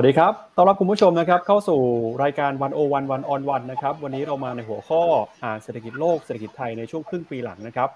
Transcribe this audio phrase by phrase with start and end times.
[0.00, 1.80] วัสดีครับ ต้อนรับคุณผู้ชมนะครับ เข้าสู่
[2.22, 5.02] รายการวันโอวันวันออนวันนะครับ วันนี้เรามาในหัวข้อ
[5.44, 7.88] อ่านเศรษฐกิจโลกเศรษฐกิจไทยในช่วงครึ่งปีหลังนะครับ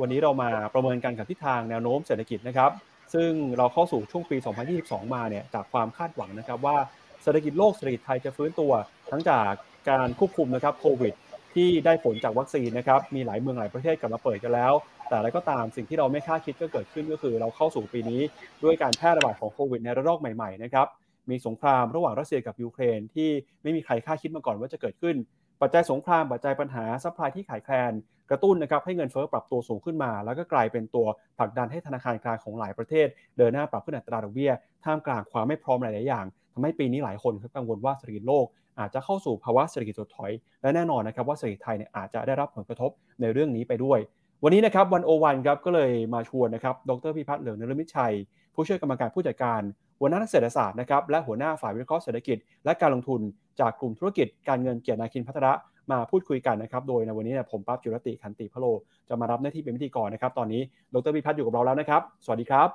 [0.00, 2.70] วันนี้เรามาประเมินกันกับทิศทางแนวโน้มเศรษฐกิจนะครับ
[3.14, 4.36] ซึ่งเราเข้าสู่ช่วงปี
[4.76, 6.76] 2022 มาเนี่ย จากความคาดหวังนะครับว่า
[7.22, 8.72] เศรษฐกิจโลกเศรษฐกิจไทยจะฟื้นตัว
[9.10, 9.50] ทั้งจาก
[9.90, 11.14] การควบคุมนะครับโควิด
[11.54, 14.72] ที่ได้ผลจากวัคซีนนะครับ มีหลายเมืองหลายประเทศกลับมาเปิดกันแล้ว
[15.08, 18.20] แต่อะไรก็ตามสิ่งที่เราไม่คาดคิดก็เกิดขึ้นก็คือ เราเข้าสู่ปีนี้
[18.64, 20.86] ด้วยการแพร่ระบาดของโควิดในระลอกใหม่ๆนะครับ
[21.30, 23.30] มีสงครามระหว่างรัสเซียกับยูเครน ที่
[23.62, 25.16] ไม่มีใครคาดคิดมาก่อนว่าจะเกิดขึ้น
[25.60, 27.92] ปัจจัยสงครามปัจจัยปัญหา supply ที่ขาดแคลน
[28.30, 31.06] กระตุ้นนะครับให้เงินเฟ้อปรับตัวสูงขึ้นมา แล้วก็กลายเป็นตัว
[31.38, 33.06] ผลักดันให้ธนาคารกลางของหลายประเทศ
[33.38, 34.52] เดินหน้าปรับขึ้นอัตราดอกเบี้ย
[34.84, 38.46] ท่ามกลางความไม่พร้อมหลาย ๆ อย่างทำให้ปีนี้หลายคนกังวลว่าเศรษฐกิจโลก
[38.78, 43.98] อาจจะเข้าสู่ภาวะเศรษฐกิจถดถอย และแน่นอนนะครับว่าเศรษฐกิจไทยเนี่ยอาจจะได้รับผลกระทบในเรื่องนี้ไปด้วย
[44.44, 48.14] วันนี้นะครับวันโอวันครับก็เลยมาชวนนะครับดรพิพัฒน์เหลืองนรมิตชัย
[48.54, 49.62] ผู้ช่วยกรรมการผู้จัดการ
[50.00, 53.20] หัวหน้านักเศรษฐศาสตร์นะครับและหัวหน้าฝ่ายวิเคราะห์เศรษฐกิจ และการลงทุน
[53.60, 55.52] จากกลุ่มธุรกิจการเงินเกียรตินาคินพัทระ
[55.90, 58.66] มาพูดคุยกันนะครับโดยในวันนี้เนี่ยผมปั๊บจุรติขันติพะโล
[59.08, 60.62] จะมารับหน้าที่เป็นพิธีกรนะครับ ตอนนี้
[60.94, 62.68] ดรพิพัฒน์อยู่กับเราแล้วนะครับ สวัสดีครับ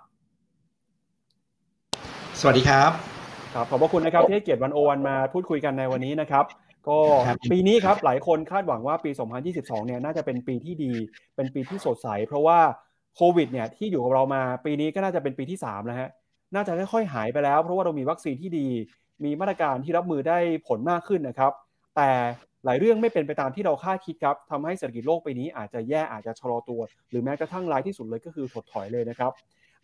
[2.39, 2.91] สวัสดีครับ
[3.53, 6.45] ครับขอบพระคุณนะครับที่ให้เกียรติวันโอวันมาพูดคุยกันในวันนี้นะครับ
[6.87, 9.11] ก็ครับปีนี้ครับหลายคนคาดหวังว่าปี
[9.49, 10.91] 2022 เนี่ยน่าจะเป็นปีที่ดี
[11.35, 12.59] เป็นปีที่สดใส เพราะว่า
[13.15, 16.09] โควิดเนี่ยที่อยู่กับเรามาปีนี้ก็น่าจะเป็นปีที่3แล้วฮะ
[16.53, 18.67] น่าจะค่อยๆหายไปแล้ว เพราะว่าเรามีวัคซีนที่ดี
[19.23, 21.51] มีมาตรการที่รับมือได้ผลมากขึ้นนะครับ
[21.95, 22.09] แต่
[22.65, 26.79] หลายเรื่องไม่เป็นไปตามที่เราคาดคิดครับทำให้เศรษฐกิจโลกไปนี้อาจจะแย่อาจจะชะลอตัว
[27.09, 29.31] หรือแม้กระทั่งร้ายที่สุดเลยก็คือถดถอยเลยนะครับ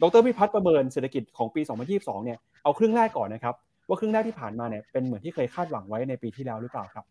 [0.01, 1.61] ดรพิพัฒน์ประเมินเศรษฐกิจของปี
[1.93, 3.55] 2022 เนี่ย เอาครึ่งแรกก่อนนะครับ
[3.87, 7.05] ว่าครึ่งแรกที่ผ่านมาเนี่ยเป็นเหมือนที่เคยคาดหวังไว้ในปีที่แล้วหรือเปล่าครับ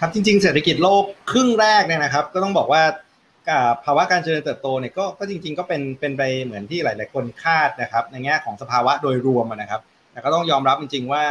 [0.00, 2.82] ครับจริง ๆ เศรษฐกิจโลกครึ่งแรกเนี่ยนะครับ ก็ต้องบอกว่า
[3.84, 9.80] ภาวะการเจริญเติบโตเนี่ยก็ก็จริง ๆ ก็เป็นเป็นไปเหมือนที่หลาย ๆ คนคาดนะครับ ในแง่ของสภาวะโดยรวมนะครับ
[10.12, 11.24] แต่ก็ต้องยอมรับจริง ๆ ว่า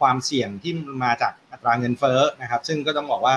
[0.00, 0.72] ความเสี่ยงที่
[1.04, 3.34] มาจากอัตราเงินเฟ้อนะครับ ซึ่งก็ต้องบอกว่า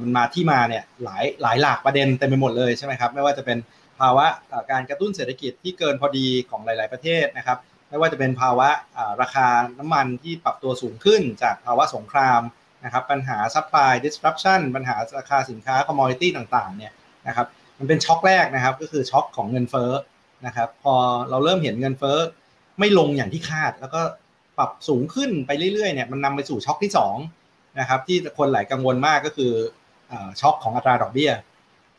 [0.00, 3.58] มันมาที่มาเนี่ยหลายหลายหลากประเด็นเต็มไปหมดเลยใช่ไหมครับไม่ว่าจะเป็น
[4.00, 4.26] ภาวะ
[4.70, 7.58] การกระตุ้นเศรษฐกิจที่เกินพอดีของหลาย ๆ ประเทศนะครับ
[7.88, 8.68] ไม่ว่าจะเป็นภาวะ
[9.22, 9.46] ราคา
[9.78, 12.40] น้ำมันที่ปรับตัวสูงขึ้น จากภาวะสงคราม
[12.84, 16.92] นะครับปัญหา supply disruption ปัญหาราคาสินค้า commodity ต่าง ๆ เนี่ย
[17.28, 17.46] นะครับ
[17.78, 19.90] มันเป็นช็อคแรกนะครับ ก็คือช็อคของเงินเฟ้อ
[20.46, 20.94] นะครับ พอ
[21.30, 22.18] เราเริ่มเห็นเงินเฟ้อ
[22.78, 24.00] ไม่ลงอย่างที่คาด แล้วก็
[24.58, 26.92] ปรับสูงขึ้นไปเรื่อยๆเนี่ยมันนำไปสู่ช็อคที่
[27.34, 29.52] 2นะครับ ที่คนหลายกังวลมากก็คือ
[30.10, 31.30] อช็อคของอัตราดอกเบี้ย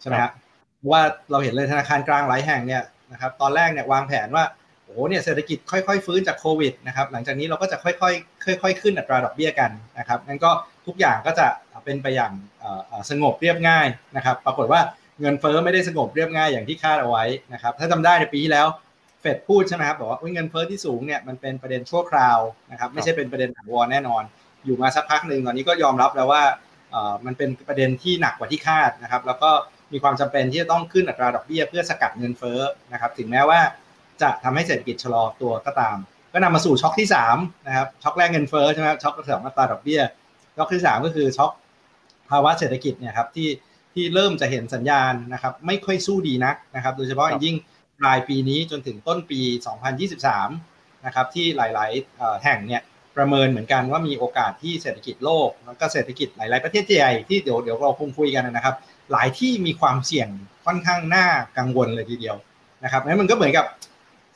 [0.02, 0.32] ใช่ไหมครับ
[0.92, 4.46] ว่าเราเห็นเลยธนาคารกลางหลายแห่งเนี่ยนะครับ ตอนแรกเนี่ยวางแผนว่า
[4.84, 10.52] โอ้โหเนี่ยเศรษฐกิจค่อยๆ ฟื้นจากโควิดนะครับหลังจากนี้เราก็จะค่อยๆค่อย ๆ ขึ้นอัตราดอกเบี้ยกันนะครับงั้นก็
[10.86, 11.48] ทุกอย่างก็จะ
[11.86, 12.34] เป็นไปอย่าง
[13.10, 14.82] สงบเรียบง่ายนะครับ ปรากฏว่า
[15.22, 18.68] เงินเฟ้อไม่ได้สงบเรียบง่ายอย่างที่คาดเอาไว้นะครับ ถ้าจำได้ในปีที่แล้ว
[19.22, 22.40] เฟดพูดใช่ไหมครับบอกว่าเงินเฟ้อที่สูงเนี่ยมันเป็นประเด็นชั่วคราว
[22.72, 24.24] นะครับ ไม่ใช่เป็นประเด็นถาวรแน่นอน
[24.66, 26.44] อยู่มาสักพักหนึ่งตอนนี้ก็ยอมรับแล้วว่า
[27.26, 29.52] มันเป็นประเด็นที่หนักกว่าที่คาดนะครับ แล้วก็
[29.94, 32.60] มีความจำเป็นที่จะต้องขึ้นอัตราดอกเบี้ยเพื่อสกัดเงินเฟ้อ
[32.92, 33.60] นะครับ ถึงแม้ว่า
[34.22, 35.98] จะทำให้เศรษฐกิจชะลอตัวก็ตาม
[36.34, 40.02] ก็นำมาสู่ช็อคที่3นะครับช็อคแรกเงินเฟ้อใช่ไหมช็อคสองอัตราดอกเบี้ย
[40.58, 41.52] ช็อคที่ 3 ก็คือช็อค
[42.30, 43.48] ภาวะเศรษฐกิจเนี่ยครับที่
[43.96, 47.56] ที่เริ่มจะเห็นสัญญาณนะครับ ไม่ค่อยสู้ดีนักนะครับ โดยเฉพาะอย่างยิ่ง
[48.00, 49.42] ปลายปีนี้จนถึงต้นปี
[50.24, 52.82] 2023 นะครับ ที่หลายๆเอ่อแห่งเนี่ย
[53.18, 58.76] ประเมินเหมือนกันว่ามีโอกาสที่เศรษฐกิจโลก แล้วก็เศรษฐกิจหลาย ๆ ประเทศใหญ่ที่เดี๋ยวเดี๋ยวเราคงคุยกันนะครับ
[59.12, 60.30] หลายที่มีความเสี่ยง
[60.66, 62.36] ค่อนข้างน่ากังวลเลยทีเดียว
[62.84, 63.66] นะครับนั้นมันก็เหมือนกับ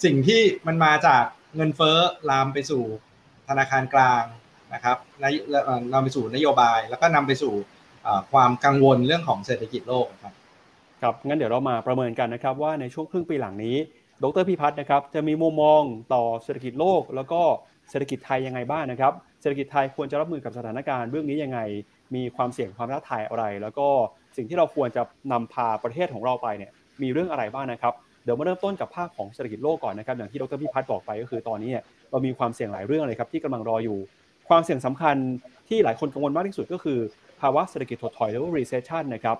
[0.03, 1.24] สิ่งที่มันมาจาก
[1.56, 1.98] เงินเฟ้อ
[2.30, 2.84] ลามไปสู่
[3.48, 4.24] ธนาคารกลาง
[4.74, 5.34] นะครับนาย
[5.66, 7.78] เอ่อนำไปสู่นโยบายแล้วก็นำไปสู่เอ่อ
[8.32, 10.34] ความกังวลเรื่องของเศรษฐกิจโลกครับ
[11.02, 13.76] ครับงั้นเดี๋ยวเรามาประเมินกันนะครับว่าในช่วงครึ่งปีหลังนี้
[14.24, 15.82] ดรพิพัฒน์นะครับจะมีมุมมอง
[16.14, 17.42] ต่อเศรษฐกิจโลก แล้วก็
[17.90, 21.60] เศรษฐกิจไทยยังไงบ้างนะครับ เศรษฐกิจไทยควรจะรับมือกับสถานการณ์เรื่องนี้ยังไง
[22.16, 23.88] มีความเสี่ยงความท้าทายอะไร แล้วก็
[24.38, 26.72] สิ่งที่เราควรจะนำพาประเทศของเราไปเนี่ย
[27.02, 27.94] มีเรื่องอะไรบ้างนะครับ
[28.24, 33.98] เดี๋ยวมาเริ่มต้นกับภาคของเศรษฐกิจโลกก่อนนะครับอย่างที่ดรพิพัฒน์บอกไปก็คือตอนนี้เนี่ยเรามีความเสี่ยงหลายเรื่องเลยครับที่กำลังรออยู่
[34.50, 35.16] ความเสี่ยงสำคัญ
[35.69, 37.00] ที่หลายคนกังวลมากที่สุดก็คือ
[37.41, 39.38] ภาวะเศรษฐกิจถดถอยหรือว่า recession นะครับ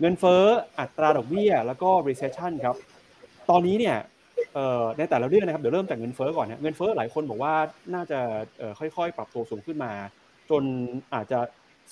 [0.00, 0.42] เงินเฟ้อ
[0.78, 2.76] อัตราดอกเบี้ย แล้วก็ recession ครับ
[3.50, 3.96] ตอนนี้เนี่ย
[4.98, 7.54] ในแต่ละเรื่องนะครับเดี๋ยวเริ่มจากเงินเฟ้อก่อนนะเงินเฟ้อหลายคนบอกว่า
[7.94, 8.18] น่าจะ
[8.78, 9.92] ค่อยๆ ปรับตัวสูงขึ้นมา
[10.50, 10.62] จน
[11.14, 11.38] อาจจะ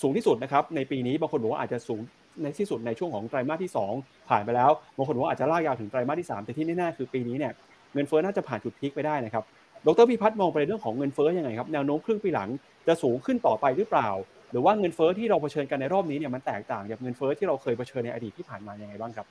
[0.02, 2.00] สูงที่สุดนะครับในปีนี้บางคนบอกว่าอาจจะสูง
[2.42, 7.52] ในที่สุดในช่วงของไตรมาสที่ 2 ผ่านไปแล้วบางคนบอกว่าอาจจะลากยาวถึงไตรมาสที่ 3 แต่ที่แน่ๆคือปีนี้เนี่ย
[7.94, 9.44] เงินเฟ้อน่าจะผ่านจุดพีคไปได้นะครับ
[9.87, 12.49] ดรพิพัฒน์มองไปในเรื่องของเงินเฟ้อยังไงครับแนวโน้มครึ่งปีหลัง
[12.87, 14.08] จะสูงขึ้นต่อไปหรือเปล่า
[14.50, 19.26] หรือว่าเงินเฟ้อที่เราเผชิญกันในรอบนี้เนี่ยมันแตกต่างจากเงินเฟ้อที่เราเคยเผชิญในอดีตที่ผ่านมายังไงบ้างครับ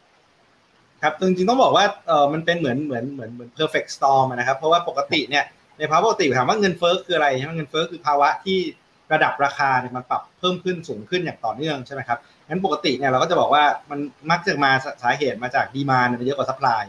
[1.04, 5.44] ครับจริงๆต้องบอกว่าเออมันเป็นเหมือนเหมือนเหมือนเหมือน perfect storm นะครับเพราะว่าปกติเนี่ย
[5.78, 8.60] ในภาวะปกติถามว่าเงินเฟ้อคืออะไรใช่ไหมเงินเฟ้อคือภาวะที่
[9.14, 14.00] ระดับราคาเนี่ยมันปรับเพิ่มขึ้นสูงขึ้นอย่างต่อเนื่องใช่ไหมครับงั้นปกติเนี่ยเราก็จะบอกว่ามัน
[14.32, 14.72] มักจะมา
[15.04, 16.84] สาเหตุมาจาก demand มันเยอะกว่า supply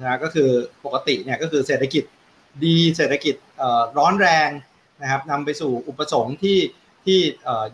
[0.00, 0.48] นะก็คือ
[0.84, 2.04] ปกติเนี่ยก็คือเศรษฐกิจ
[2.64, 3.34] ดีเศรษฐกิจ
[3.98, 4.48] ร้อนแรง
[5.02, 6.58] นะครับนำไปสู่อุปสงค์ที่
[7.06, 7.20] ที่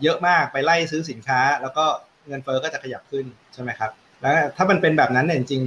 [0.01, 1.85] เยอะมากไปไล่ซื้อสินค้า แล้วก็
[2.27, 3.91] เงินเฟ้อก็จะขยับขึ้นใช่ไหมครับ
[4.21, 5.63] แล้วถ้ามันเป็นแบบนั้นเนี่ยจริง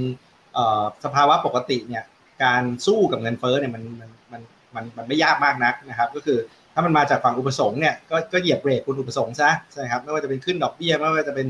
[1.05, 2.03] สภาวะปกติเนี่ย
[2.43, 4.41] การสู้กับเงินเฟ้อเนี่ยมันมันมัน
[4.75, 6.37] มันมันไม่ยากมากนักนะครับ ก็คือ
[6.73, 11.47] ถ้ามันมาจากฝั่งอุปสงค์เนี่ยก็ก็เหยียบเบรกคุณอุปสงค์ซะใช่ไหมครับไม่ว่าจะเป็นขึ้นดอกเบี้ยไม่ว่าจะเป็น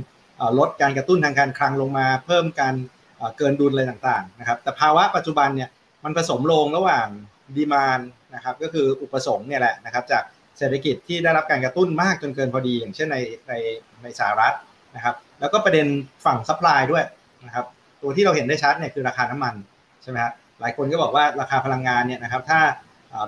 [0.59, 2.75] ลดการกระตุ้นทางการคลังลงมาเพิ่มการ
[3.37, 5.69] เกินดุลอะไรต่างๆนะครับแต่ภาวะปัจจุบันเนี่ย
[6.03, 7.07] มันผสมโรงระหว่าง
[7.55, 7.99] demand
[8.35, 10.23] นะครับก็คืออุปสงค์เนี่ยแหละนะครับจาก
[10.61, 13.17] เศรษฐกิจที่ได้รับการกระตุ้นมากจนเกินพอดี อย่างเช่นใน
[13.47, 13.53] ใน
[14.03, 14.53] ในสหรัฐ
[14.95, 15.87] นะครับ แล้วก็ประเด็น
[16.25, 17.03] ฝั่ง supply ด้วย
[17.45, 17.65] นะครับ
[18.01, 19.55] ตัวที่เราเห็นได้ชัดเนี่ยคือราคาน้ำมัน
[20.03, 22.59] ใช่ไหมครับหลายคนก็บอกว่าราคาพลังงานเนี่ยนะครับ ถ้า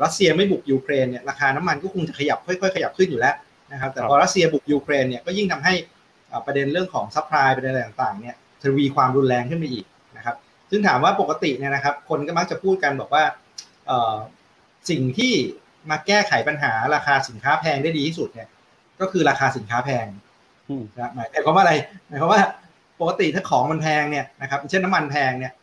[0.04, 3.36] รัสเซียไม่บุกยูเครนเนี่ยราคาน้ำมันก็คงจะขยับค่อยๆขยับขึ้นอยู่แล้ว
[3.72, 5.74] นะครับ แต่พอรัสเซียบุกยูเครนเนี่ยก็ยิ่งทำให้
[6.46, 9.86] ประเด็นเรื่องของ supply ประเด็นอะไรต่างๆเนี่ยทวีความรุนแรงขึ้นไปอีก
[10.18, 10.36] นะครับ
[10.70, 13.24] ซึ่งถามว่าปกติเนี่ยนะครับ คนก็มักจะพูดกันบอกว่า
[14.90, 15.34] สิ่งที่
[15.90, 18.48] มาแก้ไขปัญหาราคาสินค้าแพงได้ดีที่สุดเนี่ย
[19.00, 20.06] ก็คือราคาสินค้าแพง
[20.98, 21.74] นะหมายความว่าอะไร
[22.08, 22.42] หมายความว่า
[23.02, 25.54] ปกติถ้าของมันแพงเนี่ยนะครับเช่นน้ำมันแพงเนี่ย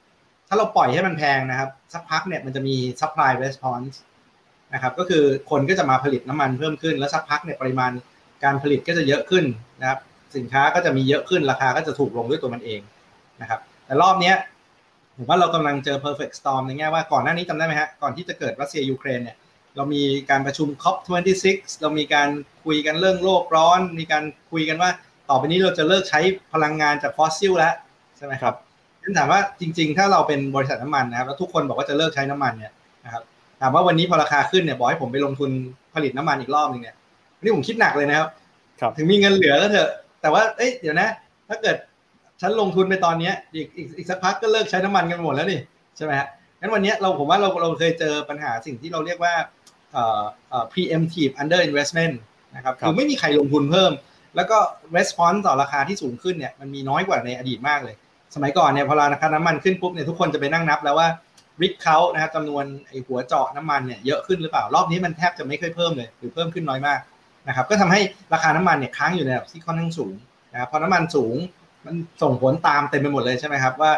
[0.49, 3.95] ถ้าเราปล่อยให้มันแพงนะครับ สักพักเนี่ยมันจะมี supply response
[4.75, 7.91] นะครับก็คือคนก็จะมาผลิตน้ำมันเพิ่มขึ้น แล้วสักพักเนี่ยปริมาณ
[8.45, 9.45] การผลิตก็จะเยอะขึ้น
[9.81, 9.99] นะครับ
[10.37, 12.81] สินค้าก็จะมีเยอะขึ้นราคาก็จะถูกลงด้วยตัวมันเอง
[13.41, 14.33] นะครับ แต่รอบนี้
[15.17, 19.37] ผมว่าเรากำลังเจอ perfect storm ในแง่ว่าก่อนหน้านี้จำได้ไหมฮะก่อนที่จะเกิดรัสเซียยูเครนเนี่ย
[19.77, 21.47] เรามีการประชุม COP26
[21.83, 22.29] เรามีการ
[22.65, 24.91] คุยกันเรื่องโลกร้อน มีการคุยกันว่า
[25.29, 26.21] ต่อไปนี้เราจะเลิกใช้
[26.53, 27.75] พลังงานจากฟอสซิลแล้ว
[28.17, 28.55] ใช่ไหมครับ
[29.03, 32.73] งั้นถามว่าจริง ๆ ถ้าเราเป็นบริษัทน้ำมันนะครับแล้วทุกคนบอกว่าจะเลิกใช้น้ำมันเนี่ย
[33.05, 33.23] นะครับ
[33.61, 35.51] ถามว่าวันนี้พอราคาขึ้นเนี่ยบอกให้ผมไปลงทุน
[35.95, 36.97] ผลิตน้ำมันอีกรอบนึงเนี่ย
[37.43, 38.19] นี่ผมคิดหนักเลยนะ
[38.81, 39.91] ครับถึงมีเงินเหลือก็เถอะ
[40.21, 41.09] แต่ว่าเอ้ยเดี๋ยวนะ
[41.49, 41.77] ถ้าเกิด
[42.41, 45.61] ฉันลงทุนไปตอนนี้อีกอีกอีกสักพักก็เลิกใช้น้ำมันกันหมดแล้วนี่
[45.97, 46.29] ใช่ไหมฮะ
[46.61, 49.60] งั้นวันนี้เราผมว่าเราเราเคยเจอปัญหาสิ่งที่เราเรียกว่าเอ่อเอ่อ
[50.73, 52.15] preemptive under investment
[52.57, 53.93] นะครับคือไม่มีใครลงทุนเพิ่ม
[54.37, 54.59] แล้วก็
[54.97, 57.95] response ต่อราคาที่สูงขึ้นเนี่ยมันมีน้อยกว่าในอดีตมากเลย
[58.35, 61.09] สมัยก่อนเนี่ยพอราคาน้ำมันขึ้นปุ๊บเนี่ยทุกคนจะไปนั่งนับแล้วว่า
[61.63, 67.01] ริกเขานะครับจำนวนไอ้หัวเจาะน้ำมันเนี่ยเยอะขึ้นหรือเปล่ารอบนี้มันแทบจะไม่เคยเพิ่มเลย หรือเพิ่มขึ้นน้อยมาก
[67.49, 68.01] นะครับก็ทำให้
[68.35, 70.15] ราคาน้ำมันเนี่ยค้างอยู่ในระดับที่ค่อนข้างสูง
[70.53, 71.35] นะครับพอน้ำมันสูง
[71.87, 73.93] มันส่งผลตามเต็มไปหมดเลยใช่ไหมครับว่า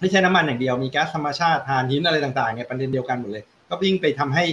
[0.00, 4.44] ไม่ใช่น้ำมันอย่างเดียวมีแก๊สธรรมชาติทานหินอะไรต่างๆเนี่ยประเด็นเดียวกันหมดเลย ก็ยิ่งไปทำให้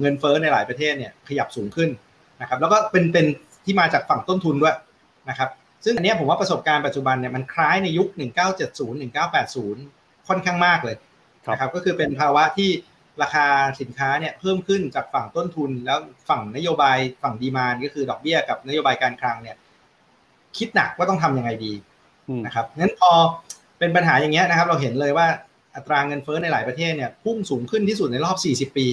[0.00, 1.90] เงินเฟ้อในหลายประเทศเนี่ยขยับสูงขึ้น
[2.40, 3.26] นะครับแล้วก็เป็นเป็น
[3.64, 4.76] ที่มาจากฝั่งต้นทุนด้วย
[5.30, 5.50] นะครับ
[5.84, 8.08] ซึ่งอันนี้ผมว่าประสบการณ์ปัจจุบันเนี่ยมันคล้ายในยุค
[8.58, 9.02] 1970
[9.42, 10.96] 1980 ค่อนข้างมากเลย
[11.52, 12.70] นะครับก็คือเป็นภาวะที่
[13.22, 13.46] ราคา
[13.80, 19.56] สินค้าเนี่ยเพิ่มขึ้นจากฝั่งต้นทุน แล้วฝั่งนโยบายฝั่งดีมานก็คือดอกเบี้ยกับนโยบายการคลังเนี่ย
[20.58, 21.72] คิดหนักว่าต้องทํำยังไงดี
[22.46, 23.10] นะครับงั้นพอ
[23.78, 25.26] เป็นปัญหาอย่างเงี้ยนะครับ เราเห็นเลยว่า
[25.74, 28.36] อัตราเงินเฟ้อในหลายประเทศเนี่ยพุ่งสูงขึ้นที่สุดในรอบ
[28.72, 28.86] 40 ปี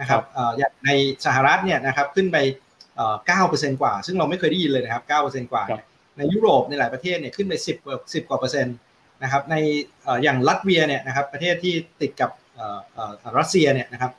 [0.00, 0.22] นะครับ
[0.58, 0.90] อย่างใน
[1.26, 2.36] สหรัฐเนี่ยนะครับขึ้นไป
[3.28, 5.62] 9%กว่า ซึ่งเราไม่เคยได้ยินเลยนะครับ9%กว่า
[6.18, 8.76] ในยุโรปในหลายประเทศเนี่ยขึ้นไป 10 10 กว่าเปอร์เซ็นต์
[9.22, 9.54] นะครับใน
[10.22, 12.30] อย่างรัสเซียเนี่ยนะครับประเทศที่ติดกับ
[13.38, 14.12] รัสเซียเนี่ยนะครับ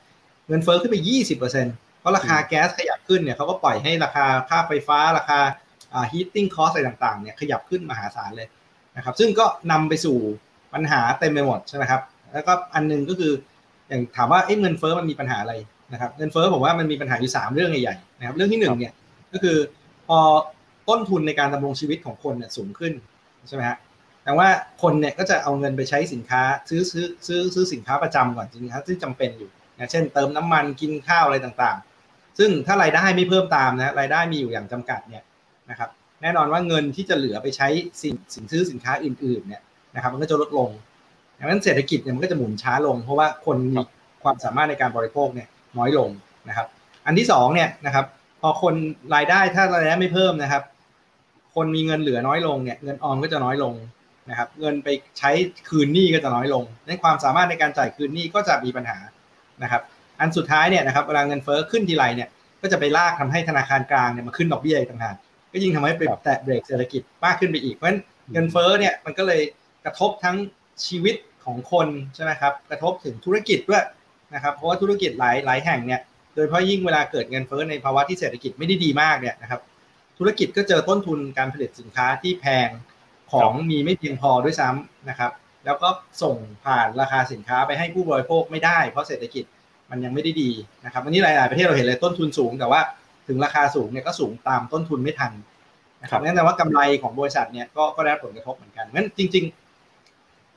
[0.48, 0.96] เงินเฟ้อขึ้นไป
[1.38, 5.38] 20%เพราะราคาแก๊สขยับขึ้นเนี่ยเขาก็ปล่อยให้ราคาค่าไฟฟ้าราคา
[6.12, 8.48] heating cost อะไรต่างๆเนี่ยขยับขึ้นมหาศาลเลย
[8.96, 10.18] นะครับซึ่งก็นำไปสู่
[10.74, 12.00] ปัญหาเต็มไปหมดใช่ไหมครับ
[12.32, 13.32] แล้วก็อันนึงก็คือ
[13.88, 15.54] อย่างถามว่าเงินเฟ้อมันมีปัญหาอะไร
[15.92, 18.92] นะครับ เงินเฟ้อผมว่ามันมีปัญหาอยู่3เรื่องใหญ่ๆนะครับ เรื่องที่1เนี่ย
[19.32, 19.56] ก็คือ
[20.08, 20.18] พอ
[20.88, 22.92] ต้นทุนในการดำรงชีวิตของคนเนี่ยสูงขึ้น
[23.48, 23.76] ใช่ไหมฮะ
[24.24, 24.48] แต่ว่า
[24.82, 35.24] คนเนี่ยก็จะเอาเงินไปใช้สินค้าซื้อซื้อซื้อซื้อสินค้าประจำก่อนสินค้าที่จำเป็นอยู่นะเช่นเติมน้ำมันกินข้าวอะไรต่างๆ ซึ่งถ้ารายได้ไม่เพิ่มตามนะรายได้มีอยู่อย่างจำกัดเนี่ย
[35.70, 35.90] นะครับ
[36.22, 37.68] แน่นอนว่าเงินที่จะเหลือไปใช้
[38.02, 39.62] สิ่งสินซื้อสินค้าอื่นๆเนี่ย
[39.98, 40.70] นะครับมันก็จะลดลง
[41.38, 43.76] ดังนั้นเศรษฐกิจเนี่ยมันก็จะหมุนช้าลง เพราะว่าคนมี
[44.22, 46.10] ความสามารถในการบริโภคเนี่ยน้อยลง
[46.48, 46.66] นะครับ
[47.06, 48.06] อันที่สองเนี่ยนะครับ
[48.40, 48.74] พอคน
[49.14, 50.62] รายได้ถ้ารายได้ไม่เพิ่มนะครับ
[51.54, 53.74] คนมีเงินเหลือน้อยลงเนี่ยเงินออมก็จะน้อยลง
[54.30, 54.88] นะครับ เงินไป
[55.18, 55.30] ใช้
[55.68, 58.98] คืนหนี้ก็จะน้อยลงในความสามารถในการจ่ายคืนหนี้ก็จะมีปัญหา
[59.62, 59.82] นะครับ
[60.20, 62.28] อันสุดท้ายเนี่ยนะครับเวลาเงินเฟ้อขึ้นทีไรเนี่ย
[62.62, 65.16] ก็จะไปลากทำให้ธนาคารกลางเนี่ยมาขึ้นดอกเบี้ยอีกต่างหาก
[65.52, 68.00] ก็ยิ่งทำให้ไปแตะเบรกเศรษฐกิจมากขึ้นไปอีกเพราะฉะนั้น
[68.32, 69.40] เงินเฟ้อเนี่ยมันก็เลย
[69.84, 70.36] กระทบทั้ง
[70.86, 73.84] ชีวิตของคนใช่ไหมครับกระทบถึงธุรกิจด้วย
[74.34, 76.00] นะครับเพราะว่าธุรกิจหลายหลายแห่งเนี่ย
[76.34, 79.60] โดยเฉพาะยิ่งเวลาเกิดเงินเฟ้อในภาวะที่เศรษฐกิจไม่ได้ดีมากเนี่ยนะครับ
[80.18, 82.68] ธุรกิจก็เจอต้นทุนการผลิตสินค้าที่แพง
[83.32, 85.32] ของมีไม่เพียงพอด้วยซ้ำนะครับ
[85.64, 85.88] แล้วก็
[86.22, 89.44] ส่งผ่านราคาสินค้าไปให้ผู้บริโภคไม่ได้ เพราะเศรษฐกิจ
[89.90, 90.50] มันยังไม่ได้ดี
[90.84, 92.80] นะครับวันนี้หลาย ๆ ประเทศเราเห็นเลยต้นทุนสูง แต่ว่า
[93.28, 95.32] ถึงราคาสูงเนี่ยก็สูงตามต้นทุนไม่ทัน
[96.02, 97.66] นะครับนั่นแปลว่ากำไรของบริษัทเนี่ย
[97.96, 99.67] ก็ได้ผลกระทบเหมือนกันงั้นจริง ๆ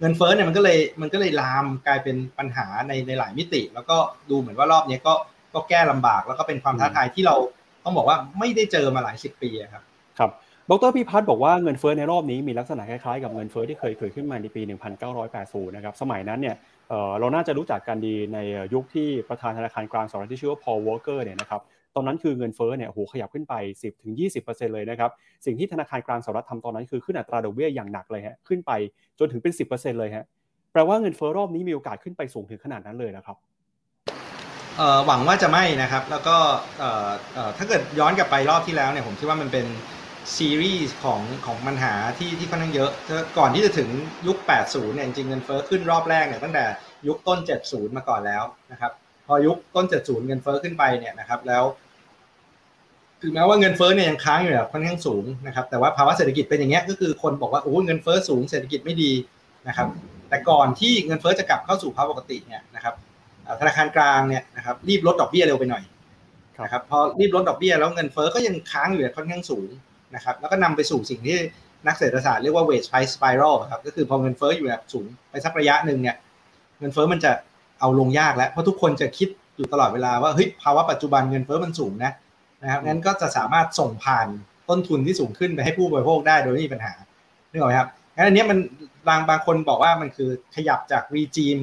[0.01, 3.97] เงินเฟ้อเนี่ยมันก็เลยมันก็เลยลามกลายเป็นปัญหาในในหลายมิติ แล้วก็
[4.29, 5.13] ดูเหมือนว่ารอบนี้ก็
[5.53, 7.35] ก็แก้ลำบากแล้วก็เป็นความท้าทายที่เรา
[7.83, 9.83] ต้องบอกว่าไม่ได้เจอมาหลายสิบปีครับ
[10.19, 10.31] ครับ
[10.69, 14.61] ดรพิพัฒน์บอกว่าเงินเฟ้อในรอบนี้มีลักษณะคล้ายๆกับเงินเฟ้อที่เคยเกิดขึ้นมาในปี
[15.19, 16.55] 1980 นะครับ สมัยนั้นเนี่ย
[17.19, 18.37] เราน่าจะรู้จักกันดีใน
[18.73, 21.61] ยุคที่ประธานธนาคารกลางสหรัฐที่ชื่อว่าพอลวอร์เกอร์เนี่ยนะครับ
[21.95, 23.53] ตอนนั้นคือเงินเฟ้อเนี่ยโหขยับขึ้นไป
[24.13, 25.11] 10-20%เลยนะครับ
[25.45, 28.71] สิ่งที่ธนาคารกลางสหรัฐทำตอนนั้นคือขึ้นอัตราดอกเบี้ยอย่างหนักเลยฮะขึ้นไป
[29.19, 30.25] จนถึงเป็น 10%เลยฮะ
[30.71, 33.37] แปลว่าเงินเฟ้อรอบนี้มีโอกาสขึ้นไปสูงถึงขนาดนั้นเลยนะครับ
[35.05, 36.35] หวังว่าจะไม่นะครับ แล้วก็
[37.57, 39.65] ถ้าเกิดย้อนกลับไปรอบที่แล้วเนี่ยผมคิดว่ามันเป็น
[40.35, 42.91] ซีรีส์ของของปัญหาที่ที่ค่อนข้างเยอะ
[43.37, 43.89] ก่อนที่จะถึง
[44.27, 46.63] ยุค 80 เนี่ยจริงเงินเฟ้อขึ้นรอบแรกเนี่ยตั้งแต่
[47.07, 48.91] ยุคต้น 70 มาก่อนแล้วนะครับ
[49.27, 51.63] พอยุคต้น 70 เงินเฟ้อขึ้นไปเนี่ยนะครับ แล้ว
[53.21, 59.11] ถึงแม้ว่าเงินเฟ้อเนี่ยยังค้างอยู่แบบค่อนข้างสูงนะครับ แต่ว่าภาวะเศรษฐกิจเป็นอย่างเงี้ยก็คือคนบอกว่าโอ้เงินเฟ้อสูงเศรษฐกิจไม่ดี
[59.67, 59.87] นะครับ
[60.29, 62.93] แต่ก่อนที่เงินเฟ้อจะกลับเข้าสู่ภาวะปกติเนี่ยนะครับ
[63.59, 65.83] ธนาคารกลางเนี่ยนะครับรีบลดดอกเบี้ยเร็วไปหน่อย
[66.63, 69.69] นะครับพอรีบลดดอกเบี้ยแล้วเงินเฟ้อก็ยังค้างอยู่ค่อนข้างสูง
[70.15, 71.37] นะครับ แล้วก็นำไปสู่สิ่งที่
[71.87, 76.15] นักเศรษฐศาสตร์เรียกว่า wage price spiral ครับก็คือพอเงินเฟ้ออยู่แบบสูงไปสักระยะหนึ่งเนี่ย
[76.79, 77.31] เงินเฟ้อมันจะ
[77.81, 82.11] เอาลงยากแล้ว เพราะทุกคนจะคิดอยู่ตลอดเวลาว่าเฮ้ยภาวะปัจจุบันเงินเฟ้อมันสูงนะ
[82.61, 84.27] นะครับงั้นก็จะสามารถส่งผ่าน
[84.69, 86.93] ต้นทุนที่สูงขึ้นไปให้ผู้บริโภคได้โดยไม่มีปัญหา
[87.51, 88.57] นึกออกไหมครับงั้นอันนี้มัน
[89.07, 91.57] บางบางคนบอกว่ามันคือขยับจากรีจีม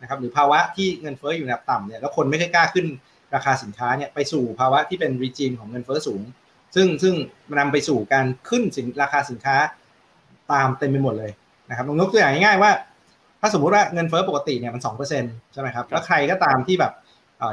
[0.00, 2.86] นะครับหรือภาวะที่เงินเฟ้ออยู่ในระดับต่ำเนี่ยแล้วคนไม่ค่อยกล้าขึ้น
[3.34, 6.22] ราคาสินค้าเนี่ยไปสู่ภาวะที่เป็นรีจีมของเงินเฟ้อสูง
[6.74, 7.14] ซึ่งซึ่ง
[7.58, 9.56] นำไปสู่การขึ้นสินราคาสินค้า
[10.52, 11.32] ตามเต็มไปหมดเลย
[11.68, 12.70] นะครับลองยกตัวอย่างง่ายๆว่า
[13.40, 16.92] ถ้าสมมุติว่าเงินเฟ้อปกติเนี่ยมันสองเปอร์เซ็นต์ใช่ไหมครับแล้วใครก็ตามที่แบบ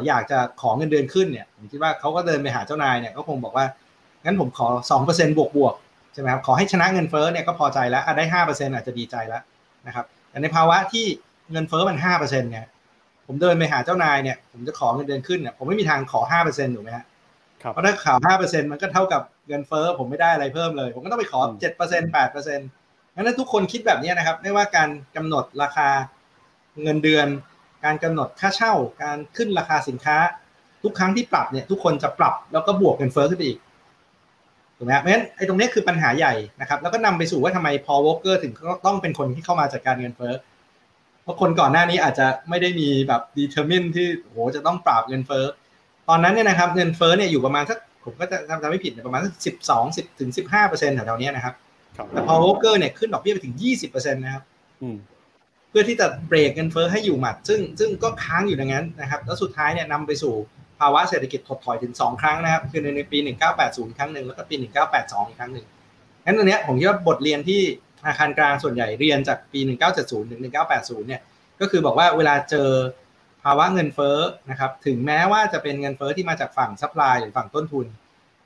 [0.07, 3.65] อยากจะขอเงินเดือนขึ้นเนี่ยผมคิดว่าเขาก็เดินไปหาเจ้านายเนี่ยก็คงบอกว่า
[4.23, 5.75] งั้นผมขอสองเปอร์เซ็นต์บวกบวก
[6.13, 9.41] ใช่ไหมครับขอให้ชนะเงินเฟ้อเนี่ยก็พอใจแล้วได้ห้าเปอร์เซ็นต์อาจจะดีใจแล้ว
[9.87, 11.05] นะครับแต่ในภาวะที่
[11.51, 12.65] เงินเฟ้อมันห้าเปอร์เซ็นต์เนี่ย
[13.27, 17.05] ผมเดินไปหาเจ้านายเนี่ยผมจะขอเงินเดือนขึ้นเนี่ยผมไม่มีทางขอห้าเปอร์เซ็นต์ถูกไหมฮะ
[17.73, 22.69] เพราะถ้าข่าวห้าเปอร์เซ็นต์มันก็เท่ากับเงินเฟ้อผมไม่ได้อะไรเพิ่มเลย ผมก็ต้องไปขอเจ็ดเปอร์เซ็นต์แปดเปอร์เซ็นต์
[23.15, 25.87] งั้นทุกคนคิดแบบนี้นะครับ ไม่ว่าการกำหนดราคา
[26.83, 27.27] เงินเดือน
[27.85, 30.17] การกำหนดค่าเช่า การขึ้นราคาสินค้า
[30.83, 33.59] ทุกครั้งที่ปรับเนี่ย ทุกคนจะปรับแล้วก็บวกเงินเฟ้อขึ้นไปอีก
[34.77, 38.53] ถูกไหมเพราะฉะนั้นไอ้ตรงนี้คือปัญหาใหญ่นะครับ แล้วก็นำไปสู่ว่าทำไม Paul Volcker ถึง
[38.85, 40.33] ต้องเป็นคนที่เข้ามาจัดการเงินเฟ้อ
[41.23, 45.45] เพราะคนก่อนหน้านี้อาจจะไม่ได้มีแบบ determined ที่โหจะต้องปราบเงินเฟ้อ
[46.09, 51.55] ตอนนั้นเนี่ยนะครับเงินเฟ้อเนี่ยอยู่ประมาณสักผมถ้าจำไม่ผิดประมาณสักสิบสองสิบถึงสิบห้าเปอร์เซ็นต์แถวๆนี้นะครับ
[52.11, 54.43] แต่พอ Volcker เนี่ยขึ้นดอกเบี้ยไปถึงยี่สิบเปอร์เซ็นต์นะครับ
[55.69, 60.33] เพื่อที่จะเบรกเงินเฟ้อให้อยู่หมัด ซึ่งซึ่งก็ค้างอยู่อย่างนั้นนะครับ แล้วสุดท้ายเนี่ยนำไปสู่
[60.79, 65.65] ภาวะเศรษฐกิจถดถอยถึงสองครั้งนะครับ คือในปีหนึ่งเก้าแปดศูนย์ครั้งหนึ่งแล้วก็ปีหนึ่งเก้าแปดสองอีกครั้งหนึ่ง
[66.25, 67.61] งั้นตรงนี้ผมคิดว่าบทเรียนที่
[67.99, 71.21] ธนาคารกลางส่วนใหญ่เรียนจากปีหนึ่งเก้าเจ็ดศูนย์ถึงหนึ่งเก้าแปดศูนย์เนี่ย
[71.59, 72.69] ก็คือบอกว่าเวลาเจอ
[73.43, 74.17] ภาวะเงินเฟ้อ
[74.49, 77.85] นะครับ ถึงแม้ว่าจะเป็นเงินเฟ้อที่มาจากฝั่ง supply หรือฝั่งต้นทุน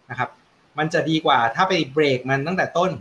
[0.09, 0.29] นะครับ
[0.77, 2.91] มันจะดีกว่าถ้าไปเบรกมันตั้งแต่ต้น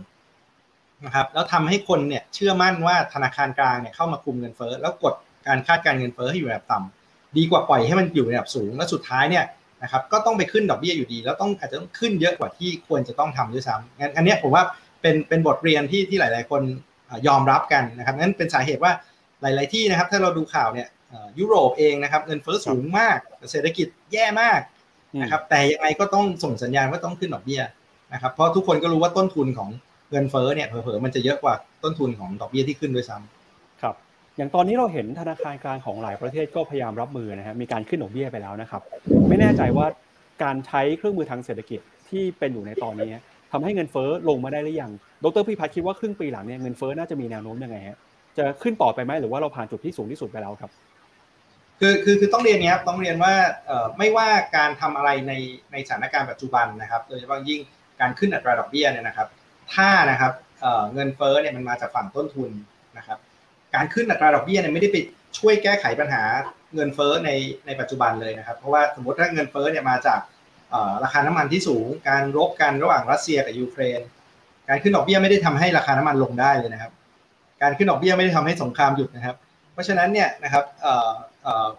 [1.05, 5.15] นะครับแล้วทำให้คนเนี่ยเชื่อมั่นว่าธนาคารกลางเนี่ยเข้ามาคุมเงินเฟ้อแล้วกด
[5.47, 9.45] การคาดการณ์เงินเฟ้อให้อยู่ในระดับต่ำดีกว่าปล่อยให้มันอยู่ในระดับสูง แล้วสุดท้ายเนี่ย
[9.83, 14.65] นะครับก็ต้องไปขึ้นดอกเบี้ยอยู่ดี แล้วต้องอาจจะต้องขึ้นเยอะกว่าที่ควรจะต้องทำด้วยซ้ำงั้นอันนี้ผมว่า
[15.03, 16.63] เป็นเป็นบทเรียนที่ที่หลาย ๆ คน
[17.27, 18.93] ยอมรับกันนะครับนั้นเป็นสาเหตุว่า
[19.43, 20.89] หลาย ๆ ที่นะครับ ถ้าเราดูข่าวเนี่ย
[21.39, 23.19] ยุโรปเองนะครับเงินเฟ้อสูงมาก
[23.51, 24.61] เศรษฐกิจแย่มาก
[25.23, 27.63] นะครับแต่ยังไงก็ต้องส่งสัญญาณว่าต้องขึ้นดอกเบี้ย
[28.13, 29.71] นะครับเพราะทุกคนก็รู้ว่าต้นทุนของ
[30.11, 33.95] เงินเฟ้อเนี่ยเผลอๆมันจะเยอะกว่าต้นทุนของดอกเบี้ยที่ขึ้นด้วยซ้ำครับ
[34.37, 38.83] อย่างตอนนี้เราเห็นธนาคารกลางของหลายประเทศก็พยายามรับมือนะฮะมีการขึ้นดอกเบี้ยไปแล้วนะครับ
[39.29, 39.87] ไม่แน่ใจว่า
[40.43, 43.13] การใช้เครื่องมือทางเศรษฐกิจที่เป็นอยู่ในตอนนี้
[43.53, 44.93] ทำให้เงินเฟ้อลงมาได้หรือยัง
[45.25, 47.99] ดรพิพัฒน์คิดว่าครึ่งปีหลังเนี่ยเงินเฟ้อน่าจะมีแนวโน้มยังไงฮะ
[48.39, 50.71] จะขึ้นต่อไปไหมหรือว่าเราผ่านจุดที่สูงที่สุดไปแล้วครับ
[51.81, 53.35] คือคือคือต้องเรียนนี้ครับต้องเรียนว่า
[53.67, 55.33] เอ่อไม่ว่าการทำอะไรใน
[55.73, 57.61] ในสถานการณ์ปัจจุบันนะครับ โดยเฉพาะยิ่ง
[58.01, 59.29] การขึ้นอัตราดอกเบี้ยเนี่ยนะครับ
[59.75, 62.51] ถ้านะครับเเงินเฟ้อเนี่ยมันมาจากฝั่งต้นทุน
[62.99, 63.19] นะครับ
[63.75, 64.97] การขึ้นอัตราดอกเบี้ยเนี่ยไม่ได้ไป
[65.39, 66.23] ช่วยแก้ไขปัญหา
[66.75, 67.31] เงินเฟ้อใน
[67.67, 70.21] ในปัจจุบันเลยนะครับ เพราะว่าสมมติถ้าเงินเฟ้อเนี่ยมาจาก
[71.05, 74.01] ราคาน้ำมันที่สูง การรบกันระหว่างรัสเซียกับยูเครน
[74.69, 76.93] การขึ้นดอกเบี้ยไม่ได้ทำให้ราคาน้ำมันลงได้เลยนะครับ
[77.63, 79.37] การขึ้นดอกเบี้ยไม่ได้ทำให้สงครามหยุดนะครับ
[79.73, 80.65] เพราะฉะนั้นเนี่ยนะครับ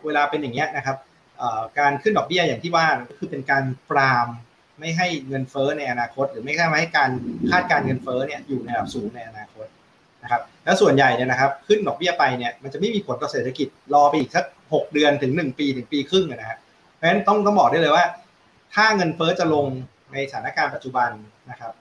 [0.06, 0.98] เวลาเป็นอย่างเงี้ยนะครับ
[1.80, 4.28] การขึ้นดอกเบี้ยอย่างที่ว่าก็คือเป็นการปราม
[4.80, 7.10] ไม่ให้เงินเฟ้อในอนาคต หรือไม่ใช่ไม่ให้การ
[7.52, 9.68] คาดการเงินเฟ้อเนี่ยอยู่ในระดับสูงในอนาคต
[10.24, 16.58] นะครับแล้วส่วนใหญ่เนี่ยนะครับขึ้นดอกเบี้ยไปเนี่ยมันจะไม่มีผลต่อเศรษฐกิจรอไปอีกสักหกเดือนถึงหนึ่งปีถึงปีครึ่งนะฮะ
[16.96, 18.06] เพราะฉะนั้นต้องต้องบอกได้เลยว่า
[18.76, 19.66] ถ้าเงินเฟ้อจะลง
[20.14, 21.10] ในสถานการณ์ปัจจุบัน
[21.50, 21.72] นะครับ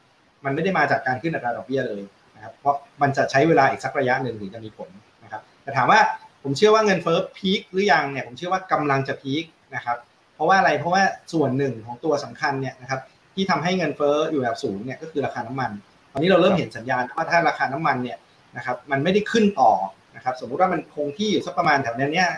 [0.44, 2.02] มันไม่ได้มาจากการขึ้นอัตราดอกเบี้ยเลย
[2.36, 4.88] นะครับเพราะมันจะใช้เวลาอีกสักระยะหนึ่งถึงจะมีผล
[5.24, 6.00] นะครับแต่ถามว่า
[6.42, 9.96] ผมเชื่อว่าเงินเฟ้อพีคหรือยังเนี่ยผมเชื่อว่ากำลังจะพีคนะครับ
[10.38, 11.02] เพราะว่าอะไรเพราะว่า
[11.32, 13.00] ส่วนหนึ่งของตัวสำคัญเนี่ยนะครับ
[13.34, 15.70] ที่ทำให้เงินเฟ้ออยู่แบบสูงเนี่ยก็คือราคาน้ำมัน
[16.12, 18.18] ตอนนี้เราเริ่มเห็นสัญญาณว่าถ้าราคาน้ำมันเนี่ย
[18.56, 19.72] นะครับมันไม่ได้ขึ้นต่อ
[20.16, 22.30] นะครับสมมุติว่ามันคงที่อยู่สักประมาณแถวนี้เนี่ย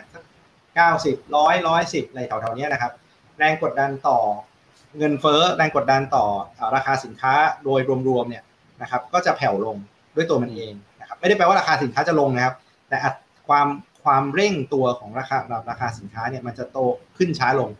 [0.74, 2.92] เก้าสิบร้อยร้อยสิบอะไรแถวๆนี้นะครับ
[3.38, 4.18] แรงกดดันต่อ
[4.98, 6.24] เงินเฟ้อแรงกดดันต่อ
[6.76, 7.32] ราคาสินค้า
[7.64, 8.44] โดยรวมๆเนี่ย
[8.82, 9.76] นะครับก็จะแผ่วลง
[10.16, 12.54] ด้วยตัวมันเองนะครับไม่ได้แปลว่าราคาสินค้าจะลงนะครับ
[12.88, 12.96] แต่
[13.48, 13.68] ความ
[14.04, 15.38] ความเร่งตัวของราคา
[15.70, 16.78] ราคาสินค้าเนี่ยมันจะโต
[17.18, 17.70] ขึ้นช้าลง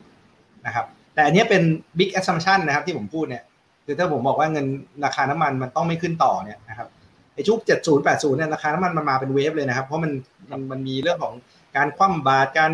[0.66, 1.62] นะครับ แต่อันนี้เป็น
[1.98, 3.42] big assumption นะครับที่ผมพูดเนี่ย
[3.84, 4.66] คือถ้าผมบอกว่าเงิน
[5.04, 6.88] ราคาน้ำมันมันต้องไม่ขึ้นต่อเนี่ยนะครับ
[7.34, 10.12] ไอ้ชุก70 80เนี่ยราคาน้ำมันมันมาเป็นเวฟเลยนะครับ เพราะมัน
[10.50, 11.34] มันมันมีเรื่องของ
[11.76, 12.72] การคว่ำบาตรการ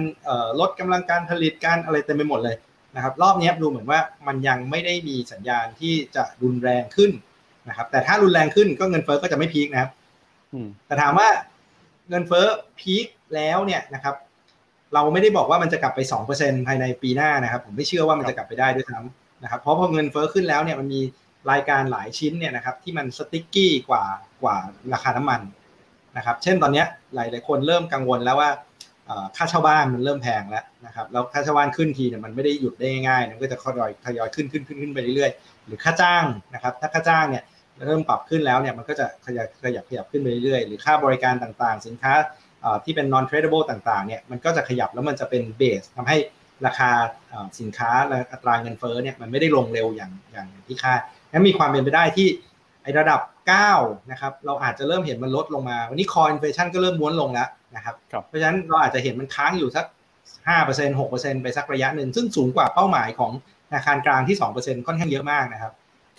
[0.61, 2.57] ลดกำลังการผลิตการอะไรเต็มไปหมดเลย
[2.97, 7.11] นะครับ รอบนี้ดูเหมือนว่ามันยังไม่ได้มีสัญญาณที่จะรุนแรงขึ้น
[7.69, 9.90] นะครับ แต่ถ้ารุนแรงขึ้นก็เงินเฟ้อก็จะไม่พีคนะครับ
[10.87, 11.28] แต่ถามว่า
[12.09, 12.47] เงินเฟ้อ
[12.81, 14.14] พีคแล้วเนี่ยนะครับ
[14.96, 16.00] เราไม่ได้บอกว่ามันจะกลับไป
[16.34, 21.00] 2%ภายในปีหน้านะครับ ผมไม่เชื่อว่ามันจะกลับไปได้ด้วยซ้ำนะครับ เพราะพอเงินเฟ้อขึ้นแล้วเนี่ยมันมี
[21.50, 24.04] รายการหลายชิ้นเนี่ยนะครับที่มันสติ๊กกี้กว่า
[24.42, 24.56] กว่า
[24.92, 25.40] ราคาน้ำมัน
[26.16, 26.84] นะครับ เช่นตอนนี้
[27.14, 28.50] หลายหลายคนเริ่มกังวลแล้วว่า
[29.36, 36.24] ค่าเช่าบ้านมันเริ่มแพงแล้วนะครับแล้วค่าเช่าบ้านขึ้นทีเนี่ยมันไม่ได้หยุดได้ง่ายๆมันก็จะทยอยทยอยขึ้นขึ้นขึ้นขึ้นไปเรื่อยๆหรือค่าจ้าง
[36.54, 37.44] นะครับ ถ้าค่าจ้างเนี่ย
[37.86, 42.12] เริ่มปรับขึ้นแล้วเนี่ยมันก็จะขยับขยับขยับขึ้นไปเรื่อยๆหรือค่าบริการต่างๆ สินค้า
[42.85, 46.16] ที่เป็น non tradable ต่างๆเนี่ยมันก็จะขยับแล้วมันจะเป็นเบสทำให้
[46.66, 46.90] ราคา
[47.61, 51.00] สินค้าและอัตราเงินเฟ้อเนี่ยมันไม่ได้ลงเร็วอย่างอย่างที่คาด
[51.32, 52.28] นั้นมีความเป็นไปได้ที่
[52.82, 53.20] ไอระดับ
[53.66, 57.94] 9 นะครับ เราอาจจะเริ่มเห็นมันลดลงมา วันนี้คออินเฟชันก็เริ่มม้วนลงแล้วนะครับ
[58.26, 59.87] เพราะฉะนั้นเราอาจจะเห็นมันค้างอยู่สัก
[60.57, 63.33] 5% 6%ไปสักระยะหนึ่ง ซึ่งสูงกว่าเป้าหมายของ
[63.68, 65.72] ธนาคารกลางที่ 2%ค่อนข้างเยอะมากนะครับ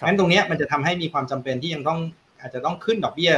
[0.06, 2.00] งั้นตรงนี้มันจะทำให้มีความจำเป็นที่ยังต้อง
[2.40, 3.32] อาจจะต้องขึ้นดอกเบี้ย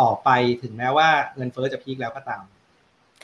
[0.00, 0.28] ต่อไป
[0.62, 2.42] ถึงแม้ว่าเงินเฟ้อจะพีคแล้วก็ตาม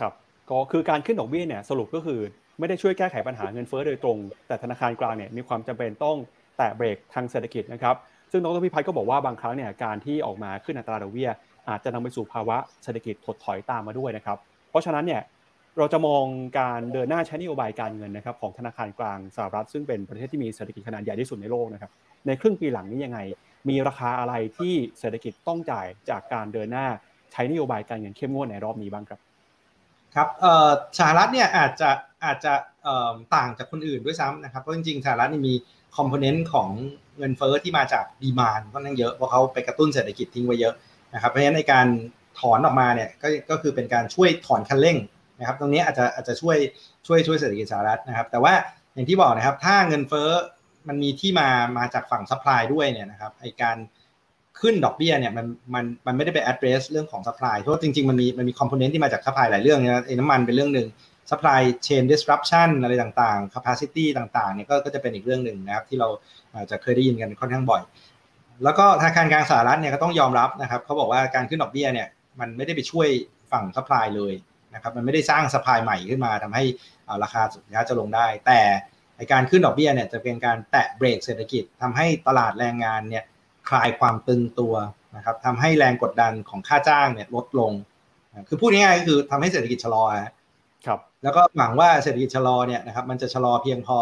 [0.01, 0.13] ครับ
[0.51, 2.21] ก็คือการขึ้นดอกเบี้ยเนี่ยสรุปก็คือ
[2.59, 6.17] ไม่ได้ช่วยแก้ไขปัญหาเงินเฟ้อโดยตรง แต่ธนาคารกลางเนี่ยมีความจำเป็นต้อง
[6.57, 7.97] แตะเบรกทางเศรษฐกิจนะครับ
[8.33, 11.31] ซึ่งดรพิพัฒน์ก็บอกว่าบางครั้งเนี่ยการที่ออกมาขึ้นอัตราดอกเบี้ย
[11.69, 14.39] อาจจะนำไปสู่ภาวะเศรษฐกิจถดถอยตามมาด้วยนะครับ
[14.71, 15.23] เพราะฉะนั้นเนี่ย
[15.79, 16.25] เราจะมอง
[16.59, 21.91] การเดินหน้าใช้นโยบายการเงินนะครับของธนาคารกลางสหรัฐซึ่งเป็นประเทศที่มีเศรษฐกิจขนาดใหญ่ที่สุดในโลกนะครับ
[22.27, 23.19] ในครึ่งปีหลังนี้ยังไง
[23.69, 26.87] มีราคาอะไรที่เศรษฐกิจต้องจ่ายจากการเดินหน้า
[27.33, 29.21] ใช้นโยบายการเงินเข้มงวดในรอบนี้บ้างครับ
[30.15, 30.29] ครับ
[30.99, 31.91] สหรัฐเนี่ยอาจจะ
[32.25, 32.53] อาจจะ
[33.35, 35.55] ต่างจากคนอื่นด้วยซ้ำนะครับเพราะจริงๆสหรัฐนี่มี
[35.97, 36.69] คอมโพเนนต์ของ
[37.19, 40.75] เงินเฟอ้อที่มาจากดีมานก็นั่งเยอะเพราะเขาไปกระตุ้นเศรษฐกิจทิ้งไว้เยอะ
[41.15, 41.87] นะครับเพราะฉะนั้นในการ
[42.41, 44.97] ถอนออกมาเนี่ยก็ก็คือเป็นการช่วยถอนคันเร่ง
[45.39, 46.57] นะครับตรงนี้อาจจะอาจจะช่วย
[47.07, 48.55] ช่วยช่วยเศรษฐกิจสหรัฐนะครับ แต่ว่า
[48.95, 50.31] อย่างที่บอกนะครับถ้าเงินเฟ้อ
[50.89, 51.49] มันมีที่มา
[51.79, 53.77] มาจากฝั่ง supply ด้วยเนี่ยนะครับไอการ
[54.61, 60.87] ขึ้นดอกเบี้ยเนี่ยมันมันมันไม่ได้ไป address เรื่องของ supply เพราะจริงๆ มันมีมันมี component ที่มาจาก supply หลายเรื่องนะไอ้น้ำมันเป็นเรื่องหนึ่ง
[61.31, 66.09] supply chain disruption อะไรต่างๆ capacity ต่างๆเนี่ยก็ก็จะเป็นอีกเรื่องหนึ่งนะครับที่เรา
[66.55, 67.83] อาจจะเคยได้ยินกันค่อนข้างบ่อย
[68.65, 72.09] แล้วก็ธนาคารกลางสหรัฐเนี่ยก็ต้องยอมรับนะครับเขาบอกว่าการขึ้นดอกเบี้ยเนี่ย
[72.41, 73.09] มันไม่ได้ไปช่วย
[73.53, 74.35] ฝั่ง supply เลย
[74.75, 76.65] นะครับมันไม่ได้สร้าง supply ใหม่ขึ้นมาทำให้
[77.23, 78.61] ราคาสินค้าจะลงได้ แต่
[79.33, 83.25] การขึ้นดอกเบี้ยเนี่ยจะเป็นการแตะเบรกเศรษฐกิจทำให้ตลาดแรงงานเนี่ย
[83.69, 84.75] คลายความตึงตัว
[85.17, 87.73] นะครับทำให้แรงกดดันของค่าจ้างเนี่ยลดลง
[88.49, 90.05] คือพูดง่ายๆก็คือทำให้เศรษฐกิจชะลอ
[90.87, 93.99] ครับแล้วก็หวังว่าเศรษฐกิจชะลอเนี่ยนะครับมันจะชะลอเพียงพอ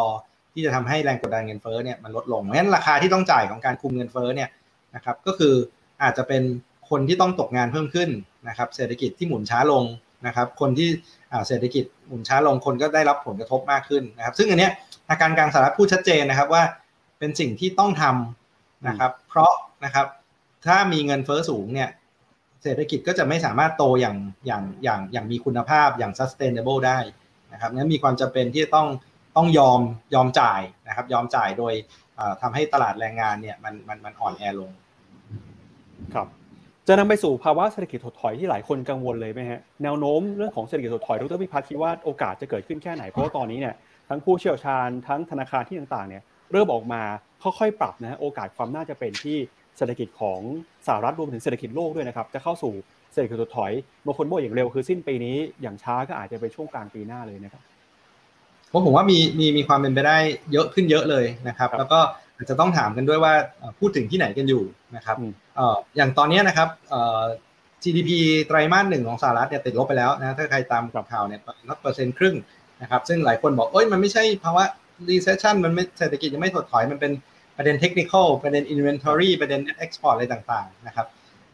[0.53, 4.49] ที่จะทำให้แรงกดดันเงินเฟ้อเนี่ยมันลดลงเพราะฉะนั้นราคาที่ต้องจ่ายของการคุมเงินเฟ้อเนี่ย
[4.95, 5.55] นะครับก็คือ
[6.03, 6.43] อาจจะเป็น
[6.91, 8.11] คนที่ต้องตกงานเพิ่มขึ้น
[8.49, 9.85] นะครับเศรษฐกิจที่หมุนช้าลง
[10.27, 10.89] นะครับคนที่
[11.49, 14.73] เศรษฐกิจหมุนช้าลงคนก็ได้รับผลกระทบมากขึ้นนะครับซึ่งอันเนี้ย
[15.09, 16.63] ทางการกลางสหรัฐพูดชัดเจนนะครับว่า
[17.19, 19.53] เป็นสิ่งที่ต้องทำนะครับ เพราะ
[19.85, 20.07] นะครับ
[20.67, 21.91] ถ้ามีเงินเฟอ้อสูงเนี่ย
[22.63, 24.17] เศรษฐกิจก็จะไม่สามารถโตอย่าง
[24.47, 26.99] อย่างอย่างอย่างมีคุณภาพอย่าง sustainable ได้
[27.53, 28.89] นะครับนั้นมีความจำเป็นที่ต้อง
[29.37, 29.81] ต้องยอม
[30.15, 31.75] ยอมจ่ายนะครับ ยอมจ่ายโดย
[32.43, 34.73] ทำให้ตลาดแรงงานเนี่ยมันมันมันอ่อนแอลง
[36.15, 36.27] ครับ
[36.89, 43.75] จะนำไปสู่ภาวะเศรษฐกิจถดถอยที่หลายคนกังวลเลยไหมฮะแนวโน้มเรื่องของเศรษฐกิจถดถอยดรพิพัฒน์คิดว่าโอกาสจะเกิดขึ้นแค่ไหนเพราะว่าตอนนี้เนี่ย
[44.09, 47.03] ทั้งผู้เชี่ยวชาญทั้งธนาคารที่ต่างๆเนี่ยเริ่มออกมา
[47.43, 49.37] ค่อยๆปรับนะฮะโอกาสความน่าจะเป็นที่
[49.77, 50.41] เศรษฐกิจของ
[50.87, 52.73] สหรัฐรวมถึงเศรษฐกิจโลกด้วยนะครับจะเข้าสู่
[53.13, 53.73] เศรษฐกิจถดถอย
[54.07, 57.63] บางคนบอกอย่างเร็วคือสิ้นปีนี้อย่างช้าก็อาจจะไปช่วงกลางปีหน้าเลยนะครับ
[58.73, 60.17] ผมผมว่ามีมีมีความเป็นไปได้
[60.53, 61.99] เยอะขึ้นเยอะเลยนะครับ แล้วก็
[62.37, 63.33] อาจจะต้องถามกันด้วยว่า
[63.79, 64.63] พูดถึงที่ไหนกันอยู่
[64.97, 65.17] นะครับ
[65.97, 66.69] อย่างตอนนี้นะครับ
[67.83, 68.11] จ GDP
[68.47, 72.37] ไตรมาสหนึ่งของสหรัฐเนี่ยติดลบไปแล้วนะถ้าใครตามกับข่าวเนี่ยนับเปอร์เซ็นต์ครึ่ง
[72.83, 74.65] นะครับซึ่งหลายคนบอกเอ้ยมันไม่ใช่ภาวะ
[75.09, 77.13] recession มันไม่เศรษฐกิจยังไม่ถดถอยมันเป็น
[77.57, 78.13] ประเด็นเทคนิค
[78.45, 81.07] ประเด็น inventory ประเด็น net export อะไรต่างๆนะครับ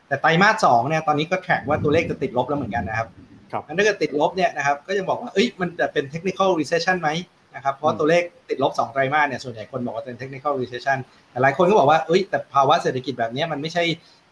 [0.08, 3.08] แต่ไตรมาสสองเนี่ยตอนนี้ก็แข่งว่าตัวเลขจะติดลบแล้วเหมือนกันนะครับ
[3.52, 7.10] ครับถ้าเกิดติดลบเนี่ยนะครับก็ยังบอกว่าเอ้ยมันจะเป็น technical recession ไหม
[7.54, 10.98] นะครับเพราะตัวเลขติดลบ2ไตรมาสเนี่ยส่วนใหญ่คนบอกว่าเป็น technical recession
[11.30, 13.84] แต่หลายคนก็บอกว่าเอ้ยแต่ภาวะเศรษฐกิจแบบนี้มันไม่ใช่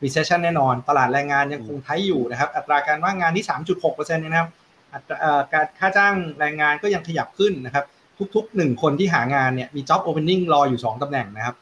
[0.04, 3.44] recession แน่นอน ตลาดแรงงานยังคงไทยอยู่นะครับอัตราการว่างงานที่
[3.80, 4.69] 3.6%นะครับอัตรา
[5.52, 7.84] การค่าจ้างแรงงานก็ยังขยับขึ้นนะครับ
[8.34, 11.56] ทุกๆหนึ่งคนที่หางานเนี่ยมี job opening รออยู่ 2 ตำแหน่งนะครับ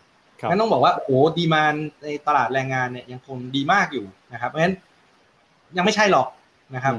[0.49, 4.75] งั้นต้องบอกว่าโอ้ดีมานในตลาดแรงงานเนี่ยยังคงดีมากอยู่นะครับเพราะฉะนั้น
[5.77, 6.29] ยังไม่ใช่หรอก
[6.75, 6.95] นะครับ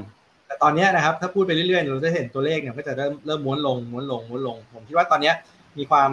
[0.46, 5.32] แต่ตอนนี้นะครับถ้าพูดไปเรื่อยๆเราจะเห็นตัวเลขเนี่ยก็จะเริ่มเริ่มม้วนลงม้วนลงม้วนลง ผมคิดว่าตอนนี้
[5.78, 6.10] มีความ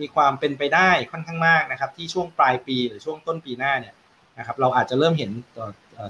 [0.00, 3.94] มีความเป็นไปได้ค่อนข้างมากนะครับ ที่ช่วงปลายปีหรือช่วงต้นปีหน้าเนี่ย
[4.38, 5.30] นะครับ เราอาจจะเริ่มเห็น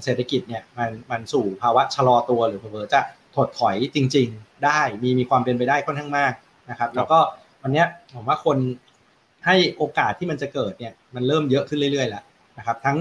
[0.03, 3.01] เศรษฐกิจเนี่ยมันมันสู่ภาวะชะลอตัวหรือเผลอจะ
[3.35, 6.33] ถดถอยจริง ๆ ได้มีมีความเป็นไปได้ค่อนข้างมาก
[6.69, 7.19] นะครับ แล้วก็
[7.61, 7.83] วันนี้
[8.15, 8.57] ผมว่าคน
[9.45, 12.23] ให้โอกาสที่มันจะเกิดเนี่ยมันเริ่มเยอะขึ้นเรื่อยๆแล้ว
[12.57, 12.97] นะครับ ทั้ง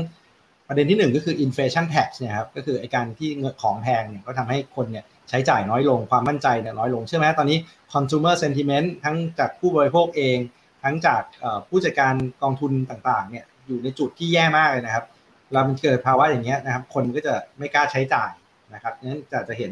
[0.68, 7.58] ประเด็นที่หนึ่งก็คือ inflation tax เนี่ยครับก็คือไอการที่เงินของแพงเนี่ยก็ทำให้คนเนี่ยใช้จ่ายน้อยลงความมั่นใจเนี่ยน้อยลงใช่ไหมตอนนี้
[7.92, 10.38] consumer sentiment ทั้งจากผู้บริโภคเอง
[10.84, 11.22] ทั้งจาก
[11.68, 15.04] ผู้จัดการกองทุนต่างๆเนี่ยอยู่ในจุดที่แย่มากเลยนะครับ
[15.52, 18.30] เรามันเกิดภาวะอย่างเงี้ยนะครับคนก็จะไม่กล้าใช้จ่าย
[18.74, 19.70] นะครับนั้นจะจะเห็น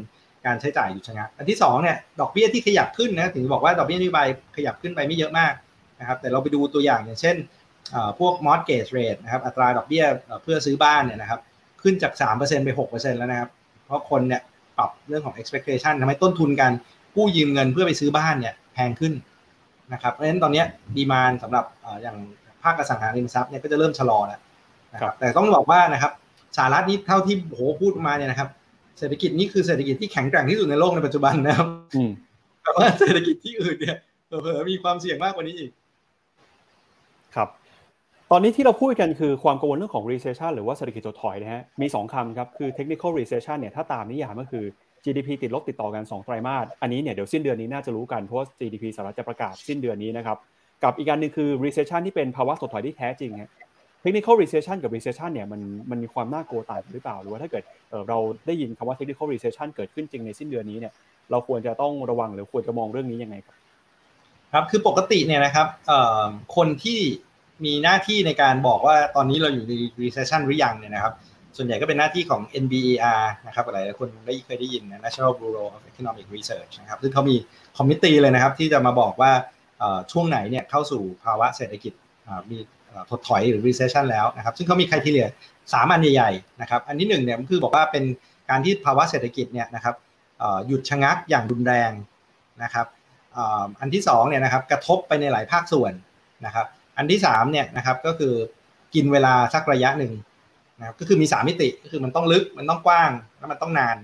[0.48, 5.52] การใช้จ่ายอยู่ชะงักอันที่2เนี่ยดอกเบี้ยที่ขยับขึ้นนะถึงบอกว่าดอกเบี้ยนโยบายขยับขึ้นไปไม่เยอะมาก
[6.00, 7.36] นะครับแต่เราไปดูตัวอย่างอย่างเช่น
[8.18, 10.04] พวก mortgage rate นะครับอัตราดอกเบี้ย
[10.42, 11.40] เพื่อซื้อบ้านเนี่ยนะครับ
[11.82, 13.50] ขึ้นจาก 3%ไป 6%แล้วนะครับ
[13.86, 14.42] เพราะคนเนี่ย
[14.78, 16.72] ปรับเรื่องของ expectation ทำให้ต้นทุนการ
[17.16, 19.12] กู้ยืมเงินเพื่อไปซื้อบ้านเนี่ยแพงขึ้น
[19.92, 20.62] นะครับเพราะฉะนั้นตอนนี้
[20.96, 21.64] ดีมานสำหรับ
[22.02, 22.16] อย่าง
[22.62, 24.40] ภาคอสังหาริมทรัพย์เนี่ยก็จะเริ่มชะลอแล้ว
[24.92, 26.12] นะครับแต่ต้องบอกว่านะครับ
[26.56, 28.48] สหรัฐนี้เท่าที่โหพูดมาเนี่ยนะครับ
[28.98, 31.66] เศรษฐกิจนี้คือเศรษฐกิจที่แข็งแกร่งที่สุดในโลกในปัจจุบันนะครับ
[32.62, 35.70] แต่ว่าเศรษฐกิจที่อื่นเนี่ยเผลอๆมีความเสี่ยงมากกว่านี้อีก
[37.34, 37.48] ครับ
[38.30, 44.64] ตอนนี้ที่เราพูดกันคือความกังวลเรื่องของ recession หรือว่าเศรษฐกิจถดถอยนะฮะ มี 2คำครับ คือ technical recession เนี่ย ถ้าตามนิยามก็คือ
[45.04, 50.38] GDP ติดลบติดต่อกัน 2 ไตรมาส อันนี้เนี่ยเดี๋ยวสิ้นเดือนนี้น่าจะรู้กัน เพราะว่า GDP สหรัฐจะประกาศสิ้นเดือนนี้นะครับ
[50.84, 53.50] กับอีกการหนึ่งคือ recession ที่เป็นภาวะถดถอยที่แท้จริงฮะ
[54.02, 57.64] technical recession กับ recession เนี่ยมันมันมีความน่ากลัวต่างหรือเปล่า หรือว่าถ้าเกิด
[58.08, 60.92] เราได้ยินคำว่า technical recession เกิดขึ้นจริงในสิ้นเดือนนี้เนี่ย
[61.30, 63.56] เราควรจะต้องระวังหรือควรจะมองเรื่องนี้ยังไงครับ
[64.52, 65.66] ครับคือปกติเนี่ยนะครับ
[66.56, 67.00] คนที่
[67.64, 71.14] มีหน้าที่ในการบอกว่าตอนนี้เราอยู่ใน recession หรือยังเนี่ยนะครับ
[71.56, 77.36] ส่วนใหญ่ก็เป็นหน้าที่ของ NBER นะครับหลายคนได้เคยได้ยินนะ National Bureau of Economic Research นะครับซึ่งเขามี
[77.76, 79.32] คอมมิตี้เลยนะครับ ที่จะมาบอกว่า
[80.12, 81.92] ช่วงไหนเนี่ยเข้าสู่ภาวะเศรษฐกิจ
[82.50, 82.58] มี
[83.10, 85.28] ถดถอยหรือ recession แล้วนะครับ ซึ่งเขามีคุณทีเรีย
[85.72, 88.04] สามอันใหญ่ๆนะครับ อันที่หนึ่งเนี่ยคือบอกว่าเป็น
[88.50, 89.94] การที่ภาวะเศรษฐกิจเนี่ยนะครับ
[90.66, 91.90] หยุดชะงักอย่างรุนแรง
[92.62, 92.86] นะครับ
[93.80, 95.92] อันที่สองเนี่ยนะครับกระทบไปในหลายภาคส่วน
[96.46, 96.66] นะครับ
[96.98, 98.34] อันที่สามเนี่ยนะครับก็คือ
[98.94, 100.12] กินเวลาสักระยะหนึ่ง
[100.78, 103.96] นะครับก็คือมีสามมิติก็คือมันต้องลึกมันต้องกว้างแล้วมันต้องนาน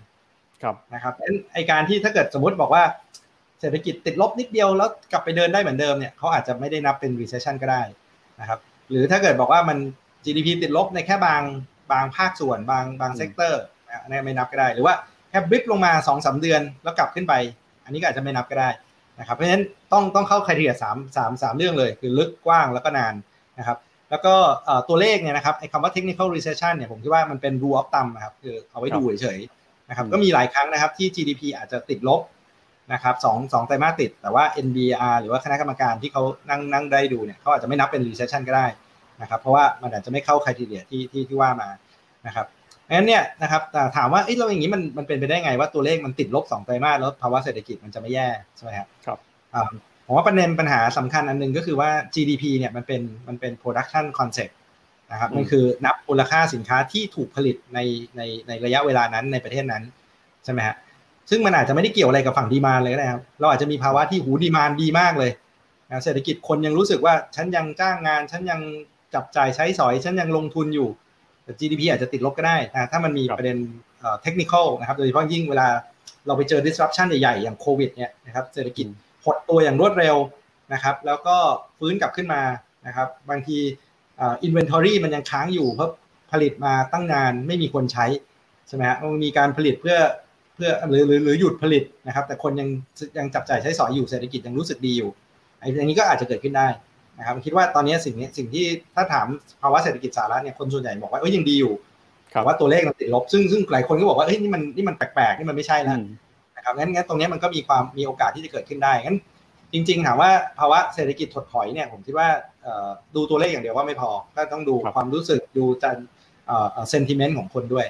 [0.63, 1.15] ครับนะครับ
[1.53, 2.85] ไอการที่ถ้าเกิดสมมติบอกว่า
[3.61, 7.83] เศรษฐกิจติดลบนิดเดียวแล้วกลับไปเดินได้เหมือนเดิมเนี่ยเขาอาจจะไม่ได้นับเป็น recession ก็ได้
[8.41, 8.59] นะครับ
[8.91, 9.79] หรือถ้าเกิดบอกว่ามัน
[10.25, 11.43] GDP ติดลบในแค่บาง
[11.93, 13.63] บางภาคส่วนบางบาง sector
[14.03, 14.95] อันนี้ไม่นับก็ได้ หรือว่า
[15.31, 17.35] แค่ blip ลงมา2อสเดือนแล้วกลับขึ้นไป
[17.85, 18.69] อันนี้ก็อาจจะไม่นับก็ได้
[19.21, 23.15] นะครับเพราะฉะนั้นต้องต้องเข้า criteria สามสามสามเรื่องเลย คือลึกกว้างแล้วก็นาน
[23.59, 23.79] นะครับ
[24.11, 24.35] แล้วก็
[24.89, 32.21] ตัวเลขเนี่ยนะครับไอ้คำว่า technical recession เนี่ยผมคิดว่ามันเป็น rule of thumb นะครับคือเอาไว้ดูเฉยๆนะครับก็มีหลายครั้งนะครับที่ GDP อาจจะติดลบ
[32.93, 38.67] นะครับสองสองไตรมาสติด แต่ว่า NBER หรือว่าคณะกรรมการที่เขานั่งนั่งได้ดูเนี่ยเขาอาจจะไม่นับเป็น recession ก็ได้
[39.23, 41.69] นะครับ เพราะว่ามันอาจจะไม่เข้าคุณทีเรียที่ที่ที่ว่ามา
[42.27, 42.47] นะครับ
[42.91, 43.63] งั้นเนี่ยนะครับ
[43.97, 49.19] ถามว่าเอ้เราอย่างนี้มันมันเป็นไปได้ไงว่าตัวเลขมันติดลบสองไตรมาสแล้วภาวะเศรษฐกิจมันจะไม่แย่ใช่ไหมครับครับ
[50.07, 54.55] ผมว่าประเด็นปัญหาสำคัญอันนึงก็คือว่า GDP เนี่ยมันเป็นมันเป็น production concept
[55.13, 57.79] นะครับมันคือนับมูลค่าสินค้าที่ถูกผลิตใน
[58.17, 59.83] ในในระยะเวลานั้นในประเทศนั้น
[60.45, 60.77] ใช่ไหมฮะ
[61.31, 65.31] ซึ่งมันอาจจะไม่ได้เกี่ยวอะไรกับฝั่งดีมานเลยนะครับ เราอาจจะมีภาวะที่หูดีมานดีมากเลย
[66.05, 68.61] เศรษฐกิจคนยังรู้สึกว่าฉันยังจ้างงาน ฉันยัง
[69.15, 70.89] จับจ่ายใช้สอย ฉันยังลงทุนอยู่
[71.45, 73.57] แต่ GDP อาจจะติดลบก็ได้นะถ้ามันมีประเด็น
[74.23, 75.67] เทคนิคนะครับ โดยเฉพาะยิ่งเวลา
[76.27, 78.87] เราไปเจอ disruption ใหญ่ๆ อย่างโควิดเนี่ยนะครับเศรษฐกิจ
[79.25, 80.17] หดตัวอย่างรวดเร็ว
[80.73, 81.37] นะครับ แล้วก็
[81.79, 82.43] ฟื้นกลับขึ้นมา
[82.87, 83.59] นะครับ บางที
[84.21, 85.91] อินเวนทอรี่มันยังค้างอยู่เพราะ
[86.33, 88.07] ผลิตมาตั้งนานไม่มีคนใช้
[88.69, 89.97] ใช่ไหมฮะมันมีการผลิตเพื่อ
[90.55, 92.69] เพื่อหรือหรือหรือหยุดผลิตนะครับ แต่คนยัง
[93.19, 95.11] ยังจับจ่ายใช้สอยอยู่เศรษฐกิจยังรู้สึกดีอยู่
[95.61, 96.69] ไอ้นี้ก็อาจจะเกิดขึ้นได้
[97.19, 98.65] นะครับคิดว่าตอนนี้สิ่งนี้สิ่งที่
[98.95, 99.27] ถ้าถาม
[99.63, 101.73] ภาวะเศรษฐกิจสหรัฐเนี่ยคนส่วนใหญ่บอกว่าเอ้ยยังดีอยู่
[102.33, 105.99] แต่ว่าตัวเลขมันติดลบซึ่งซึ่งหลายคนก็บอกว่าเฮ้ยนี่มันนี่มันแปลกๆนี่มันไม่ใช่แล้ว
[106.57, 109.19] นะครับงั้นงั้นตรงนี้มันก็มีความมีโอกาสที่จะเกิดขึ้นได้งั้น
[109.73, 112.29] จริงๆถามว่าภาวะเศรษฐกิจถดถอยเนี่ยผมคิดว่า
[113.15, 115.97] ดูตัวเลขอย่างเดียวว่าไม่พอก็ต้องดูความรู้สึกดูจัน
[116.91, 117.87] เซนติเมนต์ของคนด้วย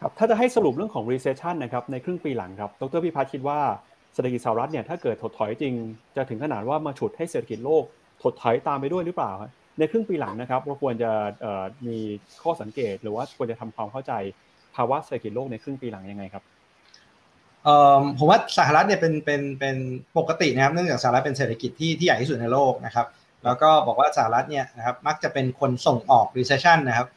[0.00, 3.58] ครับถ้าจะให้สรุปเรื่องของ recession นะครับในครึ่งปีหลังครับดรพิพัฒน์คิดว่า
[4.14, 5.74] เศรษฐกิจสหรัฐเนี่ยถ้าเกิดถดถอยจริง
[6.16, 7.84] จะถึงขนาดว่ามาฉุดให้เศรษฐกิจโลก
[8.22, 9.32] ถดถอยตามไปด้วยหรือเปล่า
[9.78, 11.10] ในครึ่งปีหลังนะครับเราควรจะ
[11.86, 11.98] มี
[12.42, 14.12] ข้อสังเกต หรือว่าควรจะทำความเข้าใจ
[14.76, 16.42] ภาวะเศรษฐกิจโลกในครึ่งปีหลังยังไงครับ
[18.18, 19.76] ผมว่าสหรัฐเนี่ยเป็นเป็นเป็น
[20.18, 23.06] ปกตินะครับเนื่องจากสหรัฐเป็นเศรษฐกิจที่ที่ใหญ่ที่สุดในโลกนะครับ
[23.44, 27.08] แล้วก็บอกว่าสหรัฐเนี่ยนะครับมักจะเป็นคนส่งออก recession นะครับ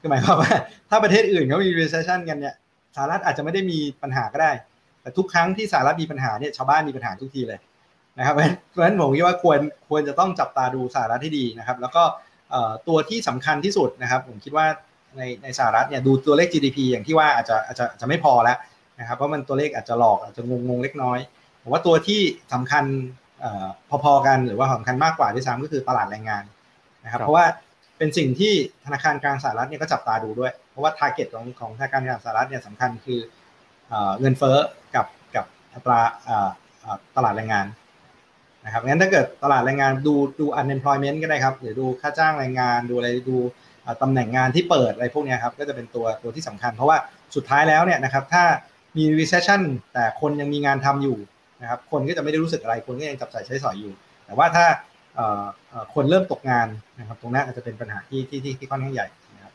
[0.00, 0.52] คือหมายความว่า
[0.90, 2.54] ถ้าประเทศอื่นเขามี recession กันเนี่ย
[2.96, 4.52] สหรัฐอาจจะไม่ได้มีปัญหาก็ได้
[5.02, 7.60] แต่ทุกครั้งที่สหรัฐมีปัญหาเนี่ยชาวบ้านมีปัญหาทุกทีเลย
[8.18, 12.02] นะครับเพราะฉะนั้นผมคิดว่าควรควรจะต้องจับตาดูสหรัฐให้ดีนะครับ แล้วก็
[12.88, 14.66] ตัวที่สำคัญที่สุดนะครับ ผมคิดว่า
[15.16, 18.58] ในในสหรัฐเนี่ยดูตัวเลข GDP อย่างที่ว่าอาจจะอาจจะจะไม่พอแล้ว
[19.00, 21.18] นะครับเพราะมันตัวเลขอาจจะหลอกอาจจะงงงเล็กน้อย
[21.62, 22.20] ผมว่าตัวที่
[22.52, 22.84] สำคัญ
[24.04, 26.44] พอๆกันหรือว่าสำคัญมากกว่าที่ซ้ำก็คือตลาดแรงงาน
[27.04, 27.46] นะครับ เพราะว่า
[28.00, 28.52] เป็นสิ่งที่
[28.84, 33.20] ธนาคารกลางสหรัฐเนี่ยก็จับตาดูด้วย เพราะว่าทาร์เก็ตของของธนาคารกลางสหรัฐเนี่ยสำคัญคือ
[34.20, 34.56] เงินเฟ้อ
[34.94, 36.00] กับกับอัตรา
[37.16, 37.66] ตลาดแรงงาน
[38.64, 43.38] นะครับงั้นถ้าเกิดตลาดแรงงานดูดู unemployment ก็ได้ครับ หรือดูค่าจ้างแรงงานดูอะไรดู
[44.02, 46.98] ตำแหน่งงานที่เปิดอะไรพวกนี้ครับก็จะเป็นตัวตัวที่สำคัญ เพราะว่า
[47.36, 48.44] สุดท้ายแล้วเนี่ยนะครับถ้า
[48.96, 49.62] มี recession
[49.94, 51.18] แต่คนยังมีงานทำอยู่
[51.62, 53.92] นะครับคนก็จะไม่ได้รู้สึกอะไรคนก็ยังจับใส่ใช้สอยอยู่
[54.26, 54.66] แต่ว่าถ้า
[55.94, 56.68] คนเริ่มตกงาน
[56.98, 59.52] นะครับ ตรงนั้นอาจจะเป็นปัญหาที่ที่ที่ค่อนข้างใหญ่นะครับ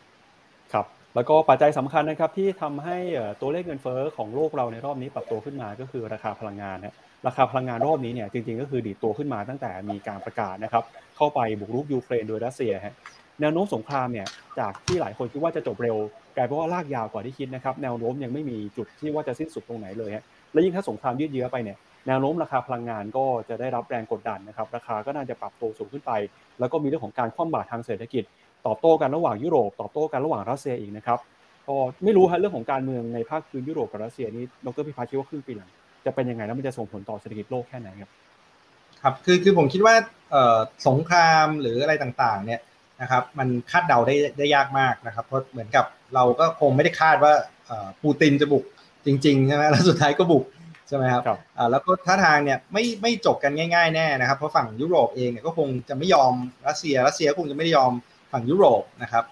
[0.74, 2.98] ครับแล้วก็ปัจจัยสำคัญนะครับที่ทำให้
[3.42, 6.96] ตัวเลขเงินเฟ้อของโลกเราในรอบนี้ปรับตัวขึ้นมาก็คือราคาพลังงานนะ
[7.28, 10.84] ราคาพลังงานรอบนี้เนี่ยจริงๆก็คือดีดตัวขึ้นมาตั้งแต่มีการประกาศนะครับ
[11.18, 12.96] เข้าไปบุกรุกยูเครนโดยรัสเซียฮะ
[13.42, 14.28] แนวโน้มสงครามเนี่ย
[14.60, 15.96] จากที่หลายคนคิดว่าจะจบเร็ว
[16.36, 26.12] กลายเป็นว่าลากยาวกว่าที่คิดนะครับแนวโน้มยังไม่มีจุดที่ว่าจะสิ้นสุดตรงไหนเลยฮะและยิ่งถ้าสงครามยืดเยื้อไปเนี่ย แนวโน้มราคาพลังงานก็จะได้รับแรงกดดันนะครับราคาก็น่าจะปรับตัวสูงขึ้นไป
[26.60, 28.24] แล้วก็มีเรื่องของการคว่ำบาตรทางเศรษฐกิจ
[28.68, 31.20] ตอบโต้กันระหว่างยุโรป ตอบโต้กันระหว่างรัสเซียอีกนะครับ
[31.68, 35.70] ก็ไม่รู้ฮะเรื่องของการเมืองในภาคพื้นยุโรปกับรัสเซียนี้ดรพิพัฒน์คิดว่าครึ่งปีหลัง
[36.06, 38.10] จะเป็นยังไงแล้วมันจะส่งผลต่อเศรษฐกิจโลกแค่ไหนครับ
[39.02, 39.96] ครับคือคือผมคิดว่า
[40.88, 42.62] สงครามหรืออะไรต่างๆเนี่ย
[43.02, 47.34] นะครับมันคาดเดาได้ได้ยากมากนะครับเพราะเหมือนกับเราก็คงไม่ได้คาดว่า
[48.02, 48.64] ปูตินจะบุก
[49.06, 50.44] จริงๆใช่ไหมแล้วสุดท้ายก็บุก
[50.88, 51.24] ใช่ไหมครับ
[51.72, 56.34] แล้วก็ท่าทางเนี่ยไม่ไม่จบกันง่าย ๆแน่นะครับ เพราะฝั่งยุโรปเองเนี่ยก็คงจะไม่ยอม
[56.68, 57.92] รัสเซียรัสเซียคงจะไม่ยอม
[58.32, 59.24] ฝั่งยุโรปนะครับ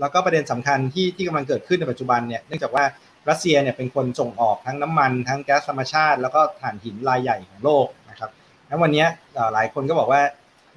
[0.00, 2.84] แล้วก็ประเด็นสำคัญที่ที่กำลังเกิดขึ้นในปัจจุบันเนี่ยเนื่องจากว่า
[3.30, 8.30] รัสเซียเนี่ยเป็นคนส่งออกทั้งน้ำมันทั้งแก๊สธรรมชาติ แล้วก็ถ่านหินรายใหญ่ของโลกนะครับ
[8.66, 9.04] แล้ววันนี้
[9.52, 10.22] หลายคนก็บอกว่า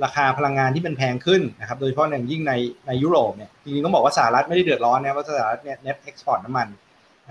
[0.04, 2.54] ราคาพลังงานที่มันแพงขึ้นนะครับโดยเฉพาะอย่างยิ่งใน
[2.88, 6.68] ในยุโรปเนี่ยจริงๆต้องบอกว่าสหรัฐไม่ได้เดือดร้อนนะเพราะสหรัฐเนี่ยเน็ตเอ็กซ์พอร์ตน้ำมัน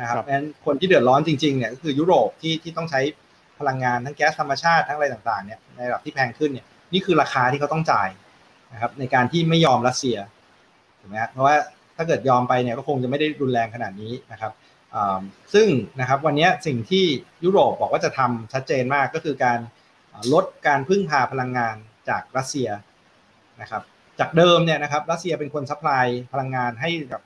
[0.00, 3.00] นะครับดังนั้นคนที่เดือดร้อนจริงๆเนี่ยก็คือยุโรปที่ที่ต้องใช้
[3.58, 8.08] พลังงานทั้งแก๊สธรรมชาติทั้งอะไรต่างๆเนี่ยในระดับที่แพงขึ้นเนี่ยนี่คือราคาที่เขาต้องจ่าย
[8.72, 10.16] นะครับในการที่ไม่ยอมรัสเซีย
[11.00, 11.56] ถูกไหมเพราะว่า
[11.96, 14.52] ถ้าเกิดยอมไปเนี่ยก็คงจะไม่ได้รุนแรงขนาดนี้นะครับ
[15.54, 15.68] ซึ่ง
[16.00, 17.04] นะครับวันนี้สิ่งที่
[17.44, 19.58] ยุโรปบอกว่าจะทำชัดเจนมากก็คือการ
[20.32, 21.76] ลดการพึ่งพาพลังงาน
[22.08, 22.68] จากรัสเซีย
[23.60, 23.82] นะครับ
[24.20, 27.20] จากเดิมเนี่ยนะครับรัสเซียเป็นคน supply พลังงานให้กับ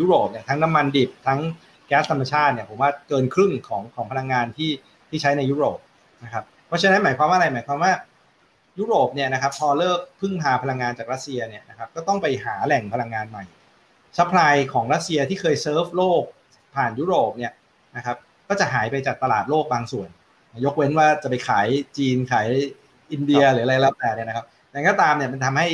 [0.00, 1.40] ยุโรปเนี่ยทั้งน้ำมันดิบทั้ง
[1.86, 4.70] แก๊สธรรมชาติเนี่ยผมว่าเกินครึ่งของของพลังงานที่
[5.08, 5.78] ที่ใช้ในยุโรป
[6.24, 7.92] นะครับเพราะฉะนั้นหมายความว่าอะไรหมายความว่า
[8.78, 13.44] ยุโรปเนี่ยนะครับพอเลิกพึ่งพาพลังงานจากรัสเซียเนี่ยนะครับก็ต้องไปหาแหล่งพลังงานใหม่
[14.18, 16.22] supply ของรัสเซียที่เคยเซิร์ฟโลก
[16.74, 17.52] ผ่านยุโรปเนี่ย
[17.96, 18.16] นะครับ
[18.48, 20.08] ก็จะหายไปจากตลาดโลกบางส่วน
[20.64, 21.66] ยกเว้นว่าจะไปขาย
[21.98, 22.48] จีนขาย
[23.12, 25.66] อินเดียหรืออะไรแล้วแต่เนี่ยนะครับแต่ก็ตามเนี่ยมันทำให้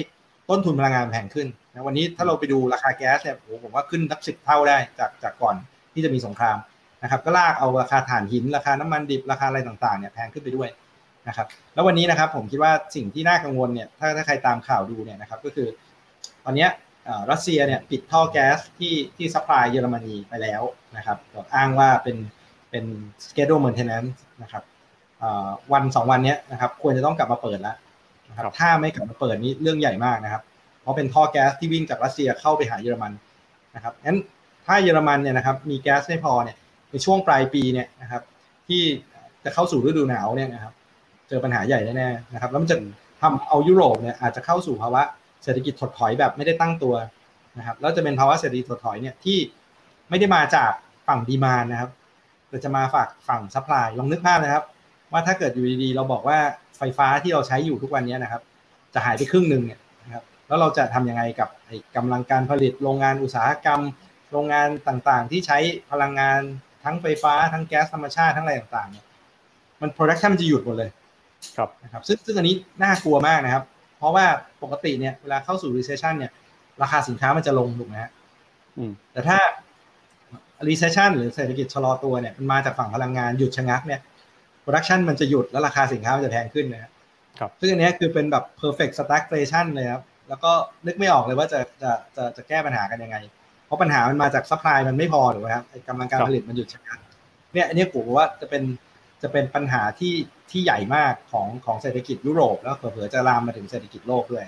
[0.51, 5.57] ต้นทุนพลังงานแพงขึ้นนะวันนี้ถ้าเราไปดูราคาแก๊สเนี่ยผมว่าขึ้นนับสิบเท่าได้จากจากก่อน
[5.93, 6.59] ที่จะมีสงคราม
[7.03, 10.69] นะครับ ก็ลากเอาราคาถ่านหินราคาน้ำมันดิบราคาอะไรต่างๆเนี่ยแพงขึ้นไปด้วย
[11.29, 15.69] นะครับ แล้ววันนี้นะครับผมคิดว่าสิ่งที่น่ากังวลเนี่ยถ้าถ้าใครตามข่าวดูเนี่ยนะครับก็คือ
[16.45, 16.67] ตอนนี้
[17.31, 20.63] รัสเซียเนี่ยปิดท่อแก๊สที่ที่ supply เยอรมนีไปแล้ว
[20.97, 21.19] นะครับ
[21.55, 22.17] อ้างว่าเป็น
[22.71, 22.85] เป็น
[23.27, 24.63] schedule maintenance นะครับ
[25.73, 27.77] วันสองวันนี้นะครับควรจะต้องกลับมาเปิดแล้ว
[28.29, 30.43] นะครับถ้าไม่กลับมาเปิดนี้เรื่องใหญ่มากนะครับ
[30.81, 33.13] เพราะเป็นท่อแก๊สที่วิ่งจากรัสเซียเข้าไปหาเยอรมัน
[33.75, 34.19] นะครับงั้น
[34.67, 36.57] ถ้าเยอรมันเนี่ยนะครับมีแก๊สไม่พอเนี่ย
[36.91, 38.23] ในช่วงปลายปีเนี่ยนะครับ
[38.69, 38.83] ที่
[39.45, 40.73] จะเข้าสู่ฤดูหนาวเนี่ยนะครับ
[41.29, 42.77] เจอปัญหาใหญ่แน่ๆนะครับแล้วมันจะ
[43.23, 45.03] ทำเอายุโรปเนี่ยอาจจะเข้าสู่ภาวะ
[45.45, 46.95] เศรษฐกิจถดถอยแบบไม่ได้ตั้งตัว
[47.59, 49.39] นะครับแล้วจะเป็นภาวะเศรษฐกิจถดถอยเนี่ยที่
[50.11, 50.71] ไม่ได้มาจาก
[51.09, 51.91] ฝั่ง demand นะครับ
[52.49, 54.65] แต่จะมาจากฝั่ง supply ลองนึกภาพนะครับ
[55.13, 56.39] ว่าถ้าเกิดอยู่ดีๆ เราบอกว่า
[56.79, 58.43] ไฟฟ้าที่เราใช้อยู่ทุกวันนี้นะครับ
[58.95, 61.49] จะหายไปครึ่งหนึ่งเนี่ยนะครับแล้วเราจะทำยังไงกับ
[61.97, 63.81] กำลังการผลิตโรงงานอุตสาหกรรม
[64.33, 65.59] โรงงานต่างๆ ที่ใช้
[65.91, 66.41] พลังงาน
[66.85, 69.07] ทั้งไฟฟ้าทั้งแก๊สธรรมชาติทั้งอะไรต่างๆเนี่ย
[69.83, 70.91] มัน production มันจะหยุดหมดเลย
[71.57, 73.65] ครับนะครับซึ่งซึ่งอันนี้น่ากลัวมากนะครับ
[73.99, 74.27] เพราะว่า
[74.63, 76.33] ปกติเนี่ยเวลาเข้าสู่ recession เนี่ย
[76.83, 78.11] ราคาสินค้ามันจะลงถูกไหมฮะ
[79.13, 79.39] แต่ถ้า
[80.69, 84.01] recession หรือเศรษฐกิจชะลอตัวเนี่ยมันมาจากฝั่งพลังงานหยุดชะงักเนี่ย
[84.65, 86.85] production มันจะหยุดแล้วราคาสินค้ามันจะแพงขึ้นนะค
[87.43, 90.53] รับซึ่งอันนี้คือเป็นแบบ perfect stagflation เลยครับแล้วก็
[90.87, 93.42] นึกไม่ออกเลยว่าจะจะจะจะแก้ปัญหากันยังไงเพ
[93.73, 96.99] ราะปัญหามันมาจาก supply มันไม่พอถูกไหมครับกำลังการผลิตมันหยุดชะงัก
[97.55, 98.63] เนี่ยอันนี้ผมว่าจะเป็น
[99.23, 100.15] จะเป็นปัญหาที่
[100.51, 104.45] ที่ใหญ่มากของของเศรษฐกิจยุโรป แล้วเผื่อจะลามมาถึงเศรษฐกิจโลกด้วย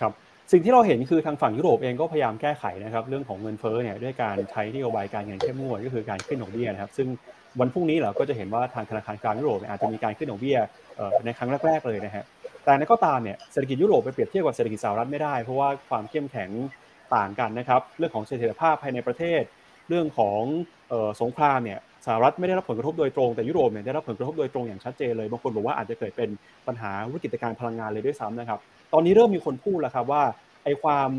[0.00, 0.12] ครับ
[0.52, 7.08] สิ่งที่เราเห็นคือทางฝั่งยุโรปเองก็พยายามแก้ไขนะครับเรื่องของเงินเฟ้อเนี่ยด้วยการใช้นโยบายการเงินเข้มงวดก็คือการขึ้นดอกเบี้ยนะครับซึ่ง
[7.60, 10.58] วันพรุ่งนี้เราก็จะเห็นว่าทางธนาคารกลางยุโรปอาจจะมีการขึ้นดอกเบี้ย
[11.24, 12.24] ในครั้งแรก ๆเลยนะฮะ
[12.64, 16.50] แต่ในก็ตามเนี่ยเศรษฐกิจยุโรปไปเปรียบเทียบกับเศรษฐกิจสหรัฐไม่ได้เพราะว่าความเข้มแข็ง
[17.16, 19.42] ต่างกันนะครับ เรื่องของเสถียรภาพภายในประเทศ
[19.88, 20.42] เรื่องของ
[21.20, 26.30] สงครามเนี่ยสหรัฐไม่ได้รับผลกระทบโดยตรงแต่ยุโรปเนี่ยได้รับผลกระทบโดยตรงอย่างชัดเจนเลยบางคนบอกว่าอาจจะเกิดเป็น
[26.66, 28.58] ปัญหาวิกฤตการพลังงานเลยด้วยซ้ำนะครับ
[28.92, 30.22] ตอนนี้เริ่มมีคนพูดแล้วครับว่า
[30.64, 31.10] ไอ้ความ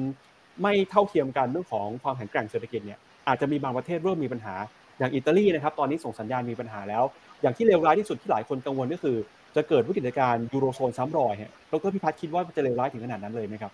[0.62, 4.56] ไม่เท่าเทียมกันเรื่องของความแข็งแกร่งเศรษฐกิจเนี่ยอาจจะมีบางประเทศเริ่มมีปัญหา
[5.00, 7.04] อย่างอิตาลีนะครับตอนนี้ส่งสัญญาณมีปัญหาแล้ว
[7.42, 9.18] อย่างที่เลวร้ายที่สุดที่หลายคนกังวลก็คือ
[9.56, 13.72] จะเกิดวิกฤตการยูโรโซนซ้ำรอยฮะดรพิพัฒน์คิดว่าจะเลวร้ายถึงขนาดนั้นเลยไหมครับ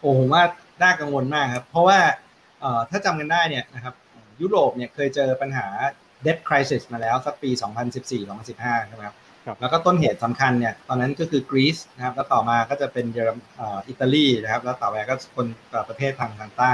[0.00, 0.42] โอ้ผมว่า
[0.82, 1.98] น่ากังวลมากครับ เพราะว่า
[2.90, 3.94] ถ้าจำกันได้เนี่ยนะครับ
[4.40, 5.66] ยุโรปเนี่ยเคยเจอปัญหา
[6.26, 7.50] debt crisis มาแล้วสักปี
[8.18, 9.16] 2014-2015 ใช่ไหมครับ
[9.60, 13.38] แล้วก็ต้นเหตุสำคัญเนี่ยตอนนั้นก็คือกรีซนะครับแล้วต่อมาก็จะเป็นเยอรม
[13.88, 15.46] อิตาลีนะครับแล้วต่อไปก็คน
[15.88, 16.72] ประเทศทางทางใต้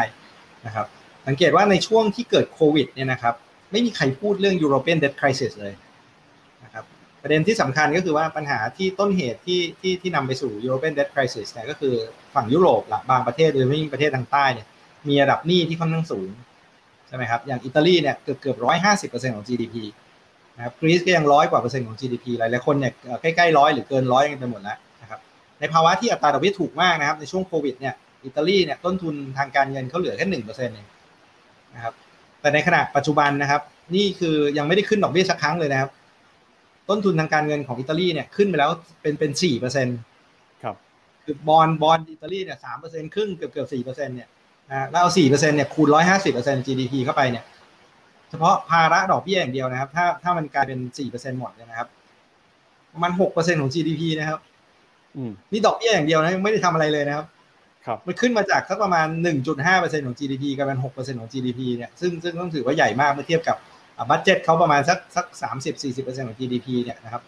[0.66, 0.86] นะครับ
[1.26, 3.34] สังเกตว่าในช่วงที่เกิดโควิดเนี่ยนะครับ
[3.72, 5.89] ไม่มีใครพูดเรื่อง European debt crisis เลยนะครับ
[7.22, 11.94] ประเด็นที่สำคัญก็คือว่าปัญหาที่ต้นเหตุที่ที่ที่นำไปสู่ European debt crisis เนี่ยก็คือ
[12.34, 14.66] ฝั่งยุโรปละบางประเทศโดยเฉพาะประเทศทางใต้เนี่ย
[15.08, 16.28] มีระดับหนี้ที่ค่อนข้างสูง
[17.08, 19.76] ใช่ไหมครับอย่างอิตาลีเนี่ยเกือบเกือบร้อยห้าสิบเปอร์เซ็นต์ของ GDP
[20.56, 25.20] นะครับกรีซก็ยังร้อยกว่าเปอร์เซ็นต์ของ GDP หลายหลายคนเนี่ยใกล้ๆร้อยหรือเกินร้อยกันไปหมดแล้วนะครับ
[25.60, 30.86] ในภาวะที่อัตราดอกเบี้ยถูกมากนะครับในช่วงโควิดเนี่ยอิตาลีเนี่ยต้นทุนทางการเงินเขาเหลือแค่หนึ่งเปอร์เซ็นต์เอง
[31.74, 31.94] นะครับ
[32.40, 33.62] แต่ในขณะปัจจุบันนะครับ
[33.94, 35.90] นี่คือยังไม่ได้ขึ้นดอกเบี้ยสักครั้งเลยนะครับ
[36.90, 38.70] ต้นทุนทางการเงินของอิตาลีเนี่ยขึ้นไปแล้ว
[39.02, 39.98] เป็นเป็นสี่เปอร์เซ็นต์
[40.62, 40.76] ครับ
[41.24, 44.28] คือบอลบอลอิตาลีเนี่ยสามเปอร์เซ็นต์ครึ่งเกือบเกือบสี่เปอร์เซ็นต์เนี่ย
[44.70, 47.44] นะแล้วเอาสี่เปอร์เซ็นต์เนี่ยคูณร้อยห้าสิบเปอร์เซ็นต์ GDP เข้าไปเนี่ย
[48.30, 51.88] เฉพาะภาระดอกเบี้ยอย่างเดียวนะครับ ถ้าถ้ามันกลายเป็นสี่เปอร์เซ็นต์หมดเนี่ยนะครับ
[53.02, 54.40] มันหกเปอร์เซ็นต์ของ GDP นะครับ
[55.52, 57.26] นี่ดอกเบี้ยอย่างเดียวนะไม่ได้ทำอะไรเลยนะครับ
[57.86, 63.56] ครับมันขึ้นมาจากสักประมาณหนึ่งจุดห้าเปอร์เซ็นต์ของ GDP กลายเป็นหกเปอร์เซ็นต์ของ GDP เนี่ยซึ่งซึ่งต้องถือว่าใหญ่มากเมื่อเทียบกับ
[64.08, 67.22] บัตเจ็ตเขาประมาณสักสักสามสิบสี่สิบเปอร์เซ็นต์ของ GDP เนี่ยนะครับ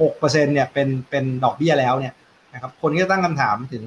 [0.00, 2.14] หกเปอร์เซ็นต์เนี่ยเป็นเป็นดอกเบี้ยแล้วเนี่ย
[2.54, 3.84] นะครับคนก็ตั้งคำถามถึง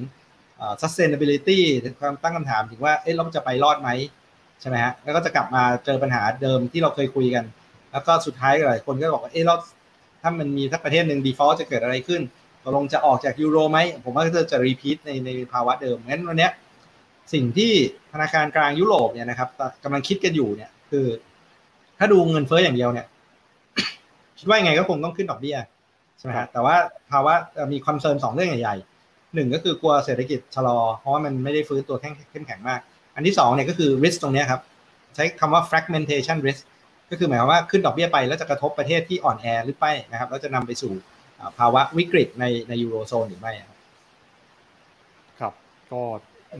[0.82, 1.58] sustainability
[2.00, 3.90] ความตั้งคำถามถึงว่าเอ๊ะเราจะไปรอดไหม
[4.60, 7.44] ใช่ไหมฮะแล้วก็จะกลับมาเจอปัญหาเดิมที่เราเคยคุยกัน
[7.92, 9.54] แล้วก็สุดท้ายหลายคนก็บอกว่าเอ๊ะเรา
[10.22, 12.22] ถ้ามันมีสักประเทศหนึ่ง default จะเกิดอะไรขึ้น
[12.62, 16.48] ตกลงจะออกจากยูโรไหมผมว่าจะจะ repeat ในในภาวะเดิมงั้นวันนี้
[17.32, 17.72] สิ่งที่
[18.12, 19.48] ธนาคารกลางยุโรปเนี่ยนะครับ
[19.84, 21.06] กำลังคิดกันอยู่เนี่ยคือ
[21.98, 23.06] ถ้าดูเงินเฟ้ออย่างเดียวเนี่ย
[24.38, 25.56] คิดว่าไงก็คงต้องขึ้นดอกเบี้ย
[26.18, 26.76] ใช่ไหมฮะแต่ว่า
[27.10, 27.34] ภาวะ
[27.72, 28.76] มี concern สองเรื่องใหญ่
[29.34, 32.80] หนึ่งก็คือกลัวเศรษฐกิจชะลอ เพราะว่ามันไม่ได้ฟื้นตัวแข็งเข้มแข็งมาก
[33.14, 34.60] อันที่สองเนี่ยก็คือ risk ตรงนี้ครับ
[35.14, 36.62] ใช้คำว่า fragmentation risk
[37.10, 40.92] ก็คือหมายความว่าขึ้นดอกเบี้ยไปแล้วจะกระทบประเทศที่อ่อนแอหรือไม่นะครับแล้วจะนำไปสู่
[41.58, 43.52] ภาวะวิกฤตในในยูโรโซนหรือไม่
[45.40, 45.52] ครับ
[45.92, 46.00] ก็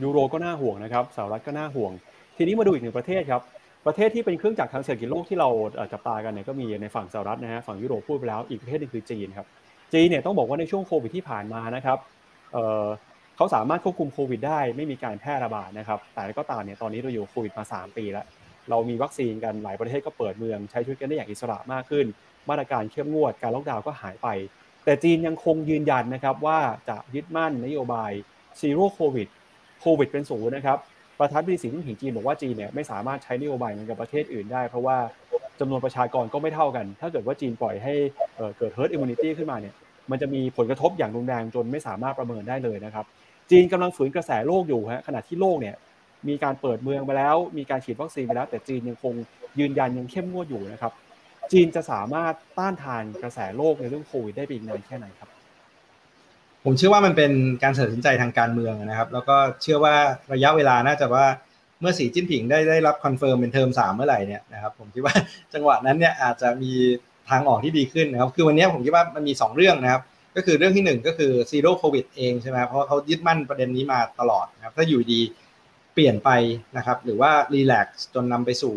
[0.03, 1.91] ยูโรก็น่าห่วงนะครับสหรัฐก็น่าห่วง
[2.37, 3.41] ทีนี้มาดูอีกหนึ่งประเทศครับ
[3.85, 5.49] ประเทศที่เป็นเครื่องจักรทางเศรษฐกิจโลกที่เรา
[5.93, 9.47] จับตากันเนี่ยก็มีในฝั่งสหรัฐนะฮะฝั่งยุโรปพูดไปแล้วอีกประเทศนึงคือจีนครับ
[9.93, 11.97] จีนเนี่ยต้องบอกว่าในช่วงโควิดที่ผ่านมานะครับ
[13.35, 18.25] เขาสามารถควบคุมโควิดได้ไม่มีการแพร่ระบาดนะครับแต่ก็ตามเนี่ยตอนนี้เราอยู่โควิดมา 3 ปีแล้ว
[18.69, 22.05] เรามีวัคซีนกันหลายประเทศก็เปิดเมืองใช้ชีวิตกันได้อย่างอิสระมากขึ้น
[22.49, 24.27] มาตรการเข้มงวดการล็อกดาวน์ก็หายไป
[24.85, 26.59] แต่จีนยังคงยืนยันนะครับว่า
[26.89, 28.11] จะยึดมั่นนโยบาย
[28.59, 29.27] ซีโร่โควิด
[29.81, 30.77] โควิดเป็นศูนย์นะครับ
[31.19, 34.97] ประธานาธิบดีสีจิ้นผิงจีนบอกว่าจีนเนี่ยไม่สามารถใช้นโยบายเหมือนกับประเทศอื่นได้ เพราะว่า
[35.59, 37.93] จำนวนประชากรก็ไม่เท่ากัน ถ้าเกิดว่าจีนปล่อยให้
[38.57, 39.73] เกิด herd immunity ขึ้นมาเนี่ย
[40.11, 43.05] มันจะมีผลกระทบอย่างรุนแรงจนไม่สามารถประเมินได้เลยนะครับ
[43.51, 45.75] จีนกำลังฝืนกระแสโลกอยู่ฮะขณะที่โลกเนี่ย
[46.27, 49.13] มีการเปิดเมืองไปแล้ว มีการฉีดวัคซีนไปแล้ว แต่จีนยังคง
[49.59, 50.91] ยืนยันยังเข้มงวดอยู่นะครับ
[51.51, 55.29] จีนจะสามารถต้านทานกระแสโลกในเรื่องโควิดได้ไปอีกนานแค่ไหนครับ
[56.65, 57.31] ผมเชื่อว่ามันเป็น
[57.63, 59.95] การตัดสินใจทางการเมืองนะครับ แล้วก็เชื่อว่า
[60.33, 61.25] ระยะเวลาน่าจะว่า
[61.81, 65.15] เมื่อสีจิ้นผิงได้ได้รับ confirm เป็นเทอมสามเมื่อไหร่เนี่ยนะครับผมคิดว่า
[65.53, 66.73] จังหวะนั้นเนี่ยอาจจะมี
[67.29, 70.01] ทางออกที่ดีขึ้นนะครับ คือวันนี้ผมคิดว่ามันมี 2 เรื่องนะครับ
[70.35, 75.21] ก็คือเรื่องที่หนึ่งก็คือ zero โควิดเองใช่ไหมเพราะเขายึดมั่นประเด็นนี้มาตลอดนะครับ ถ้าอยู่ดี
[75.93, 76.29] เปลี่ยนไป
[76.77, 78.75] นะครับ หรือว่ารีแลกซ์จนนำไปสู่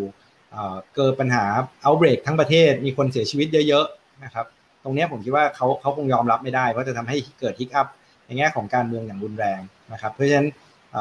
[0.94, 1.44] เกิดปัญหา
[1.82, 4.46] เอาเบรกทั้งประเทศมีคนเสียชีวิตเยอะๆนะครับ
[4.88, 7.86] รงนี้ผมคิดว่าเขาเขาคงยอมรับไม่ได้ เพราะจะทำให้เกิดฮิกอัพ
[8.26, 9.60] ในแง่ของการเมืองอย่างรุนแรง
[9.92, 10.48] นะครับ เพราะฉะนั้น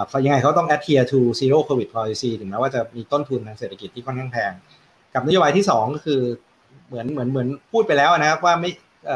[0.10, 4.52] เขายังไงเขาต้อง adhere to zero covid policy ถึงแม้ว่าจะมีต้นทุนทางเศรษฐกิจที่ค่อนข้างแพง
[5.14, 6.22] กับนโยบายที่ 2 ก็คือ
[6.88, 8.72] เหมือนเหมือนเหมือนพูดไปแล้วนะครับว่าไม่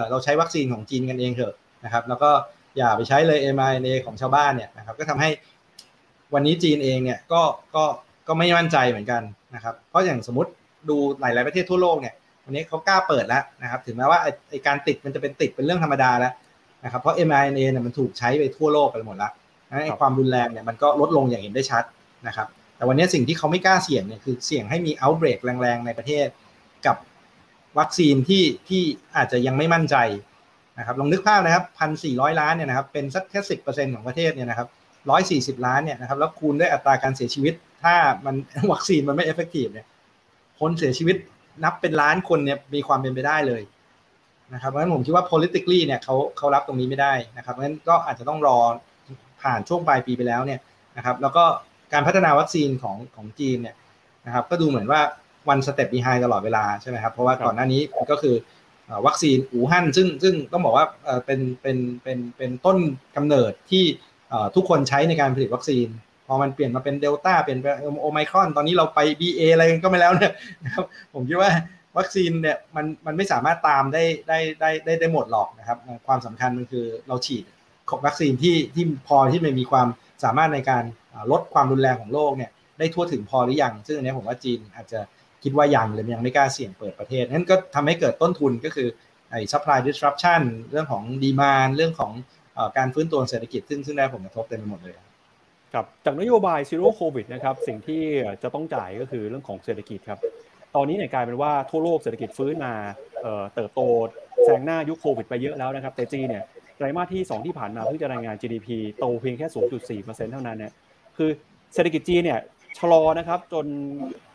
[0.10, 1.54] เราใช้วัคซีนของจีนกันเองเถอะ
[1.86, 2.30] นะครับแล้วก็
[2.78, 5.30] อย่าไปใช้เลย mRNA ของชาวบ้านเนี่ยนะครับก็ทำให้
[6.34, 7.42] วันนี้จีนเองเนี่ยก็
[7.76, 7.84] ก็
[8.28, 9.22] ก็ไม่มั่นใจเหมือนกัน
[9.56, 10.52] นะครับ เพราะอย่างสมมติ
[10.90, 12.14] ดูหลาย ๆ ประเทศทั่วโลกเนี่ย
[12.52, 16.34] วันนี้เขากล้าเปิดแล้วนะครับ ถึงแม้ว่าไอการติดมันจะเป็นติดเป็นเรื่องธรรมดาแล้ว
[16.84, 19.32] นะครับเพราะ mRNA เนี่ยมันถูกใช้ไปทั่วโลกไปหมดแล้ว
[19.86, 21.84] ไอความรุนแรงเนี่ยมันก็ลดลงอย่างเห็นได้ชัด
[22.28, 22.48] นะครับ
[22.78, 26.28] แต่วันนี้สิ่งที่เขาไม่กล้าเสี่ยงเนี่ยคือเสี่ยงให้มี outbreak แรงๆในประเทศ
[26.86, 26.96] กับ
[27.80, 28.82] วัคซีนที่ที่
[29.16, 29.96] อาจจะยังไม่มั่นใจ
[30.80, 34.68] นะครับลองนึกภาพนะครับพันสี่ร้อยล้านเนี่ยนะครับเป็นสักแค่สิบเปอร์เซ็นต์ของประเทศเนี่ยนะครับ
[35.10, 37.96] ร้อยสี่สิบล้านเนี่ยนะครับแล้วคูณด้วยอัตราการเสียชีวิต ถ้า
[38.26, 38.36] มัน
[38.72, 39.86] วัคซีนมันไม่ effective เนี่ย
[40.60, 41.16] คนเสียชีวิต
[41.64, 43.62] นับเป็นล้านคนเนี่ยมีความเป็นไปได้เลย
[44.54, 48.58] นะครับเพราะฉะนั้นผมคิดว่า politically เนี่ยเขาเขารับตรงนี้ไม่ได้นะครับเพราะฉะนั้นก็อาจจะต้องรอ
[49.42, 50.60] ผ่านช่วงปลายปีไปแล้วเนี่ย
[50.98, 51.44] นะครับ แล้วก็
[51.94, 53.76] การพัฒนาวัคซีนของของจีนเนี่ย
[54.26, 55.02] นะครับ ก็ดูเหมือนว่า
[55.50, 57.82] one step behind ตลอดเวลาใช่ไหมครับเพราะว่าก่อนหน้านี้
[58.12, 58.36] ก็คือ
[59.06, 60.86] วัคซีนอู่ฮั่นซึ่งซึ่งต้องบอกว่า
[61.26, 62.78] เป็นเป็นเป็นเป็นต้น
[63.16, 63.84] กำเนิดที่
[64.56, 71.52] ทุกคนใช้ในการผลิตวัคซีนพ อมันเปลี่ยนมาเป็นเดลต้าเปลี่ยนเป็นโอไมครอน ตอนนี้เราไป BA อะไรก็ไม่แล้วเนี่ยนะครับผมคิดว่า
[71.98, 75.78] วัคซีนเนี่ยมันมันไม่สามารถตามได้ได้ได้ได้ได้หมดหรอกนะครับ
[76.08, 77.44] ความสำคัญมันคือเราฉีด
[78.06, 79.88] วัคซีนที่ที่พอที่มันมีความ
[80.24, 80.84] สามารถในการ
[81.32, 85.00] ลดความรุนแรงของโรคเนี่ยได้ทั่วถึงพอหรือยัง ซึ่งอันนี้ผมว่าจีนอาจจะ
[85.44, 88.88] คิดว่ายังเลยยังไม่กล้าเสี่ยงเปิดประเทศนั้นก็ทำให้เกิดต้นทุนก็คือ
[89.30, 92.12] ไอ้ supply disruption เรื่องของ demand เรื่องของ
[92.78, 94.96] การฟื้นตัวเศรษฐกิจซึ่งซึ่งได้ผลกระทบเต็มไปหมดเลย
[95.74, 98.02] ครับจากนโยบาย zero covid นะครับสิ่งที่
[98.44, 100.20] จะต้องจ่ายก็คือเรื่องของเศรษฐกิจครับ
[100.76, 102.74] ตอนนี้เนี่ยกลายเป็นว่าทั่วโลกเศรษฐกิจฟื้นมา
[103.56, 103.82] เติบโต
[104.44, 106.44] แซงหน้ายุคโควิดไปเยอะแล้วนะครับแต่จีนเนี่ย
[106.78, 108.68] ไตรมาสที่ 2 ที่ผ่านมาเพิ่งจะรายงาน GDP
[109.00, 109.48] โตเพียงแค่
[110.02, 110.72] 0.4%เท่านั้นเนี่ย
[111.18, 111.30] คือ
[111.74, 112.40] เศรษฐกิจจีนเนี่ย
[112.80, 113.66] ชะลอนะครับจน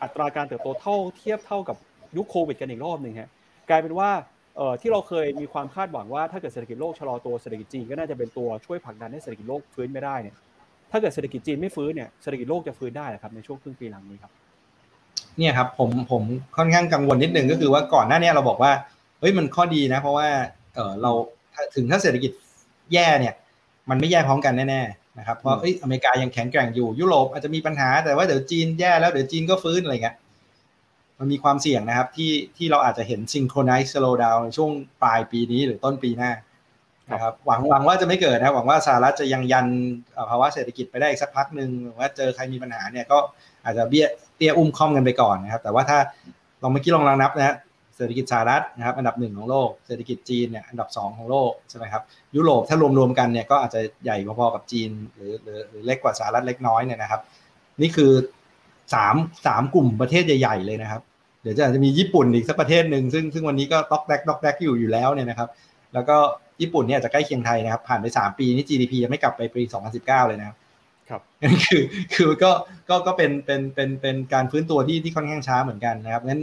[0.03, 1.76] อัตราการเติบโตเท่าเทียบเท่ากับ
[2.16, 3.30] ยุคโควิดกันอีกรอบหนึ่งฮะ
[3.70, 4.11] กลายเป็นว่า
[4.80, 10.34] ที่เราเคยมีความคาดหวังว่าถ้าเกิดเศรษฐกิจโลกชะลอตัวเศรษฐกิจจีนก็น่าจะเป็นตัวช่วยผลักดันให้เศรษฐกิจโลกฟื้นไม่ได้เนี่ย
[10.91, 14.32] ถ้าเกิดเศรษฐกิจจีนไม่ฟื้นเนี่ยเศรษฐกิจโลกจะฟื้นได้ครับในช่วงครึ่งปีหลังนี้ครับ
[15.39, 16.22] เนี่ยครับผมผม
[16.57, 18.72] ค่อนข้างกังวลนิดนึงก็คือว่าก่อนหน้านี้เราบอกว่า
[19.20, 20.28] เฮ้ยมันข้อดีนะ เพราะว่า
[20.74, 21.11] เออเรา
[21.74, 22.32] ถึงถ้าเศรษฐกิจ
[22.93, 23.34] แย่เนี่ย
[23.91, 30.16] มันไม่แย่พร้อมกันแน่ๆนะครับเพราะอเมริกายังแข็งแกร่งอยู่ยุโรปอาจจะมีปัญหาแต่ว่าเดี๋ยวจีนแย่แล้วเดี๋ยวจีนก็ฟื้นอะไรเงี้ย
[31.18, 34.70] มันมีความเสี่ยงนะครับที่ที่เราอาจจะเห็น synchronized slowdown ในช่วง
[35.03, 36.30] ปลายปีนี้หรือต้นปีหน้า
[37.13, 39.67] นะครับหวังหวังว่าจะไม่เกิดนะหวังว่าสหรัฐจะยังยัน
[40.31, 43.19] ภาวะเศรษฐกิจไปได้อีกสักพักหนึ่งว่าเจอใครมีปัญหาเนี่ยก็
[43.65, 45.99] อาจจะเบี้ยเตี้ยอุ้มค่อมกันไปก่อนนะครับ แต่ว่าถ้า
[46.63, 47.57] ลองเมื่อกี้ลองลองนับนะ
[47.97, 52.03] เศรษฐกิจสหรัฐนะครับ อันดับหนึ่งของโลกเศรษฐกิจจีนเนี่ยอันดับสองของโลกใช่ไหมครับ
[52.37, 57.21] ยุโรปถ้ารวมๆกันเนี่ยก็อาจจะใหญ่พอๆกับจีนหรือหรือเล็กกว่าสหรัฐเล็กน้อยเนี่ยนะครับ
[57.83, 58.13] นี่คือ
[58.95, 61.03] สามสามกลุ่มประเทศใหญ่ๆเลยนะครับ
[61.43, 65.49] เดี๋ยวจะอาจจะมีญี่ปุ่นอีกสักประเทศหนึ่งซึ่งซึ่งวันนี้ก็ต็อกแดกต็อกแดกอยู่อยู่แล้วเนี่ยนะครับ
[65.95, 66.17] แล้วก็
[66.61, 69.63] ญี่ปุ่นเนี่ยจะใกล้เคียงไทยนะครับ ผ่านไปสามปีนี่ GDP ยังไม่กลับไปปี
[69.95, 70.57] 2019 เลยนะครับ
[71.09, 71.83] ครับนั่นคือ
[72.15, 72.51] คือก็
[72.89, 76.43] ก็ก็เป็นเป็นเป็นเป็นการฟื้นตัวที่ที่ค่อนข้างช้าเหมือนกันนะครับงั้น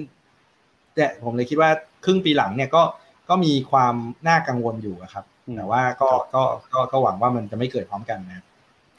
[0.96, 1.70] แต่ผมเลยคิดว่า
[2.06, 2.84] ครึ่งปีหลังเนี่ยก็
[3.30, 3.96] ก็มีความ
[4.28, 6.44] น่ากังวลอยู่ครับแต่ว่าก็ก็
[6.74, 8.44] ก็ก็หวังว่ามันจะไม่เกิดพร้อมกันนะ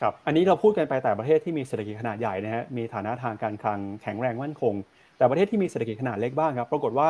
[0.00, 4.74] ครับอันนี้เราพูดกันไปแต่ประเทศที่มีเศรษฐกิจขนาดใหญ่นะฮะมีฐานะทางการคลังแข็งแรงมั่นคง
[5.16, 7.08] แต่ประเทศที่มีเศรษฐกิจขนาดเล็กบ้างครับ ปรากฏว่า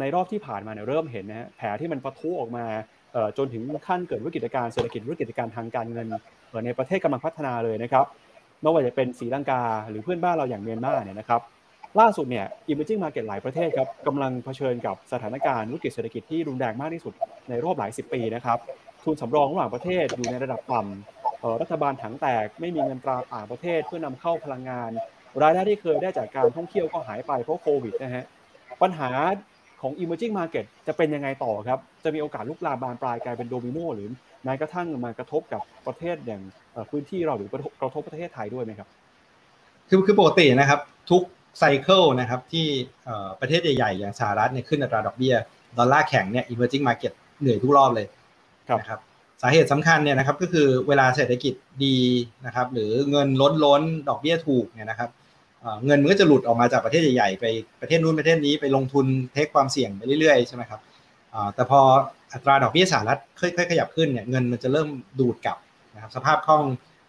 [0.00, 2.64] ในรอบที่ผ่านมาเนี่ยเริ่มเห็นนะฮะแผลที่มันปะทุออกมา
[3.38, 6.06] จนถึงขั้นเกิดวิกฤตการเศรษฐกิจวิกฤตการทางการเงิน
[6.64, 8.04] ในประเทศกำลังพัฒนาเลยนะครับ
[8.60, 11.40] ไม่ว่าจะเป็นศรีลังกาหรือเพื่อนบ้านเราอย่างเมียนมาเนี่ยนะครับ
[12.00, 17.14] ล่าสุดเนี่ย emerging market หลายประเทศครับกำลังเผชิญกับสถานการณ์วิกฤตเศรษฐกิจที่รุนแรงมากที่สุด
[17.48, 18.58] ในรอบหลายสิบปีนะครับ
[19.04, 24.90] ทุนสำรองระหว่างประเทศอยู่ในระดับต่ำรัฐบาลถังแตก ไม่มีเงินตราต่างประเทศเพื่อนำเข้าพลังงาน
[25.42, 28.24] รายได้ที่เคยได้จากการท่องเที่ยวก็หายไปเพราะโควิดนะฮะ
[28.82, 29.10] ปัญหา
[29.80, 34.08] ของ emerging market จะเป็นยังไงต่อครับ จะมีโอกาสลุกลามบานปลายกลายเป็นโดมิโนหรือ
[34.44, 36.42] แม้กระทั่งมากระทบกับประเทศอย่าง
[36.90, 37.54] พื้นที่เราหรือก
[37.84, 38.88] ระทบประเทศไทยด้วยไหมครับ
[39.88, 41.22] คือคือปกตินะครับทุก
[41.58, 42.66] ไซเคิลนะครับที่
[43.40, 45.34] ประเทศใหญ่ๆอย่างสหรัฐเนี่ยขึ้นอัตราดอกเบี้ย
[45.78, 48.06] ดอลลาร์แข็งเนี่ย emerging market เหนื่อยทุกรอบเลย
[48.80, 49.00] นะครับ
[49.42, 51.54] สาเหตุสำคัญเนี่ยนะครับก็คือเวลาเศรษฐกิจ
[51.84, 51.98] ดี
[52.46, 55.10] นะครับหรือเงินล้นล้นดอกเบี้ยถูกเนี่ยนะครับ
[55.84, 57.44] เงินมันก็จะหลุดออกมาจากประเทศใหญ่ๆไป
[57.80, 60.80] ประเทศนู้นประเทศนี้ไปลงทุนเทคความเสี่ยงไปเรื่อยๆใช่ไหมครับ
[61.54, 61.80] แต่พอ
[62.32, 64.88] อัตราดอกเบี้ยสหรัฐค่อยๆขยับขึ้นเนี่ยเงินมันจะเริ่ม
[65.20, 65.58] ดูดกลับ
[65.94, 66.62] นะครับสภาพคล่อง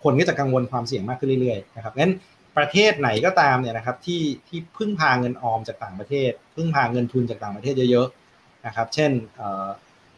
[0.04, 2.14] คนก็จะกังวลความเสี่ยงมากขึ้นเรื่อยๆนะครับงั้น
[2.58, 9.12] ประเทศไหนก็ตามเนี่ยนะครับที่ที่พึ่งพาเงินออมจากต่างประเทศ พึ่งพาเงินทุนจากต่างประเทศเยอะๆนะครับเช่น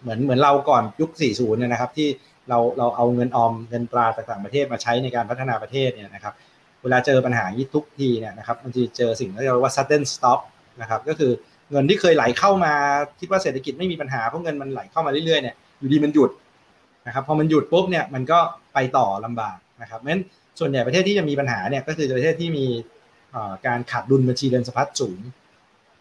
[0.01, 2.07] เหมือนเหมือนเราก่อนยุค 40 เนี่ยนะครับที่
[2.49, 6.33] เราเราเอาเงินออมเงินตราจากต่างประเทศมาใช้ในการพัฒนาประเทศเนี่ยนะครับ
[6.83, 10.39] เวลาเจอปัญหายี่ทุกทีเนี่ยนะครับมันจะเจอสิ่งที่เรียกว่า sudden stop
[10.81, 11.31] นะครับก็คือ
[11.71, 12.73] เงินที่เคยไหลเข้ามา
[13.19, 16.31] คิดว่าเศรษฐกิจไม่มีปัญหาเพราะเงินมันไหลเข้ามาเรื่อยๆเนี่ยอยู่ดีมันหยุด
[17.07, 18.39] นะครับพอมันหยุดปุ๊บเนี่ยมันก็
[18.73, 20.23] ไปต่อลำบากนะครับเพราะฉะนั้น
[20.59, 22.65] ส่วนใหญ่ประเทศที่จะมีปัญหาเนี่ยก็คือประเทศที่มี
[23.67, 25.19] การขาดดุลบัญชีเดินสะพัดสูง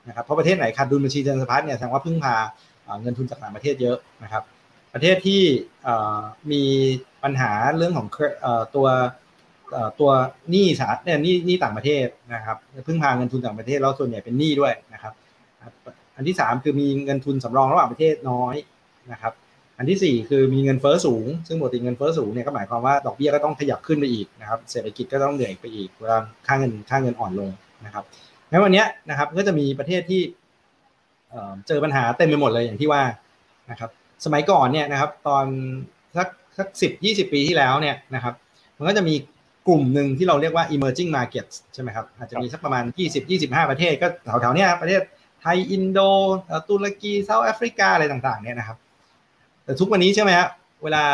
[0.08, 2.36] นะครับเพราะประเทศไหนขาดดุลบัญชีเดินสะพัดเนี่ยแสดงว่าพึ่งพา
[3.02, 4.42] เงินทุนจากต่างประเทศเยอะนะครับ
[4.94, 5.42] ประเทศที่
[6.52, 6.62] มี
[7.22, 8.08] ปัญหาเรื่องของ
[8.76, 8.86] ตัว
[10.00, 10.10] ตัว
[10.50, 12.56] หนี้สาเนี่ยหนี้หนี้ต่างประเทศนะครับ
[12.86, 15.12] พึ่งพาเงินทุนต่างประเทศแล้วส่วนใหญ่เป็นหนี้ด้วยนะครับ
[16.16, 18.54] อันที่ 3 คือมีเงินทุนสำรองระหว่างประเทศน้อย
[19.12, 19.32] นะครับ
[19.78, 27.50] อันที่ 4 คือมีเงินเฟ้อสูง ซึ่งปกติเงินเฟ้อสูงเนี่ยก็หมายความว่าดอกเบี้ยก็ต้องขยับขึ้นไปอีกนะครับเศรษฐกิจก็ต้องเหนื่อยไปอีกเวลาค่าเงินค่าเงินอ่อนลง
[27.84, 28.04] นะครับ
[28.50, 30.20] งั้นวันนี้นะครับก็จะมีประเทศที่
[31.68, 33.02] เจอปัญหาเต็มไปหมดเลยอย่างที่ว่า
[33.70, 33.90] นะครับ
[34.24, 35.44] สมัยก่อนเนี่ยนะครับตอน
[36.16, 38.34] สักสักสิบยี่สิบปีที่แล้วเนี่ยนะครับ
[38.78, 39.14] มันก็จะมี
[39.68, 42.84] กลุ่มหนึ่งที่เราเรียกว่า emerging markets ใช่ไหมครับ อาจจะมีสักประมาณ
[43.26, 44.06] 20-25 ประเทศก็
[44.40, 45.00] แถวๆเนี้ยประเทศ
[45.40, 45.98] ไทย อินโด
[46.68, 48.78] ตุรกีเซาท์แอฟริกา อะไรต่างๆ เนี่ยนะครับ
[49.64, 50.48] แต่ทุกวันนี้ใช่ไหมครับ
[50.82, 51.04] เวลา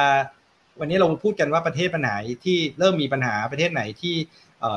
[0.81, 4.15] วันนี้เราพูดกันว่าประเทศปัญหาที่เริ่มมีปัญหาประเทศไหนที่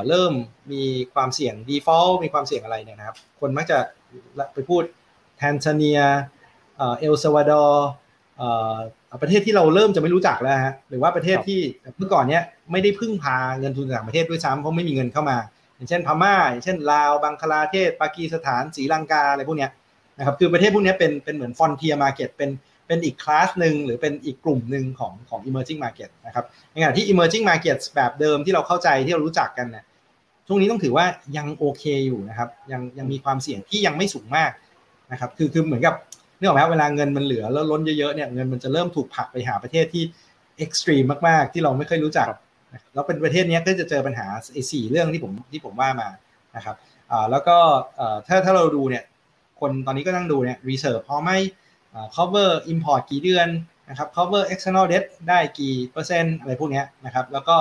[0.08, 0.32] เริ่ม
[0.72, 0.82] มี
[1.14, 3.78] ความเสี่ยง default มีความเสี่ยงอะไรเนี่ยนะครับ คนมักจะ
[4.54, 4.82] ไปพูด
[5.36, 6.00] แทนซาเนีย
[6.78, 7.88] เอลซาวาดอร์
[9.22, 11.60] ประเทศที่เราเริ่มจะไม่รู้จักแล้วฮะหรือว่าประเทศที่
[11.98, 12.42] เมื่อก่อนเนี้ย
[12.72, 15.36] ไม่ได้พึ่งพาเงินทุนจากต่างประเทศด้วยซ้ำเพราะไม่มีเงินเข้ามา
[15.76, 19.70] อย่างเช่นพม่าอย่างเช่นลาวบังคลาเทศปากีสถานศรีลังกาอะไรพวกเนี้ย
[20.18, 22.50] นะครับคือประเทศพวกนี้เป็นเป็นเหมือน frontier market เป็น
[22.86, 29.84] เป็นอีกคลาสหนึ่งหรือเป็นอีกกลุ่มหนึ่งของของ emerging market นะครับในขณะที่ emerging market แบบเดิมที่เราเข้าใจที่เรารู้จักกันเนี่ย
[30.46, 31.06] ช่วงนี้ต้องถือว่า
[31.36, 34.50] ยังโอเคอยู่นะครับยังยังมีความเสี่ยงที่ยังไม่สูงมาก
[35.12, 35.94] นะครับคือคือเหมือนกับ
[36.38, 40.02] นึกออกไหมเวลาเงินมันเหลือแล้วล้นเยอะๆเนี่ยเงินมันจะเริ่มถูกผลักไปหาประเทศที่
[40.58, 42.26] extreme มากๆ ที่เราไม่เคยรู้จัก
[42.94, 46.08] แล้วเป็นประเทศนี้ก็จะเจอปัญหาไอ้สี่เรื่องที่ผมที่ผมว่ามา
[46.56, 46.76] นะครับ
[47.10, 47.56] อ่าแล้วก็
[48.26, 49.04] ถ้าถ้าเราดูเนี่ย
[49.60, 51.30] คนตอนนี้ก็นั่งดูเนี่ย reserve พอไหม
[52.16, 53.48] cover import กี่เดือน
[53.88, 57.56] นะครับ cover external debt ได้กี่เปอร์เซ็นต์อะไรพวกนี้นะครับแล้วก็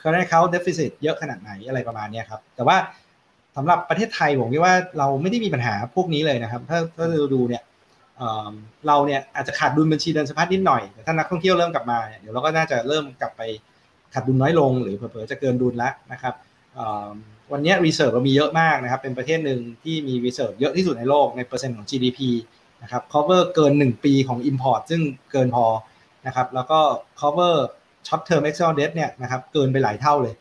[0.00, 2.76] current account deficit เยอะขนาดไหนอะไรประมาณนี้ครับแต่ว่า
[3.56, 7.62] สำหรับประเทศไทยผมคิดว่าเราไม่ได้มีปัญหาพวกนี้เลยนะครับ ถ้าถ้าเราดูเนี่ย
[8.86, 13.42] เราเนี่ยอาจจะขาดดุลบัญชีเดินสะพัดนิดหน่อยแต่ถ้านักท่องเที่ยวเริ่มกลับมาเดี๋ยวเราก็น่าจะเริ่มกลับไป
[14.14, 16.34] ขาดดุลน้อยลง หรือเผลอๆจะเกินดุลแล้วนะครับ
[17.52, 22.20] วันนี้ reserve เรามีเยอะมากนะครับ เป็นประเทศหนึ่งที่มี reserve เยอะที่สุดในโลกในเปอร์เซ็นต์ของ GDP
[22.82, 25.02] นะครับ cover เกิน 1 ปีของ import ซึ่ง
[25.32, 25.66] เกินพอ
[26.26, 26.80] นะครับ แล้วก็
[27.20, 27.54] cover
[28.06, 30.34] short term external debt เนี่ยนะครับ เกินไปหลายเท่าเลย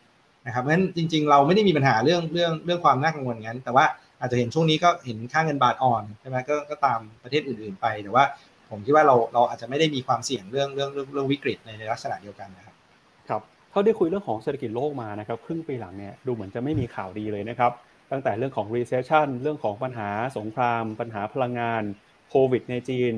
[0.46, 3.86] นะครับเพราะฉะนั้นจริงๆ เราไม่ได้มีปัญหาเรื่องเรื่องเรื่องความน่ากังวลงั้น แต่ว่า
[4.20, 8.26] อาจจะเห็นช่วงนี้ก็เห็นค่าเงินบาทอ่อนใช่ไหมก็ก็ตามประเทศอื่น ๆ ไป แต่ว่า
[8.70, 12.76] ผมคิดว่าเราเราอาจจะไม่ได้มีความเสี่ยงเรื่องเรื่องเรื่องเรื่องวิกฤตในลักษณะเดียวกันนะครับ
[13.30, 13.42] ครับ
[13.72, 17.72] เท่าที่คุยเรื่องของเศรษฐกิจโลกมานะครับครึ่งปีหลังเนี่ยดูเหมือนจะไม่มีข่าวดีเลยนะครับ
[18.12, 21.84] ตั้งแต่เรื่องของ recession เรื่องของปัญหาสงคราม ปัญหาพลังงาน
[22.30, 23.14] โควิดในจีน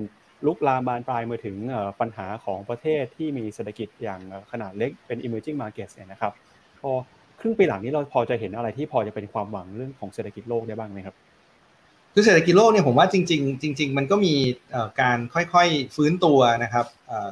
[0.46, 1.58] ลุกลามบานปลายมาถึง
[2.00, 4.22] ปัญหาของประเทศที่มีเศรษฐกิจอย่าง
[4.52, 6.34] ขนาดเล็กเป็น emerging markets เนี่ยนะครับ
[6.82, 6.92] พอ
[7.40, 11.16] ครึ่งปีหลังนี้เราพอจะเห็นอะไรที่พอจะเป็นความหวังเรื่องของเศรษฐกิจโลกได้บ้างไหมครับ
[12.14, 14.34] คือเศรษฐกิจโลกเนี่ยผมว่าจริง ๆ จริง ๆ มันก็มี
[15.02, 16.86] การค่อยๆฟื้นตัวนะครับ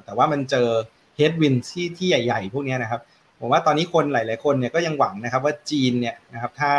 [0.05, 0.67] แต่ว่ามันเจอ
[1.15, 3.01] เฮดวินที่ที่ใหญ่ๆ พวกนี้นะครับ
[3.39, 6.71] ผมว่าตอนนี้คนหลายๆคนเนี่ยก็ยังหวังนะครับว่าจีนเนี่ยนะครับถ้า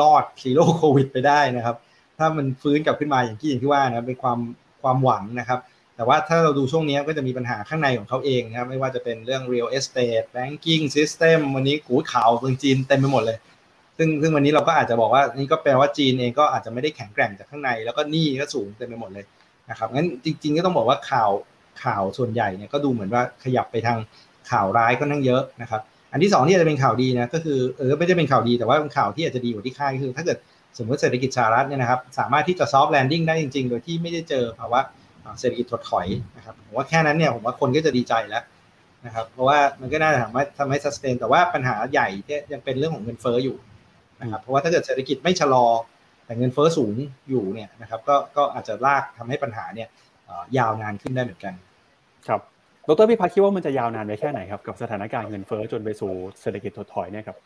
[0.00, 1.76] รอดซีโร่โควิดไปได้นะครับ
[2.18, 4.38] ถ้ามันฟื้นกลับขึ้นมาอย่างที่อย่างที่ว่านะเป็นความ
[4.82, 5.60] ความหวังนะครับ
[5.96, 13.38] แต่ว่าถ้าเราดูช่วงนี้ก็จะมีปัญหาข้างในของเขาเองนะครับไม่ว่าจะเป็นเรื่อง real estate banking system วันนี้กูข่าวเมืองจีนเต็มไปหมดเลย
[13.98, 19.24] ซึ่งซึ่งวันนี้เราก็อาจจะบอกว่านี่ก็แปลว่าจีนเองก็อาจจะไม่ได้แข็งแกร่งจากข้างใน แล้วก็หนี้ก็สูงเต็มไปหมดเลย
[19.70, 21.30] นะครับงั้นจริง ๆ ก็ต้องบอกว่าข่าว
[21.84, 23.98] ข่าวส่วนใหญ่เนี่ยก็ดูเหมือนว่าขยับไปทาง
[24.50, 25.80] ข่าวร้ายก็นั่งเยอะนะครับ
[26.12, 30.38] อันที่สองที่จะเป็นข่าวดีนะก็คือเออไม่ได้เป็นข่าวดีแต่ว่าเป็นข่าวที่อาจจะดีกว่าที่คาดคือ ถ้าเกิด
[30.78, 34.80] สมมติเศรษฐกิจสหรัฐเนี่ยนะครับสามารถที่จะซอฟต์แลนดิ้งได้จริง ๆ โดยที่ไม่ได้เจอภาวะ
[35.40, 36.06] เศรษฐกิจถดถอย
[36.36, 38.44] นะครับผมว่าแค่นั้นเนี่ยผมว่าคนก็จะดีใจแล้ว
[39.06, 43.56] นะครับ เพราะว่ามันก็น่าจะทำให้ทำให้สแตนแต่ว่าปัญหาใหญ่ที่ยังเป็นเรื่องของเงินเฟ้ออยู่
[44.20, 45.66] นะครับ เพราะว่าถ้าเกิดเศรษฐกิจไม่ชะลอ
[46.26, 46.94] แต่เงินเฟ้อสูง
[47.28, 49.88] อยู่เนี่ยนะครับ ก็ก็อาจจะลากทำให้ปัญหาเนี่ย
[50.58, 51.54] ยาวนานขึ้นได้เหมือนกัน
[52.28, 52.40] ครับ
[52.88, 57.36] ดรพิพัฒน์คิดว่ามันจะยาวนานไปแค่ไหนครับ กับสถานการณ์เงินเฟ้อจนไปสู่เศรษฐกิจถดถอยเนี่ยครับ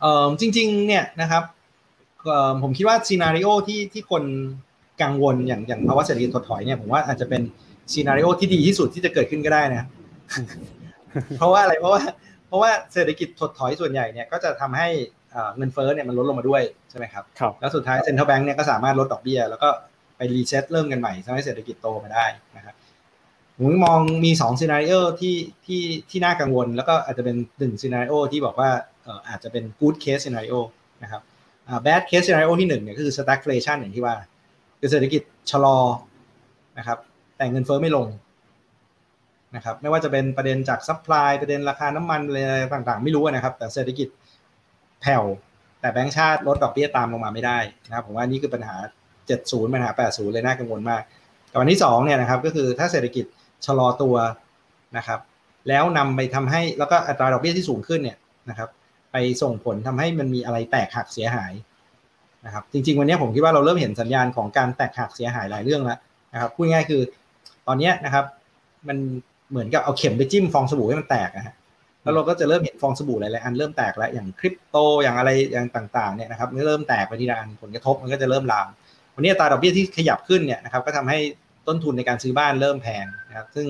[0.00, 1.42] เออจริง ๆ เนี่ยนะครับ
[2.62, 4.22] ผมคิดว่า scenario ที่ที่คน
[5.02, 7.42] กังวลอย่างอย่างภาวะเศรษฐกิจถดถอยเนี่ยผมว่าอาจจะเป็น
[7.92, 9.86] scenario ที่ดีที่สุดที่จะเกิดขึ้นก็ได้นะ
[11.38, 12.02] เพราะว่าอะไรเพราะว่า
[12.48, 14.88] เพราะว่าเศรษฐกิจถดถอยส่วนใหญ่เนี่ยก็จะทำให้
[15.56, 19.68] เงินเฟ้อเนี่ยมันลดลงมาด้วยใช่ไหมครับครับแล้วสุดท้าย central bank เนี่ยก็สามารถลดดอกเบี้ยแล้วก็
[20.16, 22.26] ไป reset เริ่มกันใหม่ทำให้เศรษฐกิจโตมาได้
[22.56, 22.74] นะครับ
[23.58, 25.36] ผมมองมีสอง scenario ที่
[25.66, 28.70] ที่ที่น่ากังวล แล้วก็อาจจะเป็นหนึ่ง scenario ที่บอกว่า
[29.28, 30.54] อาจจะเป็น good case scenario
[31.02, 31.22] นะครับ
[31.82, 34.14] bad case scenario ที่หนึ่งเนี่ยก็คือ stagflation อย่างที่ว่า
[34.84, 35.78] คือเศรษฐกิจชะลอ
[36.78, 36.98] นะครับ
[37.36, 38.06] แต่เงินเฟ้อไม่ลง
[39.56, 44.08] นะครับ ไม่ว่าจะเป็นประเด็นจาก supply ประเด็นราคาน้ำมันอะไรต่างๆ ไม่รู้นะครับ แต่เศรษฐกิจ
[45.00, 45.24] แผ่ว
[45.80, 48.76] แต่แบงก์ชาติลดดอกเบี้ยตามลงมาไม่ได้นะครับผมว่านี่คือปัญหา
[49.24, 51.02] 70 ปัญหา 80 เลยน่ากังวลมาก
[51.50, 53.24] กับวันที่2เนี่ยนะครับก็คือถ้าเศรษฐกิจ
[53.66, 54.14] ชะลอตัว
[54.96, 55.20] นะครับ
[55.68, 58.18] แล้วนำไปทำให้แล้วก็อัตราดอกเบี้ยที่สูงขึ้นเนี่ย
[58.50, 58.68] นะครับ
[59.12, 61.52] ไปส่งผลทำให้มันมีอะไรแตกหักเสียหาย
[62.46, 65.98] นะครับจริงๆ วันนี้ผมคิดว่าเราเริ่มเห็นสัญญาณของการแตกหักเสียหายหลายเรื่องแล้ว
[66.32, 67.00] นะครับพูดง่ายคือ
[67.66, 68.24] ตอนนี้นะครับ
[68.88, 68.98] มัน
[69.50, 71.54] เหมือนกับเอาเข็มไปจิ้มฟองสบู่ให้มันแตกนะฮะ
[72.02, 78.68] แล้วเราก็จะเริ่มเห็นฟองสบู่หลายๆอันเริ่มแตกแล้วอย่างคริปโตอย่างอะไรอย่างต่างๆเนี่ยนะครับเริ่มแตกไปทีละอันผลกระทบมันก็จะเริ่มลาม
[79.14, 81.18] วันนี้ตาดอกเบี้ยที่ขยับขึ้นเนี่ยนะครับก็ทำให้
[81.68, 83.66] ต้นทุนในการซื้อบ้านเริ่มแพงนะครับซึ่ง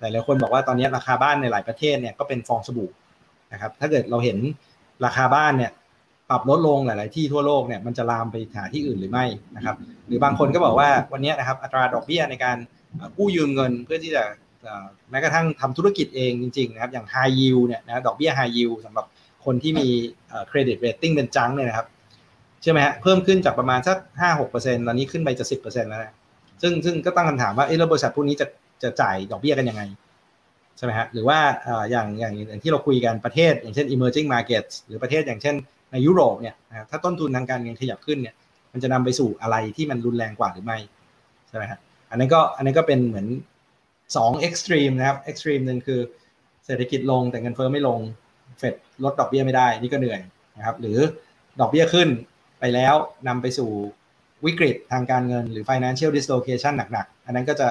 [0.00, 2.90] หลายๆคนบอกว่าตอนนี้ราคาบ้านในหลายประเทศเนี่ยก็เป็นฟองสบู่
[3.52, 4.38] นะครับถ้าเกิดเราเห็น
[5.04, 5.72] ราคาบ้านเนี่ย
[6.30, 9.24] ปรับลดลงหลาย ๆ ที่ทั่วโลกเนี่ยมันจะลามไปหาที่อื่นหรือไม่
[9.56, 9.76] นะครับ
[10.06, 12.56] หรือบางคนก็บอกว่าวันนี้นะครับอัตราดอกเบี้ยในการ
[13.16, 14.22] กู้ยืมเงินเพื่อที่จะ
[15.10, 19.06] แม้กระทั่งทำธุรกิจเองจริง ๆ นะครับ อย่าง high yield เนี่ยนะดอกเบี้ย high yield สำหรับ
[19.44, 19.88] คนที่มี
[20.48, 21.86] credit rating เป็น junk เนี่ยนะครับ
[22.62, 26.14] ใช่ไหมฮะเพิ่มขึ้นจากประมาณสักห้าหกเปอร์เซ็นต์ตอนนี้ขึ้นไปจะสิบเปอร์เซ็นต์แล้วนะ
[26.62, 28.46] ซึ่งซึ่งก็ตั้งคำถามว่าเออบริษัทพวกนี้จะ
[28.82, 29.82] จะจ่ายดอกเบี้ยกันยังไง
[30.76, 31.38] ใช่ไหมฮะหรือว่า
[31.90, 35.56] อย่างอย่างอย่างที่เราคุยกันประเทศอย่างเช่น emerging markets หรือประเทศอย่างเช่น
[35.92, 36.54] ในยุโรปเนี่ย
[36.90, 38.34] ถ้าต้นทุนทางการเงินขยับขึ้นเนี่ย
[38.72, 40.78] มันจะนำไปสู่อะไรที่มันรุนแรงกว่าหรือไม่
[41.48, 41.78] ใช่ไหมฮะ
[42.10, 43.26] อันนี้ก็อันนี้ก็เป็นเหมือน
[44.16, 46.00] สอง extreme นะครับ extreme หนึ่งคือ
[46.66, 47.98] เศรษฐกิจลงแต่เงินเฟ้อไม่ลง
[48.58, 48.74] เฟด
[49.04, 50.20] ลดดอกเบี้ยไม่ได้นี่ก็เหนื่อย
[50.58, 50.98] นะครับหรือ
[51.60, 52.08] ดอกเบี้ยขึ้น
[52.60, 52.94] ไปแล้ว
[53.28, 53.70] นำไปสู่
[54.46, 57.66] วิกฤตทางการเงินหรือ financial dislocation หนักๆ อันนั้นก็จะ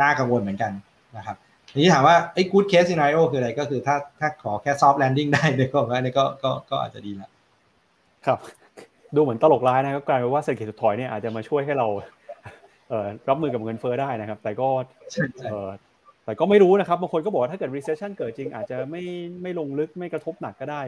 [0.00, 0.72] น่ากังวลเหมือนกัน
[1.16, 1.36] นะครับ
[1.76, 7.30] นี้ถามว่าไอ้ good case scenario คืออะไรก็คือถ้าถ้าขอแค่ soft landing ได้เนี่ยก็อันนี้ก็ก็ก็อาจจะดีแล้ว
[8.26, 8.38] ครับ
[9.14, 11.86] ดูเหมือนตลกร้ายนะครับกลายเป็นว่าเศรษฐกิจถอยเนี่ยอาจจะมาช่วยให้เรา
[12.88, 14.68] เอ่อรับมือกับเงินเฟ้อได้นะครับ แต่ก็
[15.42, 15.68] เอ่อ
[16.24, 19.02] แต่ก็ไม่รู้นะครับบางคนก็บอกว่าถ้าเกิด recession เกิดจริง อาจจะไม่
[19.42, 20.82] ไม่ลงลึกไม่กระทบหนักก็ได้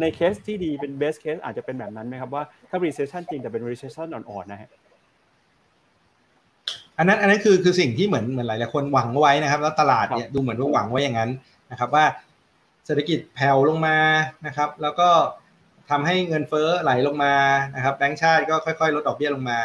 [0.00, 4.70] ในเคสที่ดีเป็น best case อาจจะเป็นแบบนั้นไหมครับว่าถ้า recession จริงแต่เป็น recession อ่อนๆนะฮะ
[6.98, 11.30] อันนั้นอันนั้นคือคือสิ่งที่เหมือนเหมือนหลายๆคนหวังไว้นะครับ แล้วตลาดเนี่ยดูเหมือนว่าหวังไว้อย่างนั้น
[11.70, 12.04] นะครับ ว่า
[12.86, 13.96] เศรษฐกิจแผ่วลงมา
[14.46, 15.08] นะครับ แล้วก็
[15.90, 17.34] ทำให้เงินเฟ้อไหลลงมา
[17.74, 19.60] นะครับแบงก์ชาติก็ค่อยๆ ลดดอกเบี้ยลงมา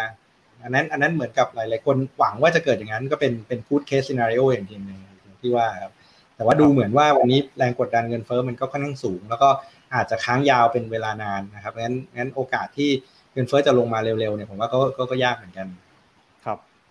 [0.63, 4.99] อันนั้นอันนั้นเหมือนกับหลาย ๆ คนหวังว่าจะเกิดอย่างนั้นก็เป็นเป็น good case scenario อย่างที่นึง
[5.41, 5.93] ที่ว่าครับ
[6.35, 9.49] แต่ว่าดูเหมือนว่าวันนี้แรงกดดันเงินเฟ้อมันก็ค่อนข้างสูง แล้วก็
[9.95, 12.89] อาจจะค้างยาวเป็นเวลานานนะครับงั้นงั้นโอกาสที่
[13.33, 15.90] เงินเฟ้อจะลงมาเร็วๆเนี่ยผมว่าก็ก็ก็ยากเหมือนกันครับ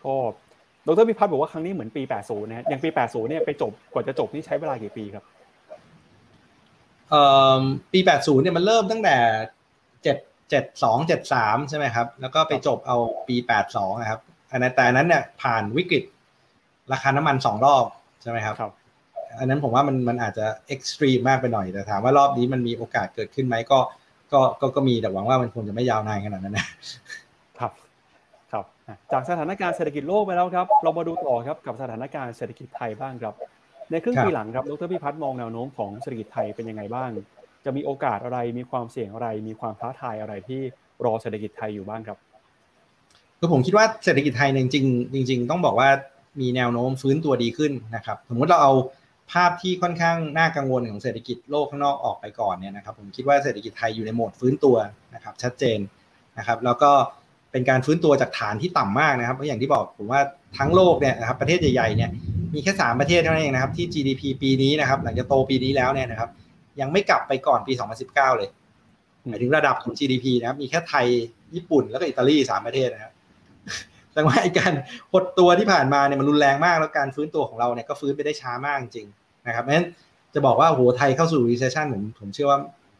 [0.05, 0.15] ก็
[0.87, 5.25] ดรพิพัฒน์บอกว่าครั้งนี้เหมือนปี 80 นะฮะอย่างปี 80 เนี่ยไปจบกว่าจะจบนี่ใช้เวลากี่ปีครับ
[7.11, 7.23] เอ่
[7.61, 9.17] อปี 80 เนี่ยมันเริ่มตั้งแต่
[10.03, 12.97] เจ็ดสองเจ็ดสามใช่ไหมครับ แล้วก็ไปจบเอา
[13.29, 14.21] ปีแปดสองนะครับ
[14.53, 16.05] อันนั้นแต่อันนั้นเนี่ยผ่านวิกฤต
[16.93, 17.85] ราคาน้ำมันสองรอบ
[18.23, 18.73] ใช่ไหมครับครับ
[19.39, 23.79] อันนั้นผมว่ามันมันอาจจะเอ็กซ์ตรีมมากไปหน่อย แต่ถามว่ารอบนี้มันมีโอกาสเกิดขึ้นไหมก็
[24.33, 27.30] ก็ก็ก็มีแต่หวังว่ามันคงจะไม่ยาวนานขนาดนั้นนะครับครับ
[29.13, 33.35] จากสถานการณ์เศรษฐกิจโลกไปแล้วครับ เรามาดูต่อครับกับสถานการณ์เศรษฐกิจไทยบ้างครับ
[33.91, 37.11] ในครึ่งปีหลังครับดรพิพัฒน์มองแนวโน้มของเศรษฐกิจไทยเป็นยังไงบ้าง
[37.65, 40.61] จะมีโอกาสอะไรมีความเสี่ยงอะไร มีความท้าทายอะไรที่
[41.05, 42.19] รอเศรษฐกิจไทยอยู่บ้างครับ
[43.39, 44.83] คือผมคิดว่าเศรษฐกิจไทยจริ
[45.23, 45.89] งจริงๆต้องบอกว่า
[46.41, 48.73] มีแนวโน้มฟื้นตัวดีขึ้นนะครับ สมมติเราเอา
[49.33, 54.77] ภาพที่ค่อนข้างน่ากังวลของเศรษฐกิจโลกข้างนอกออกไปก่อนเนี่ยนะครับ ผมคิดว่าเศรษฐกิจไทยอยู่ในโหมดฟื้นตัว
[55.15, 55.79] นะครับชัดเจน
[56.39, 56.93] นะครับ แล้วก็
[57.53, 60.21] เป็นการฟื้นตัวจากฐานที่ต่ำมากนะครับเพราะอย่างที่บอกผมว่า
[60.59, 62.11] ทั้งโลกเนี่ยนะครับประเทศใหญ่ๆเนี่ย
[62.55, 66.31] มีแค่3ประเทศเท่านั้นเองนะครับที่ GDP ปีนี้นะครับ หลังจากโตปีนี้แล้วเนี่ยนะครับ
[66.81, 68.49] ยังไม่กลับไปก่อนปี 2019 เลย
[69.29, 71.07] หมายถึงระดับของ GDP นะครับ มีแค่ไทย
[71.55, 73.13] ญี่ปุ่นแล้วก็อิตาลีสามประเทศนะครับ
[74.11, 74.73] แสดงว่าไอ้การ
[75.13, 79.07] หดตัวที่ผ่านมาเนี่ยมันรุนแรงมากแล้วการฟื้นตัวของเราเนี่ยก็ฟื้นไปได้ช้ามากจริง
[79.47, 79.89] นะครับเพราะฉะนั้น
[80.35, 82.59] จะบอกว่าโหไทยเข้าสู่ recession ผมผมเชื่อว่า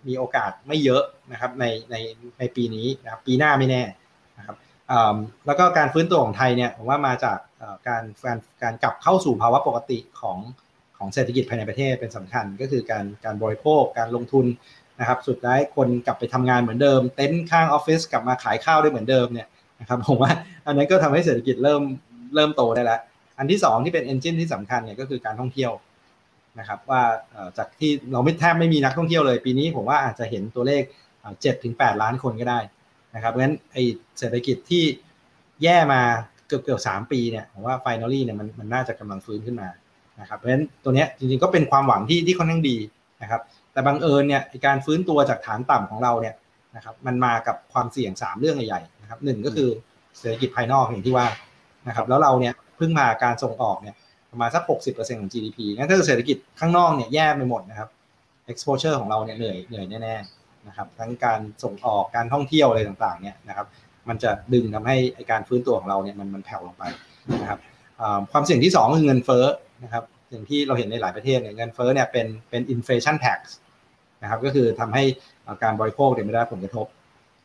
[0.09, 1.97] มีโอกาสไม่เยอะนะครับ ในใน
[2.39, 3.83] ในปีนี้นะครับปีหน้าไม่แน่
[5.47, 7.39] แล้วก็การฟื้นตัวของไทยเนี่ยผมว่ามาจาก
[7.89, 10.39] การการการกลับเข้าสู่ภาวะปกติของ
[10.99, 14.47] ของเศรษฐกิจภายในประเทศเป็นสำคัญ ก็คือการการบริโภคการลงทุน
[15.01, 19.49] นะครับสุดท้ายคนกลับไปทำงานเหมือนเดิม เต็นท์ข้างออฟฟิศกลับมาขายข้าวได้เหมือนเดิมเนี่ย
[19.81, 20.33] นะครับผมว่า
[20.67, 21.83] อันนั้นก็ทำให้เศรษฐกิจเริ่ม
[22.35, 23.01] เริ่มโตได้แล้ว
[23.39, 25.73] อันที่ 2 ที่เป็น engine ที่สำคัญเนี่ยก็คือการท่องเที่ยว
[26.59, 27.03] นะครับว่า
[27.59, 30.83] จากที่เราไม่แทบไม่มีนักท่องเที่ยวเลย ปีนี้ผมว่าอาจจะเห็นตัวเลข
[31.43, 32.61] เจ็ดถึงแปดล้านคนก็ได้
[33.15, 33.77] นะครับเพราะฉะนั้นไอ้
[34.19, 34.85] เศรษฐกิจที่
[35.63, 36.01] แย่มา
[36.47, 39.69] เกือบเกือบสามปีเนี่ยผมว่า finally เนี่ยมันมันน่าจะกำลังฟื้นขึ้นมา
[40.21, 42.77] นะครับเพราะฉะนั้นตัวเนี้ยจริงๆก็เป็นความหวังที่ที่ค่อนข้างดี
[43.23, 43.41] นะครับ
[43.73, 46.35] แต่บังเอิญเนี่ยการฟื้นตัวจากฐานต่ำของเราเนี่ย
[46.77, 49.69] นะครับมันมากับความเสี่ยง 3 เรื่องใหญ่ๆนะครับหนึ่งก็คือ
[50.19, 51.27] เศรษฐกิจภายนอกอย่างที่ว่า
[51.89, 53.95] นะครับแล้วเราเนี่ยเพิ่งมาการส่งออกเนี่ย
[54.31, 57.89] ประมาณสัก 60%ของ GDP งั้นถ้าเศรษฐกิจข้างนอกเนี่ยแย่ไปหมดนะครับ
[58.53, 63.67] exposure ของเราเนี่ยเหนื่อยเหนื่อยแน่ๆ นะครับทั้งการส่งออกการท่องเที่ยวอะไรต่างๆเนี่ยนะครับ
[64.09, 64.97] มันจะดึงทำให้
[65.31, 66.85] การฟื้นตัวของเราเนี่ยมันมันแผ่วลงไป
[67.43, 67.61] นะครับ
[68.33, 69.45] ความเสี่ยงที่2คือเงินเฟ้อ
[69.85, 73.41] นะครับอย่างที่เราเห็นในหลายประเทศเนี่ยเงินเฟ้อเนี่ยเป็นเป็น inflation tax
[74.23, 75.05] นะครับก็คือทำให้
[75.63, 76.87] การบริโภคเนี่ยไม่ได้ผลกระทบ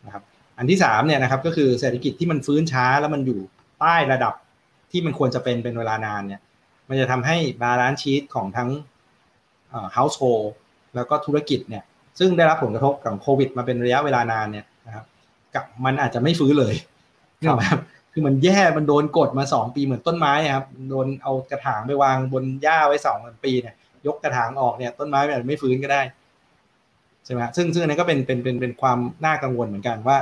[0.06, 0.24] นะครับ
[0.58, 3.40] อันที่3เนี่ยนะครับก็คือเศรษฐกิจที่มันฟื้นช้าแล้วมันอยู่
[3.80, 4.34] ใต้ระดับ
[4.92, 6.42] ที่มันควรจะเป็นเป็นเวลานานเนี่ย
[6.90, 8.70] มันจะทำให้ balance sheet ของทั้ง
[9.96, 10.46] household
[10.96, 11.84] แล้วก็ธุรกิจเนี่ย
[12.20, 15.06] ซึ่งได้รับผลกระทบกับโควิด มาเป็นระยะเวลานานเนี่ยนะครับ
[15.56, 16.76] กับมันอาจจะไม่ฟื้นเลย
[17.60, 17.82] นะครับ
[18.14, 23.76] คือมันแย่มันโดนกดมา2ปีเหมือนต้นไม้ครับโดนเอากระถางไปวางบนหญ้าไว้2ปีเนี่ย
[24.08, 26.02] ยกกระถางออกเนี่ยต้นไม้อาจจะไม่ฟื้นก็ได้
[27.26, 30.18] ใช่ไหมซึ่งซึ่งอันนี้ก็เป็นเป็นเป็นเป็นความน่ากังวลเหมือนกันว่า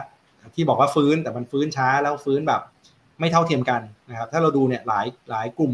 [0.55, 2.61] ที่บอกว่าฟื้นแต่มันฟื้นช้าแล้วฟื้นแบบ
[3.19, 5.73] ไม่เท่าเทียมกันนะครับ ถ้าเราดูเนี่ยหลายหลายกลุ่ม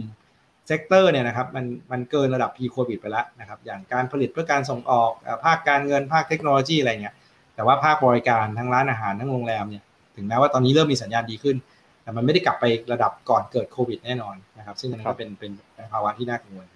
[0.70, 5.12] sector เนี่ยนะครับมันมันเกินระดับ p ีโควิดไปแล้วนะครับอย่างการผลิตเพื่อการส่งออก
[5.46, 7.16] ภาคการเงินภาคเทคโนโลยีอะไรเงี้ย
[7.56, 9.84] แต่ว่าภาคบริการทั้งร้านอาหารทั้งโรงแรมเนี่ย
[10.16, 11.56] ถึงแม้ว่าตอนนี้เริ่มมีสัญญาณดีขึ้น
[12.04, 15.52] แต่มันไม่ได้กลับไประดับก่อนเกิดโควิดแน่นอนนะครับ ซึ่งอันนี้ก็เป็นเป็น
[15.94, 16.68] ภาวะที่น่ากังวล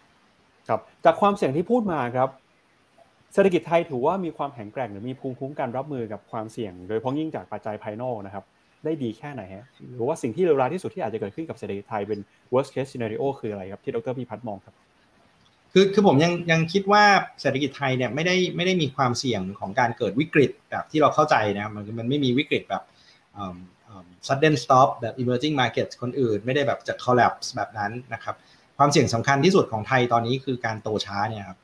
[0.67, 2.29] ครับจากความเสี่ยงที่พูดมาครับ
[3.33, 8.43] เศรษฐกิจไทยถือว่ามีความแข็งแกร่งหรือมีภูมิคุ้มกันรับมือกับความเสี่ยง โดยเฉพาะยิ่งจากปัจจัยภายนอกนะครับ
[8.85, 9.65] ได้ดีแค่ไหนฮะ
[9.95, 12.19] หรือว่าสิ่งที่เลวร้ายที่สุดที่อาจจะเกิดขึ้นกับเศรษฐกิจไทยเป็น
[12.53, 14.75] worst case scenario คืออะไรครับ ที่ดรพิพัฒน์มองครับ
[15.73, 17.03] คือคือผมยังยังคิดว่า
[17.41, 22.83] เศรษฐกิจไทยเนี่ยไม่ได้ไม่ได้มีความเสี่ยงของการเกิดวิกฤตแบบที่เราเข้าใจนะมันมันไม่มีวิกฤตแบบ
[24.27, 28.35] sudden stop แบบ emerging market คนอื่น ไม่ได้แบบจะ collapse แบบนั้นนะครับ
[28.77, 31.59] ความเสี่ยงสำคัญที่สุดของไทยตอนนี้คือการโตช้าเนี่ยครับ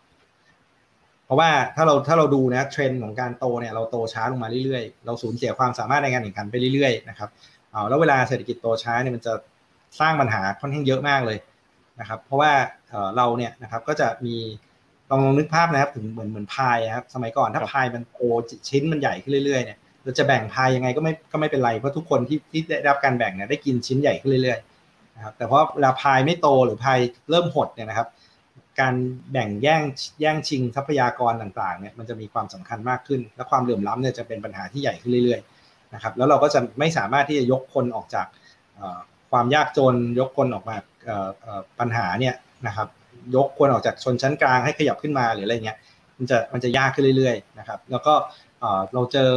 [1.30, 7.30] เพราะว่าถ้าเราถ้าเราดูนะเทรนด์ของการโตเนี่ยเราโตช้าลงมาเรื่อยๆ เราสูญเสียความสามารถในการแข่งขันไปเรื่อยๆนะครับ
[7.72, 9.34] เอาแล้วเวลาเศรษฐกิจโตช้าเนี่ยมันจะ
[10.00, 11.38] สร้างปัญหาค่อนข้างเยอะมากเลย
[12.00, 12.52] นะครับเพราะว่า
[13.18, 14.36] เราเนี่ยนะครับก็จะมี
[15.10, 18.20] ลองลองนึกภาพนะครับถึงเหมือนเหมือนพายครับสมัยก่อนถ้าพายมันโต
[18.70, 27.00] ชิ้นมันใหญ่ขึ้นเรื่อยๆเนี่ยเราจะแบ่งพายยังไงก็ไม่ก็ไม่เป็นไรเพราะทุกคนที่ที่ได้รับการแบ่งเนี่ยได้กินชิ้นใหญ่ขึ้นเรื่อยๆนะครับแต่เพราะเวลาพายไม่โตหรือพาย
[27.30, 28.08] เริ่มหดเนี่ยนะครับ
[28.80, 28.94] การ
[29.32, 29.84] แบ่งแย่ง
[30.22, 38.28] แย่งชิงทรัพยากรต่างๆเนี่ยมันจะมีความสำคัญมากขึ้น และความเหลื่อมล้ำเนี่ยจะเป็นปัญหาที่ใหญ่ขึ้นเรื่อยๆนะครับแล้วเราก็จะไม่สามารถที่จะยกคนออกจาก
[39.32, 40.76] ความยากจนยกคนออกมา
[41.80, 42.36] ปัญหาเนี่ย
[42.68, 42.88] นะครับ
[43.36, 45.78] ยกคนออกจากชนชั้นกลางให้ขยับขึ้นมาหรืออะไรเงี้ย
[46.18, 48.14] มันจะมันจะยากขึ้นเรื่อยๆนะครับแล้วก็
[48.94, 49.32] เราเจอ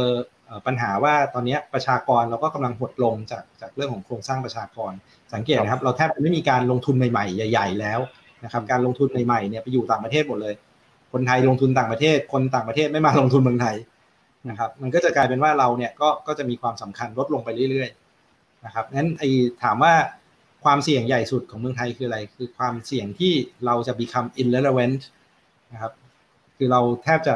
[0.67, 4.93] ปัญหาว่าตอนนี้ประชากรเราก็กำลังหดลงจากจากเรื่องของโครงสร้างประชากร
[5.33, 7.99] สังเกตนะครับ เราแทบไม่มีการลงทุนใหม่ๆ ใหญ่ ๆ แล้ว
[8.43, 10.53] นะครับ การลงทุนใหม่ๆเนี่ยไปอยู่ต่างประเทศหมดเลย
[11.13, 13.75] คนไทยลงทุนต่างประเทศ คนต่างประเทศไม่มาลงทุนเมืองไทย
[14.49, 19.29] นะครับ มันก็จะกลายเป็นว่าเราเนี่ยก็ก็จะมีความสำคัญลดลงไปเรื่อยๆนะครับงั้นไอ้
[19.63, 19.93] ถามว่า
[20.63, 23.33] ความเสี่ยงใหญ่สุดของเมืองไทยคืออะไร คือความเสี่ยงที่
[23.65, 25.01] เราจะ become irrelevant
[25.73, 25.93] นะครับ
[26.57, 27.35] คือเราแทบจะ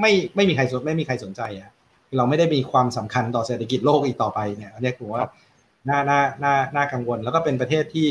[0.00, 1.70] ไม่ไม่มีใครสนไม่มีใครสนใจอะ
[2.08, 5.24] คือเราไม่ได้มีความสำคัญต่อเศรษฐกิจโลกอีกต่อไปเนี่ยเรียกว่า
[5.88, 8.06] น่าน่าน่าน่ากังวล แล้วก็เป็นประเทศที่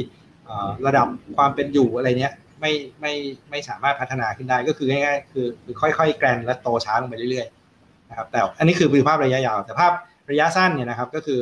[0.88, 2.72] ระดับความเป็นอยู่อะไรเนี้ยไม่
[3.02, 3.14] ไม่
[3.50, 9.92] ไม่สามารถพัฒนาขึ้นได้ก็คือง่ายๆคือคือค่อยๆ แกรนและโตช้าลงไปเรื่อยๆนะครับแต่อันนี้คือภาพระยะยาว แต่ภาพ
[10.32, 11.42] ระยะสั้นเนี่ยนะครับก็คือ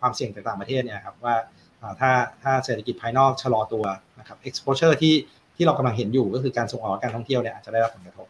[0.00, 1.34] ความเสี่ยงจากต่างประเทศเนี่ยครับว่า
[2.00, 2.10] ถ้า
[2.42, 3.84] ถ้าเศรษฐกิจภายนอกชะลอตัว
[4.18, 5.14] นะครับ exposure ที่
[5.56, 8.26] ที่เรากำลังเห็นอยู่ก็คือการส่งออกการท่องเที่ยวเนี่ยอาจจะได้รับผลกระทบ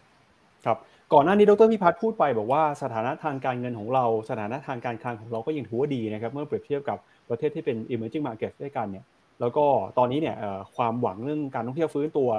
[0.65, 0.79] ครับ
[1.13, 6.99] ก่อนหน้านี้ดรพิพัฒน์พูดไปบอกว่าสถานะทางการเงินของเรา สถานะทางการคลังของเราก็ยังถือว่าดีนะครับเมื่อเปรียบเทียบกับ
[7.29, 9.05] ประเทศที่เป็น emerging market ด้วยกันเนี่ย
[9.41, 9.65] แล้วก็
[9.99, 10.37] ตอนนี้เนี่ย
[10.77, 12.31] ความหวังเรื่องการท่องเที่ยวฟื้นตัว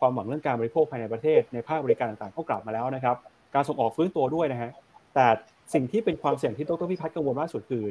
[0.00, 3.16] ความหวังเรื่องการบริโภคภายในประเทศ ในภาคบริการต่างๆก็กลับมาแล้วนะครับ
[3.54, 4.70] การส่งออกฟื้นตัวด้วยนะฮะ
[5.14, 5.26] แต่
[5.74, 7.84] สิ่งที่เป็นความเสี่ยงที่ดรพิพัฒน์กังวลมากสุดคือ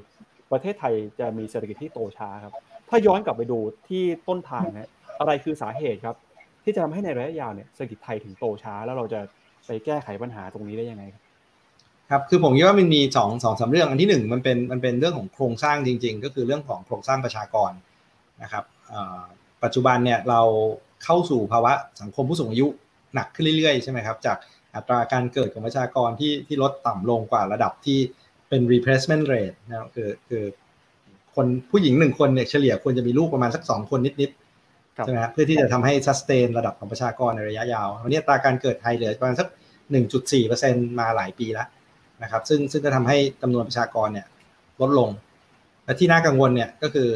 [0.52, 2.54] ประเทศไทยจะมีเศรษฐกิจที่โตช้าครับ
[2.90, 4.90] ถ้าย้อนกลับไปดูที่ต้นทางนะ
[5.20, 6.16] อะไรคือสาเหตุครับ
[6.64, 9.20] ที่จะทำให้ในระยะยาวเนี่ยเศรษฐกิจไทยถึงโตช้า แล้วเราจะ
[9.66, 11.24] ไปแก้ไขปัญหาตรงนี้ได้ยังไงครับ
[12.10, 17.72] ครับคือผมคิดว่ามันมีสองสองสาเรื่องอันที่หนึ่งมันเป็นมันเป็นเรื่องของโครงสร้างจริง ๆ ก็คือเรื่องของโครงสร้างประชากร
[18.44, 18.64] นะครับ
[19.64, 20.42] ปัจจุบันเนี่ยเรา
[21.04, 22.68] เข้าสู่ภาวะสังคมผู้สูงอายุ
[23.16, 24.38] หนักขึ้นเรื่อยๆใช่ไหมครับจาก
[24.76, 28.00] อัตราการเกิดของประชากรที่ที่ลดต่ำลงกว่าระดับที่
[28.50, 30.44] เป็น replacement rate นะคือคือ
[31.36, 39.48] คนผู้หญิงหนึ่งคนเนี่ยเฉลี่ยควรจะมีลูกประมาณสักสองคนนิดๆใช่ไหมเพื่อที่จะทำให้ซัสเตนระดับของประชากรในระยะยาววันนี้ตาการเกิดไทยเหลือประมาณสัก
[39.92, 41.68] หนึ่งจุดสี่เปอร์เซ็นมาหลายปีแล้ว
[42.24, 44.28] นะครับซึ่งซึ่งก็ทำให้จำนวนประชากรเนี่ย
[44.82, 45.10] ลดลง
[45.86, 47.08] และที่น่ากังวลเนี่ยก็คือ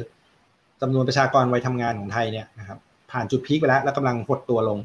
[0.82, 2.78] จำนวนประชากรวัยทำงานของไทยเนี่ยนะครับ
[3.12, 4.80] ผ่านจุดพีคไปแล้วแล้วกำลังหดตัวลง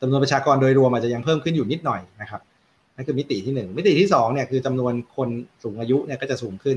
[0.00, 2.40] จำนวนประชากรโดยรวมอาจจะยังเพิ่มขึ้นอยู่นิดหน่อยนะครับ
[2.96, 5.28] นั่นคือมิติที่หนึ่งมิติที่สองเนี่ยคือจำนวนคน
[5.62, 6.76] สูงอายุเนี่ยก็จะสูงขึ้น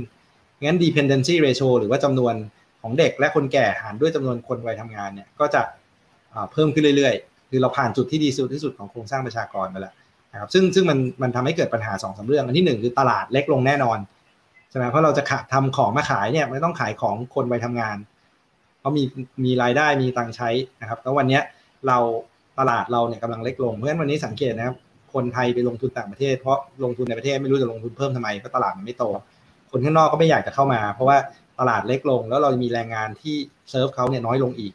[0.64, 2.34] งั้น dependency ratio หรือว่าจำนวน
[2.82, 5.62] ของเด็กและคนแก่หารด้วยจำนวนคนวัยทำงานเนี่ยก็จะ
[6.52, 9.94] เพิ่มขึ้นเรื่อยๆ คือเราผ่านจุดที่ดีสุดที่สุดของโครงสร้างประชากรไปแล้ว
[10.34, 13.98] นะครับซึ่งซึ่งมันมันทำให้เกิดปัญหาสองสาเรื่อง อันที่หนึ่งคือตลาดเล็กลงแน่นอน
[14.70, 15.24] ใช่ไหมเพราะเราจะ
[15.54, 17.98] ทำของมาขายเนี่ยไม่ต้องขายของคนวัยทำงาน
[18.88, 19.06] เพราะมี
[19.46, 20.50] มีรายได้มีตังใช้
[20.82, 21.40] นะครับแล้ววันนี้
[21.88, 21.98] เรา
[22.60, 24.76] ตลาดเราเนี่ยกำลังเล็กลงเพราะฉะนั้นวันนี้สังเกตนะครับ
[25.14, 29.04] คนไทยไปลงทุนต่างประเทศ เพราะลงทุนในประเทศไม่รู้จะลงทุนเพิ่มทำไมเพราะตลาดมันไม่โต
[29.72, 31.18] คนข้างนอกก็ไม่อยากจะเข้ามา เพราะว่า
[31.60, 33.36] ตลาดเล็กลง แล้วเรามีแรงงานที่
[33.70, 34.74] เซิร์ฟเขาเนี่ยน้อยลงอีก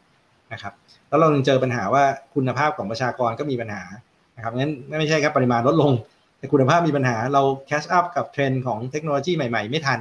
[0.52, 0.72] นะครับ
[1.08, 2.04] แล้วเราเจอปัญหาว่า
[2.34, 3.82] คุณภาพของประชากรก็มีปัญหา
[4.36, 5.92] นะครับงั้นไม่ใช่ครับปริมาณลดลง
[6.38, 9.98] แต่คุณภาพมีปัญหาเราแคชอัพกับเทรนด์ของเทคโนโลยีใหม่ๆ ไม่ทัน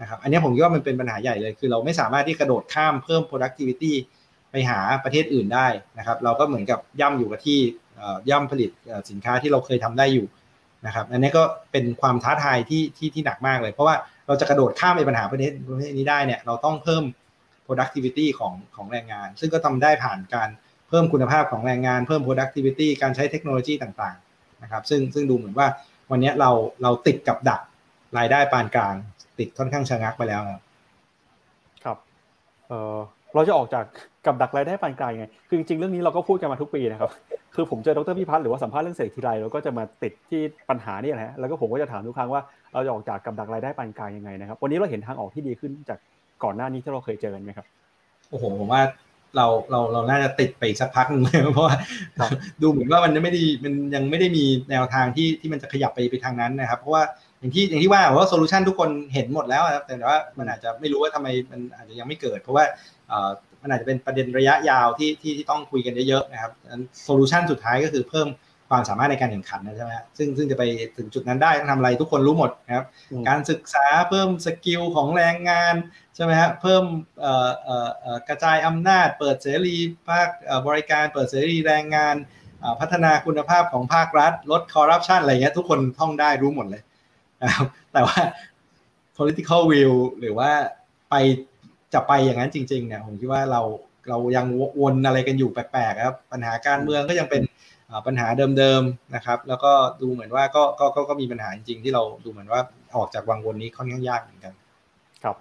[0.00, 3.92] นะครับอันนี้ผมคิดว่ามันเป็นปัญหาใหญ่เลยคือเราไม่สามารถที่กระโดดข้ามเพิ่ม productivity
[4.50, 5.66] ไปหาประเทศอื่นได้
[5.98, 7.58] นะครับ เราก็เหมือนกับย่ำอยู่กับที่
[8.30, 8.70] ย่ำผลิต
[9.10, 10.26] สินค้าที่เราเคยทำได้อยู่
[10.86, 11.42] นะครับอันนี้ก็
[11.72, 13.96] เป็นความท้าทายที่ที่ที่หนักมากเลย เพราะว่า
[14.26, 17.04] เราจะกระโดดข้ามไปปัญหาประเทศประเทศนี้ได้เนี่ยเราต้องเพิ่ม
[17.66, 20.48] productivity ของของแรงงาน ซึ่งก็ทำได้ผ่านการ
[20.88, 25.66] เพิ่มคุณภาพของแรงงาน เพิ่ม productivity การใช้เทคโนโลยีต่างๆนะครับซึ่งซึ่งดูเหมือนว่า
[26.10, 26.50] วันนี้เรา
[26.82, 27.60] เราติดกับดัก
[28.18, 28.94] รายได้ปานกลาง
[29.38, 30.60] ติดค่อนข้างชะงักไปแล้วครับ
[31.84, 31.96] ครับ
[32.68, 32.96] เออ
[33.34, 33.84] เราจะออกจาก
[34.26, 37.10] กับดักรายได้ปานกลางยังไง คือจริงๆเรื่องนี้เราก็พูดกันมาทุกปีนะครับ
[37.54, 45.98] คือผมเจอดรพิพัฒน์หรือว่าสัมภาษณ์เรื่องเศรษฐกิจไรเราก็จะมาติดที่ปัญหานี่แหละ แล้วก็ผมก็จะถามทุกครั้งว่าเราจะออกจากกับดักรายได้ปานกลางยังไงนะครับ วันนี้เราเห็นทางออกที่ดีขึ้นจาก
[46.44, 47.66] ก่อนหน้านี้ที่เราเคยเจอกันไหมครับ
[48.30, 48.82] โอ้โห ผมว่า
[49.36, 51.76] เราเราเราน่าจะติดไปสักพักหนึ่งเลยเพราะว่า
[52.62, 57.02] ดูเหมือนว่ามันไม่ได้มันยังไม่ได้มีแนวทางที่ที่มันจะขยับไปไปทางนั้นนะครับ เพราะว่า
[57.38, 62.64] อย่างที่อย่างที่ว่าว่า solution ทุกคนเห็นหมดแล้วครับแต่ว่ามันอาจจะไม่รู้ว่าทำไมมันอาจจะยังไม่เกิด เพราะว่า
[63.62, 66.52] มันอาจจะเป็นประเด็นระยะยาวที่ที่ที่ต้องคุยกันเยอะๆนะครับ
[67.04, 68.28] solution สุดท้ายก็คือเพิ่ม
[68.72, 70.64] ความสามารถในการแข่งขันนะใช่ไหมซึ่งซึ่งจะไป
[70.96, 72.86] ถึงจุดนั้นได้ต้องทำอะไรทุกคนรู้หมดนะครับ
[73.28, 75.74] การศึกษาเพิ่ม skill ของแรงงาน
[76.14, 76.84] ใช่ไหมฮะเพิ่ม
[78.28, 79.76] กระจายอำนาจ เปิดเสรี
[80.08, 80.28] ภาค
[80.66, 82.14] บริการ เปิดเสรีแรงงาน
[82.80, 86.82] พัฒนาคุณภาพของภาครัฐ ลดคอร์รัปชันอะไรเงี้ยทุกคนท่องได้รู้หมดเลย
[87.42, 88.18] นะครับแต่ว่า
[89.16, 90.50] political will หรือว่า
[91.10, 91.14] ไป
[91.94, 93.62] จะไปอย่างนั้นจริงๆเนี่ยผมคิดว่าเรา
[94.08, 94.46] เรายัง
[94.80, 97.42] วนอะไรกันอยู่แปลกๆครับปัญหาการเมืองก็ยังเป็น
[98.06, 98.26] ปัญหา
[98.58, 99.72] เดิมๆนะครับ แล้วก็
[100.02, 102.60] ดูเหมือนว่าก็ก็ก็มีปัญหาจริงๆที่เราดูเหมือนว่า
[102.96, 104.52] ออกจากวังวนนี้ค่อนข้างยากเหมือนกัน
[105.22, 105.36] ครับ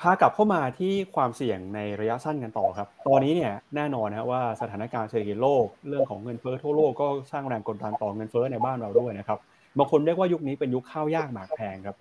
[0.00, 9.38] พากลับเข้ามาที่ความเสี่ยงในระยะสั้นกันต่อครับ ตอนนี้เนี่ยแน่นอนนะว่าสถานการณ์เศรษฐกิจโลกเรื่องของเงินเฟ้อทั่วโลกก็สร้างแรงกดดันต่อเงินเฟ้อในบ้านเราด้วยนะครับ
[9.78, 11.96] บางคนเรียกว่ายุคนี้เป็นยุคข้าวยากหมากแพงครับ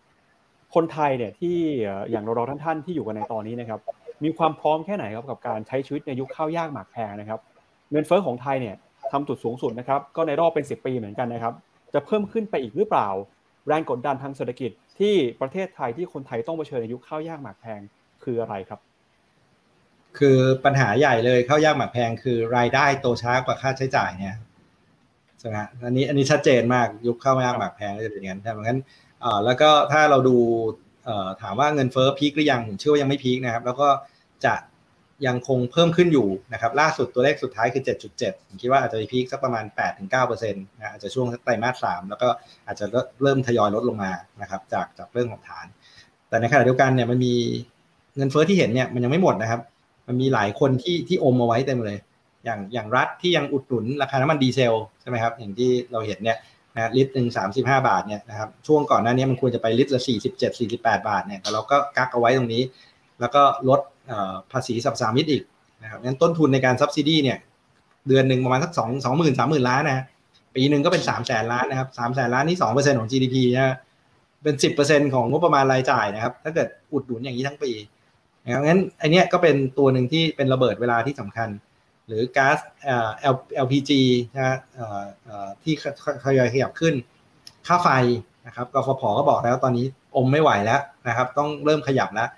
[0.75, 1.57] คนไทยเนี่ยที่
[2.11, 3.79] อย่างเราๆท่านๆที่อยู่กันในตอนนี้นะครับ
[4.23, 7.39] มีความพร้อมแค่ไหนครับกับการใช้ชีวิตในยุคข้าวยากหมากแพงนะครับ
[7.91, 8.75] เงินเฟ้อของไทยเนี่ย
[9.11, 11.53] ทำจุดสูงสุดนะครับ ก็ในรอบเป็น 10 ปีเหมือนกันนะครับ
[11.93, 13.09] จะเพิ่มขึ้นไปอีกหรือเปล่า
[13.67, 17.81] แรงกดดันทางเศรษฐกิจที่ประเทศไทยที่คนไทยต้องเผชิญในยุคข้าวยากหมากแพง
[18.23, 18.79] คืออะไรครับ
[20.17, 24.35] คือปัญหาใหญ่เลยข้าวยากหมากแพงคือรายได้โตช้ากว่าค่าใช้จ่ายเนี่ย
[25.39, 28.79] ใช่ไหมอันนี้อันนี้ชัดเจนมากยุคข้าวยากหมากแพงก็จะเป็นอย่างนั้นใช่ไหมงั้น
[29.45, 30.37] แล้วก็ถ้าเราดู
[31.41, 33.87] ถามว่าเงินเฟ้อพีคหรือยังผมเชื่อว่ายังไม่พีคนะครับ แล้วก็
[34.45, 34.55] จะ
[35.27, 37.83] ยังคงเพิ่มขึ้นอยู่นะครับ ล่าสุดตัวเลขสุดท้ายคือ
[38.15, 39.65] 7.7 ผมคิดว่าอาจจะพีคสักประมาณ
[40.11, 42.27] 8-9%นะอาจจะช่วงไตรมาสสามแล้วก็
[42.67, 42.85] อาจจะ
[43.21, 44.11] เริ่มทยอยลดลงมา
[44.41, 45.65] นะครับ จากจากเรื่องของฐาน
[46.29, 47.33] แต่ในขณะเดียวกันเนี่ยมันมี
[48.15, 49.61] เงินเฟ้อที่เห็นเนี่ยมันยังไม่หมดนะครับ
[50.07, 51.99] มันมีหลายคนที่ที่อมเอาไว้เต็มเลย
[52.47, 56.37] อย่างอย่างรัฐที่ยังอุดหนุนราคาน้ำมันดีเซลใช่ไหมครับอย่างที่เราเห็นเนี่ย
[56.75, 62.63] นะลิตรหนึ่งสามสิบห้าบาทเนี่ยนะครับช่วงก่อนหน้านี้มันควรจะไปลิตรละสี่สิบเจ็ดสี่สิบแปดบาทเนี่ยแต่เราก็กักเอาไว้ตรงนี้
[63.19, 63.79] แล้วก็ลด
[64.51, 65.43] ภาษีสับสามิตอีก
[65.83, 67.37] นะครับงั้นต้นทุนในการซับซิดีเนี่ย
[68.07, 70.03] เดือนหนึ่งประมาณสักสองสองหมื่นสามหมื่นล้านนะ
[70.55, 73.75] ปีหนึ่งก็เป็นสามแสนล้านนะครับสามแสนล้านนี่สองเปอร์เซ็นของ GDP นะ
[74.43, 77.71] เป็นสิบเปอร์เซ็นของงบประมาณรายจ่ายนะครับ ถ้าเกิดอุดหนุนอย่างนี้ทั้งปี
[78.45, 81.49] นะครับงั้นไอเนี้ยก็เป็นตัวหนึ่งที่เป็นระเบิดเวลาที่สำคัญ
[82.07, 82.57] หรือก๊าซ
[83.65, 83.91] LPG
[84.35, 84.57] นะ
[85.63, 85.73] ที่
[86.23, 86.93] ทยอยขยับขึ้น
[87.67, 87.89] ค่าไฟ
[88.47, 89.85] นะครับกฟผก็บอกแล้วตอนนี้
[90.15, 92.29] อมไม่ไหวแล้วนะครับ ต้องเริ่มขยับแล้ว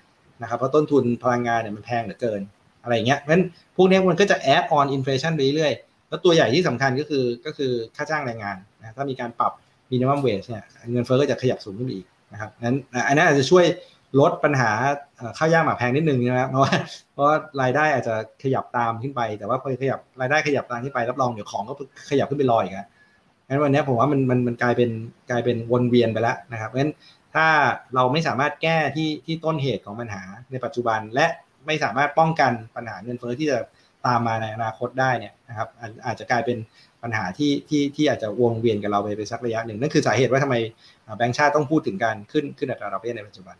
[0.42, 2.40] นะครับเพราะต้นทุนพลังงานเนี่ยมันแพงเหลือเกิน
[2.82, 3.44] อะไรเงี้ยเพราะฉะนั้น
[3.76, 9.52] พวกนี้มันก็จะแอดออนอินฟลชันไปเรื่อยๆแล้วตัวใหญ่ที่สำคัญก็คือก็คือค่าจ้างแรงงานนะถ้ามีการปรับ
[9.90, 12.76] มินิมัมเวจเนี่ยเงินเฟ้อก็จะขยับสูงขึ้นอีกนะครับนั้น
[13.08, 13.64] อันนั้นอาจจะช่วย
[14.20, 14.70] ลดปัญหา
[15.38, 16.72] ข้าวยากหมากแพงนิดนึงนะครับเพราะว่า
[17.12, 17.26] เพราะ
[17.62, 21.74] รายได้อาจจะขยับตามขึ้นไป แต่ว่าพอขยับรายได้ขยับตามขึ้นไปรับรองเดี๋ยวของก็
[22.10, 22.74] ขยับขึ้นไปลอยอีก
[23.48, 24.90] งั้นวันนี้ผมว่ามันมันมันกลายเป็น
[25.30, 26.92] กลายเป็นวนเวียนไปแล้วนะครับเพราะฉะนั้น
[27.34, 27.46] ถ้า
[27.94, 31.26] เราไม่สามารถแก้ที่ที่ต้นเหตุของปัญหาในปัจจุบัน และ
[31.66, 33.58] ไม่สามารถป้องกันปัญหาเงินเฟ้อที่จะ
[34.06, 35.68] ตามมาในอนาคตได้เนี่ยนะครับ
[36.06, 36.58] อาจจะกลายเป็น
[37.02, 40.56] ปัญหาที่ที่ที่อาจจะวงเวียนกับเราไปไปสักระยะหนึ่งนั่นคือสาเหตุว่าทำไม
[41.16, 43.56] แบงก์ชาติต้องพูดถึงการขึ้นขึ้นอัตราดอกเบี้ยในปัจจุบัน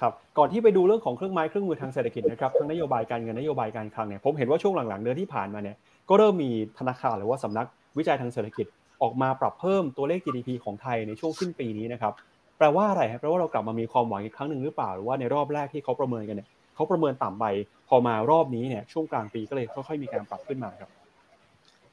[0.00, 5.76] ครับก่อนที่ไปดูเรื่องของเครื่องไม้เครื่องมือทางเศรษฐกิจนะครับทั้งนโยบายการเงินนโยบายการคลังเนี่ยผมเห็นว่าช่วงหลังๆเดือนที่ผ่านมาเนี่ย
[6.08, 7.66] ก็เริ่มมีธนาคารหรือว่าสำนัก
[7.98, 8.66] วิจัยทางเศรษฐกิจ
[9.02, 12.12] ออกมาปรับเพิ่มตัวเลข GDP ของไทยในช่วงสิ้นปีนี้นะครับ
[12.58, 17.44] แปลว่าอะไรครับแปลว่าเรากลับมามีความหวังอีกครั้งหนึ่งหรือเปล่าหรือว่าในรอบแรกที่เขาประเมินกันเนี่ยเขาประเมินต่ำไป
[17.88, 20.90] พอมารอบนี้เนี่ยช่วงกลางปีก็เลยค่อยๆมีการปรับขึ้นมาครับ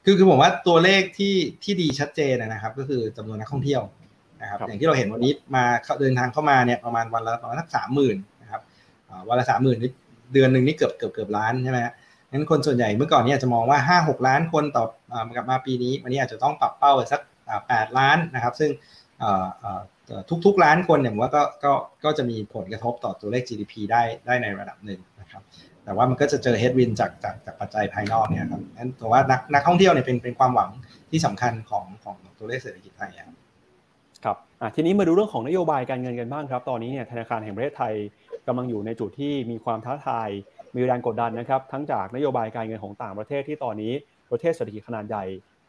[0.04, 1.34] คือคือผมว่าตัวเลขที่
[1.64, 3.82] ที่ดีชัดเจนนะครับ ก็คือจำนวนนักท่องเที่ยว
[4.42, 5.64] นะครับอย่างที่เราเห็นวันนี้มา
[6.00, 8.60] เดินทางเข้ามาเนี่ยประมาณวันละประมาณสักสามหมื่นนะครับ
[9.28, 9.78] วันละสามหมื่น
[10.32, 11.78] เดือนหนึ่งนี่เกือบเกือบเกือบล้านใช่ไหม
[12.30, 14.84] งั้นคนส่วนใหญ่เมื่อก่อนเนี่ยจะมองว่าห้าหกล้านคนต่อ
[15.36, 17.20] กลับมาปีนี้วันนี้อาจจะต้องปรับเป้าไปสัก
[17.68, 18.70] แปดล้านนะครับ ซึ่ง
[20.44, 21.72] ทุกๆล้านคนเนี่ยผมว่าก็ก็
[22.04, 25.42] ก็จะมีผลกระทบต่อตัวเลข GDP ได้ได้ในระดับหนึ่งนะครับ
[25.84, 30.70] แต่ว่ามันก็จะเจอเฮดวินจากจากจากปัจจัยภายนอกเนี่ยครับนั้นแต่ว่านักนักท่องเที่ยวเนี่ยเป็นเป็นความหวัง
[31.10, 33.41] ที่สำคัญของของตัวเลขเศรษฐกิจไทยครับครับ
[34.74, 37.94] ทีนี้มาดูเรื่องของนโยบายการเงินกันบ้างครับ ตอนนี้เนี่ยธนาคารแห่งประเทศไทย
[38.46, 40.28] กำลังอยู่ในจุดที่มีความท้าทาย
[40.76, 43.92] มีแรงกดดันนะครับ ทั้งจากนโยบายการเงินของต่างประเทศที่ตอนนี้
[44.30, 45.24] ประเทศเศรษฐกิจขนาดใหญ่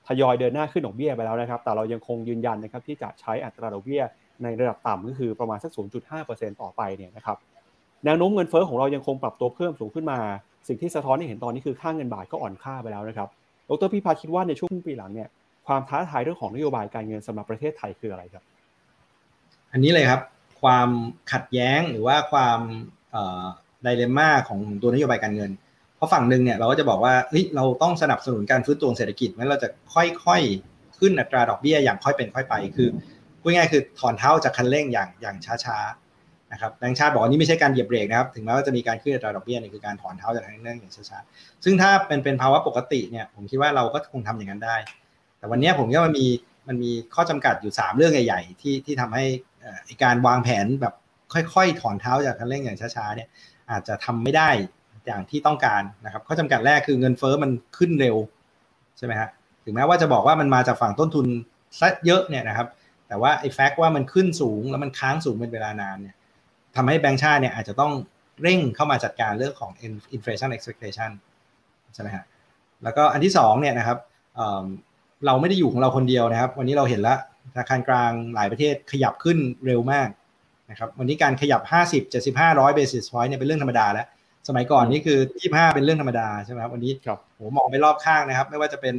[0.08, 4.02] ทยอยเดินหน้าขึ้นดอกเบี้ยไปแล้วนะครับ แต่เรายังคงยืนยันนะครับที่จะใช้อัตราดอกเบี้ย
[4.44, 5.72] ในระดับต่ำก็คือประมาณสัก
[6.16, 7.38] 0.5%ต่อไปเนี่ยนะครับ
[8.06, 10.20] แนวโน้มเงินเฟ้อของเรายังคงปรับตัวเพิ่มสูงขึ้นมา
[10.68, 13.30] สิ่งที่สะท้อนให้เห็นตอนนี้คือค่าเงินบาทก็อ่อนค่าไปแล้วนะครับ
[13.70, 15.30] ดรพิพาคิดว่าในช่วงปีหลังเนี่ย
[15.68, 18.44] ความท้าทายเรื่องของนโยบายการเงินสำหรับประเทศไทยคืออะไรครับ
[19.74, 20.21] อันนี้เลยครับ
[20.61, 20.89] ความ
[21.32, 22.59] ขัดแย้งหรือว่าความ
[23.84, 25.51] ไดเลม่าของตัวนโยบายการเงิน
[25.95, 32.88] เพราะฝั่งหนึ่งเนี่ยเราก็จะบอกว่าเฮ้ยเราต้องสนับสนุนการฟื้นตัวเศรษฐกิจงั้นเราจะค่อยๆขึ้นอัตราดอกเบี้ยอย่างค่อยเป็นค่อยไป คือ
[33.41, 44.76] พูดง่ายคือถอนเท้าจากคันเร่งอย่างอย่างช้าๆนะครับแบงค์ชาติบอกว่านี่ไม่ใช่การเหยียบเบรกนะครับ ถึงแม้ว่าจะมีการขึ้นอัตราดอกเบี้ยนี่คือการถอนเท้าจากคันเร่งอย่างช้าๆซึ่งถ้าเป็นเป็นภาวะปกติเนี่ยผมคิดว่าเราก็คงทำอย่างนั้นได้
[45.38, 46.28] แต่วันนี้ผมว่ามันมี
[46.67, 49.26] มันมีข้อจำกัดอยู่ 3 เรื่องใหญ่ ๆ ที่ที่ทำให้
[50.03, 50.93] การวางแผนแบบ
[51.34, 53.30] ค่อยๆ ถอนเท้าจากคันเร่งอย่างช้าๆเนี่ย
[53.72, 54.49] อาจจะทำไม่ได้
[55.05, 58.16] อย่างที่ต้องการนะครับข้อจำกัดแรกคือเงินเฟอ้อมันขึ้นเร็ว
[58.97, 59.30] ใช่ไหมฮะ
[59.64, 61.26] ถึงแม้ว่าจะบอกว่ามันมาจากฝั่งต้นทุน
[61.80, 62.68] ซะเยอะเนี่ยนะครับ
[63.07, 66.16] แต่ว่าไอ้แฟกต์ว่ามันขึ้นสูงแล้วมันค้างสูงเป็นเวลานานเนี่ย
[66.76, 67.91] ทำให้แบงก์ชาติเนี่ยอาจจะต้อง
[68.41, 69.72] เร่งเข้ามาจัดการเรื่องของ
[70.16, 71.11] inflation expectation
[71.93, 72.24] ใช่ไหมฮะ
[72.84, 73.97] แล้วก็อันที่สองเนี่ยนะครับ
[75.26, 77.20] เราไม่ได้อยู่ของเราคนเดียวนะครับ วันนี้เราเห็นแล้ว
[77.52, 80.10] ธนาคารกลางหลายประเทศขยับขึ้นเร็วมาก
[80.70, 84.08] นะครับวันนี้การขยับ 50 75 100 basis point เนี่ยเป็นเรื่องธรรมดาแล้ว
[84.48, 86.91] สมัยก่อนนี่คือ 25 เป็นเรื่องธรรมดาใช่ไหมครับวันนี้
[87.36, 88.96] โหมองไปรอบข้างนะครับ ไม่ว่าจะเป็น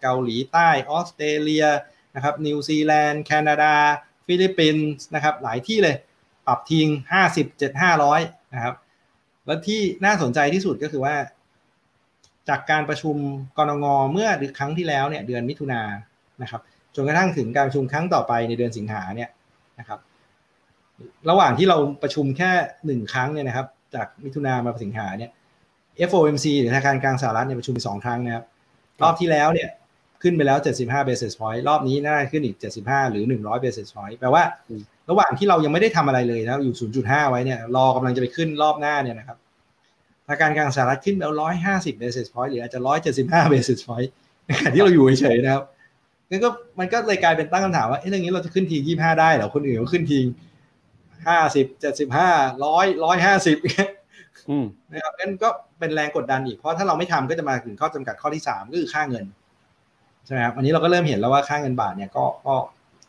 [0.00, 1.66] เกาหลีใต้ออสเตรเลีย
[2.14, 3.74] นะครับนิวซีแลนด์แคนาดา
[4.26, 5.96] ฟิลิปปินส์นะครับหลายที่เลย
[6.46, 8.20] ปรับทิ้งห้าสิบเจ็ดห้าร้อย
[8.54, 8.74] นะครับ
[9.46, 11.14] แล้วที่น่าสนใจที่สุดก็คือว่า
[12.48, 13.16] จากการประชุม
[13.58, 14.28] กรงงเมื่อ
[14.58, 15.90] ครั้งที่แล้วเนี่ยเดือนมิถุนายน
[16.42, 16.60] นะครับ
[16.94, 19.30] จนกระทั่งถึงการประชุมครั้งต่อไปในเดือนสิงหาเนี่ย
[19.78, 19.98] นะครับ
[21.30, 22.50] ระหว่างที่เราประชุมแค่
[22.86, 25.30] หนึ่งครั้งเนี่ยนะครับ จากมิถุนามาสิงหาเนี่ย
[26.08, 28.44] FOMC หรือธนาคารกลางสหรัฐเนี่ยประชุมสองครั้งนะครับ
[29.02, 29.68] รอบที่แล้วเนี่ย
[30.22, 34.42] ขึ้นไปแล้ว 75 basis point รอบนี้น่าจะขึ้นอีก 75 หรือ 100 basis point แปลว่า
[35.10, 39.38] ระหว่างที่เรายังไม่ได้ทำอะไรเลยนะอยู่ 0.5 ไว้เนี่ยรอกำลังจะไปขึ้นรอบหน้าเนี่ยนะครับ
[40.26, 41.34] ธนาคารกลางสหรัฐขึ้นไปแล้ว
[41.68, 42.80] 150 basis point หรืออาจจะ
[43.16, 44.10] 175 basis point
[44.46, 45.64] ในขณะที่เราอยู่เฉยๆนะครับ
[46.34, 50.18] งั้นก็มันก็เลยกลายเป็นตั้งคำถามว่าเอ๊ะเรื่องนี้เราจะขึ้นที25ได้เหรอคนอื่นเขาขึ้นที
[51.28, 53.58] 50 75 100 150
[54.92, 59.24] นะครับงั้นก็เป็นแรงกดดันอีกเพราะถ้าเราไม่ทำก็จะมาถึงข้อจำกัดข้อที่3ก็คือค่าเงิน
[60.24, 62.54] ใช่ไหมครับวันนี้เราก็เริ่มเห็นแล้วว่าค่าเงินบาทเนี่ยก็ก็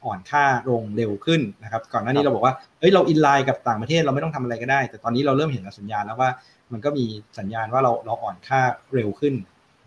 [0.06, 6.30] อ่อนค่าลงเร็วขึ้นนะครับ ก่อนหน้านี้เราบอกว่าเฮ้ยเราอินไลน์กับต่างประเทศเราไม่ต้องทำอะไรก็ได้ แต่ตอนนี้เราเริ่มเห็นสัญญาณแล้วว่า
[6.72, 7.06] มันก็มี
[7.40, 8.62] สัญญาณว่าเราเราอ่อนค่า
[8.94, 9.34] เร็วขึ้น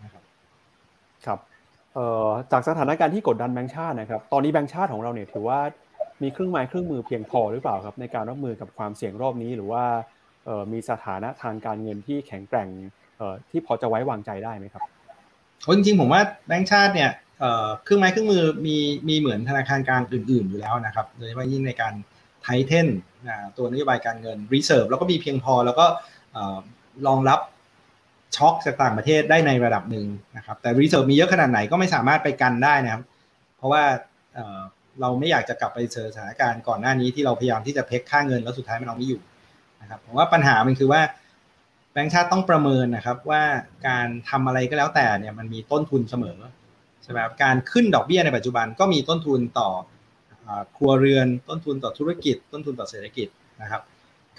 [0.03, 0.23] นะครับ
[1.25, 1.39] ครับ
[2.51, 5.59] จากสถานการณ์ที่กดดันแบงค์ชาตินะครับ ตอนนี้แบงค์ชาติของเราเนี่ยถือว่า
[6.23, 9.83] มีเครื่องไม้เครื่องมือเพียงพอหรือเปล่าครับในการรับมือกับความเสี่ยงรอบนี้ หรือว่า
[10.73, 12.67] มีสถานะทางการเงินที่แข็งแกร่ง
[13.49, 14.83] ที่พอจะไว้วางใจได้ไหมครับ
[15.75, 17.11] จริงๆผมว่าแบงค์ชาติเนี่ย
[17.83, 18.77] เครื่องไม้เครื่องมือมี
[19.09, 21.93] มีเหมือนธนาคารกลางอื่น ๆอยู่แล้วนะครับโดยเฉพาะยิ่งในการ
[22.43, 22.87] tighten
[23.57, 25.85] ตัวนโยบายการเงิน reserve แล้วก็มีเพียงพอแล้วก็
[27.07, 27.39] รองรับ
[28.35, 30.07] ช็อคจากต่างประเทศได้ในระดับหนึ่ง
[30.37, 33.03] นะครับ แต่ reserve มีเยอะขนาดไหนก็ไม่สามารถไปกันได้นะครับ
[33.57, 33.83] เพราะว่า
[35.01, 39.21] เราไม่อยากจะกลับไปเจอสถานการณ์ก่อนหน้านี้ที่เราพยายามที่จะ peg ค่าเงินแล้วสุดท้ายมันเอาไม่อยู่
[39.81, 41.01] นะครับผมว่าปัญหามันคือว่า
[41.93, 43.43] แบงก์ชาติต้องประเมินนะครับว่า
[43.87, 46.37] การทำอะไรก็แล้วแต่เนี่ยมันมีต้นทุนเสมอ
[47.03, 49.69] ใช่ไหมครับการขึ้นดอกเบี้ยในปัจจุบันก็มีต้นทุนต่อ
[50.77, 53.27] ครัวเรือนต้นทุนต่อธุรกิจ ต้นทุนต่อเศรษฐกิจ
[53.61, 53.81] นะครับ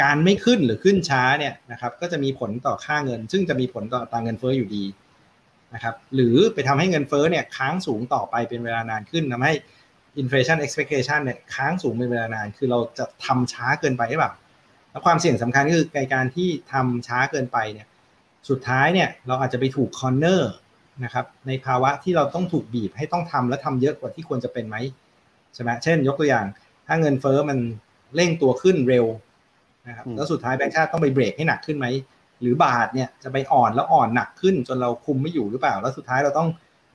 [0.02, 4.84] การไม่ขึ้นหรือขึ้นช้าเนี่ยนะครับก็จะมีผลต่อค่าเงิน ซึ่งจะมีผลต่อตางเงินเฟ้ออยู่ดี
[5.74, 9.52] นะครับหรือไปทำให้เงินเฟ้อเนี่ยค้างสูงต่อไปเป็นเวลานานขึ้นทำให้
[10.22, 14.32] inflation expectation เนี่ยค้างสูงเป็นเวลานาน คือเราจะทำช้าเกินไปหรือเปล่า
[14.90, 17.86] แล้วความเสี่ยงสำคัญก็คือการที่ทำช้าเกินไปเนี่ย
[18.48, 20.52] สุดท้ายเนี่ยเราอาจจะไปถูก corner
[21.04, 24.76] นะครับในภาวะที่เราต้องถูกบีบให้ต้องทำและทำเยอะกว่าที่ควรจะเป็นไหม
[25.54, 26.46] ใช่ไหมเช่น ยกตัวอย่าง
[26.86, 27.58] ถ้าเงินเฟ้อมัน
[28.14, 29.06] เร่งตัวขึ้นเร็ว
[29.88, 31.86] นะครับแล้วสุดท้ายแบงค์ชาติต้องไปเบรกให้หนักขึ้นไหม
[32.40, 36.48] หรือบาทเนี่ยจะไปอ่อนแล้วอ่อนหนักขึ้น จนเราคุมไม่อยู่หรือเปล่า แล้วสุดท้ายเราต้อง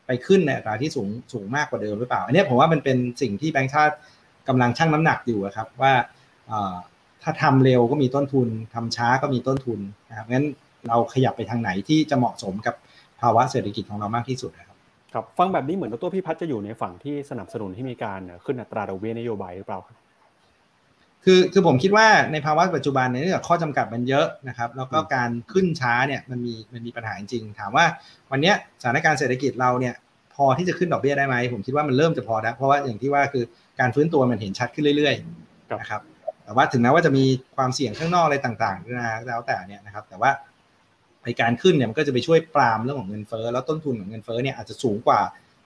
[0.07, 3.95] ไปขึ้นในอัตราที่สูงสูงมากกว่าเดิมหรือเปล่า อันนี้ผมว่ามันเป็นสิ่งที่แบงค์ชาติ
[4.47, 5.93] กำลังชั่งน้ำหนักอยู่ครับว่า
[7.23, 9.79] ถ้าทำเร็วก็มีต้นทุนทำช้าก็มีต้นทุน
[10.09, 10.47] นะครับงั้น
[10.87, 12.75] เราขยับไปทางไหนที่จะเหมาะสมกับ
[13.21, 14.77] ภาวะเศรษฐกิจของเรามากที่สุดนะครับ
[15.13, 19.97] ครับฟังแบบนี้เหมือนตัวพี่พัฒจะอยู่ในฝั่งที่สนับสนุนที่มีการขึ้นอัตราดอกเบี้ยนโยบายหรือเปล่าครับ
[21.25, 27.85] คือคือผมคิดว่าในภาวะปัจจุบันเนี่ยข้อจำกัดมันเยอะนะครับ แล้วก็การขึ้นช้าเนี่ยมันมีมันมีปัญหาจริง ถามว่า
[28.31, 29.95] วันนี้สถานการณ์เศรษฐกิจเราเนี่ย
[30.35, 33.43] พอที่จะขึ้นดอกเบี้ยได้ไหมผมคิดว่ามันเริ่มจะพอแล้วเพราะว่าอย่างที่ว่าคือ
[33.79, 36.01] การฟื้นตัวมันเห็นชัดขึ้นเรื่อยๆนะครับ
[36.43, 37.23] แต่ว่าถึงแม้ว่าจะมี
[37.55, 40.31] ความเสี่ยงข้างนอกอะไรต่างๆนะแล้วแต่เนี่ยนะครับ แต่ว่า
[41.25, 45.19] ในการขึ้นเนี่ยมันก็จะไปช่วยปรามเรื่องของเงินเฟ้อแล้วต้นทุนของเงินเฟ้อเนี่ยอาจจะสูงกว่า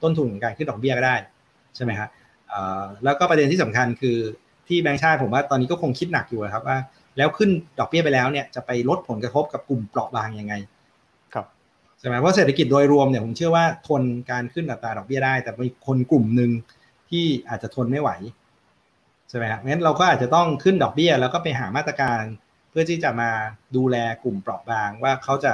[0.04, 1.16] ต้นทุนของการขึ้นดอกเบี้ยก็ได้
[1.76, 2.10] ใช่ไหมครับ
[3.04, 4.18] แล้วก็ประเด็นที่สำคัญคือ
[4.70, 6.78] ที่แบงค์ชาติผมว่าตอนนี้ก็คงคิดหนักอยู่ครับว่า
[7.18, 7.50] แล้วขึ้น
[7.80, 10.54] ดอกเบี้ยไปแล้วเนี่ยจะไปลดผลกระทบกับกลุ่มเปราะบางยังไง
[11.34, 11.46] ครับ
[12.00, 16.52] ใช่ไหมเพราะเศรษฐกิจโดยรวมเนี่ยผมเชื่อว่าทนการขึ้นอัตราดอกเบี้ยได้ แต่มีคนกลุ่มหนึ่ง
[17.10, 18.10] ที่อาจจะทนไม่ไหว
[19.30, 22.22] ใช่ไหมครับงั้นเราก็อาจจะต้องขึ้นดอกเบี้ย แล้วก็ไปหามาตรการ
[22.70, 23.30] เพื่อที่จะมา
[23.76, 25.52] ดูแลกลุ่มเปราะบาง ว่าเขาจะ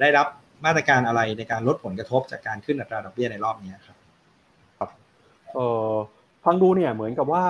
[0.00, 0.26] ได้รับ
[0.66, 3.96] มาตรการอะไรในการลดผลกระทบจากการขึ้นอัตราดอกเบี้ยในรอบนี้ครับ
[4.78, 4.90] ครับ
[5.54, 5.92] เอ่อ
[6.44, 7.44] ฟังดูเนี่ยเหมือนกับว่า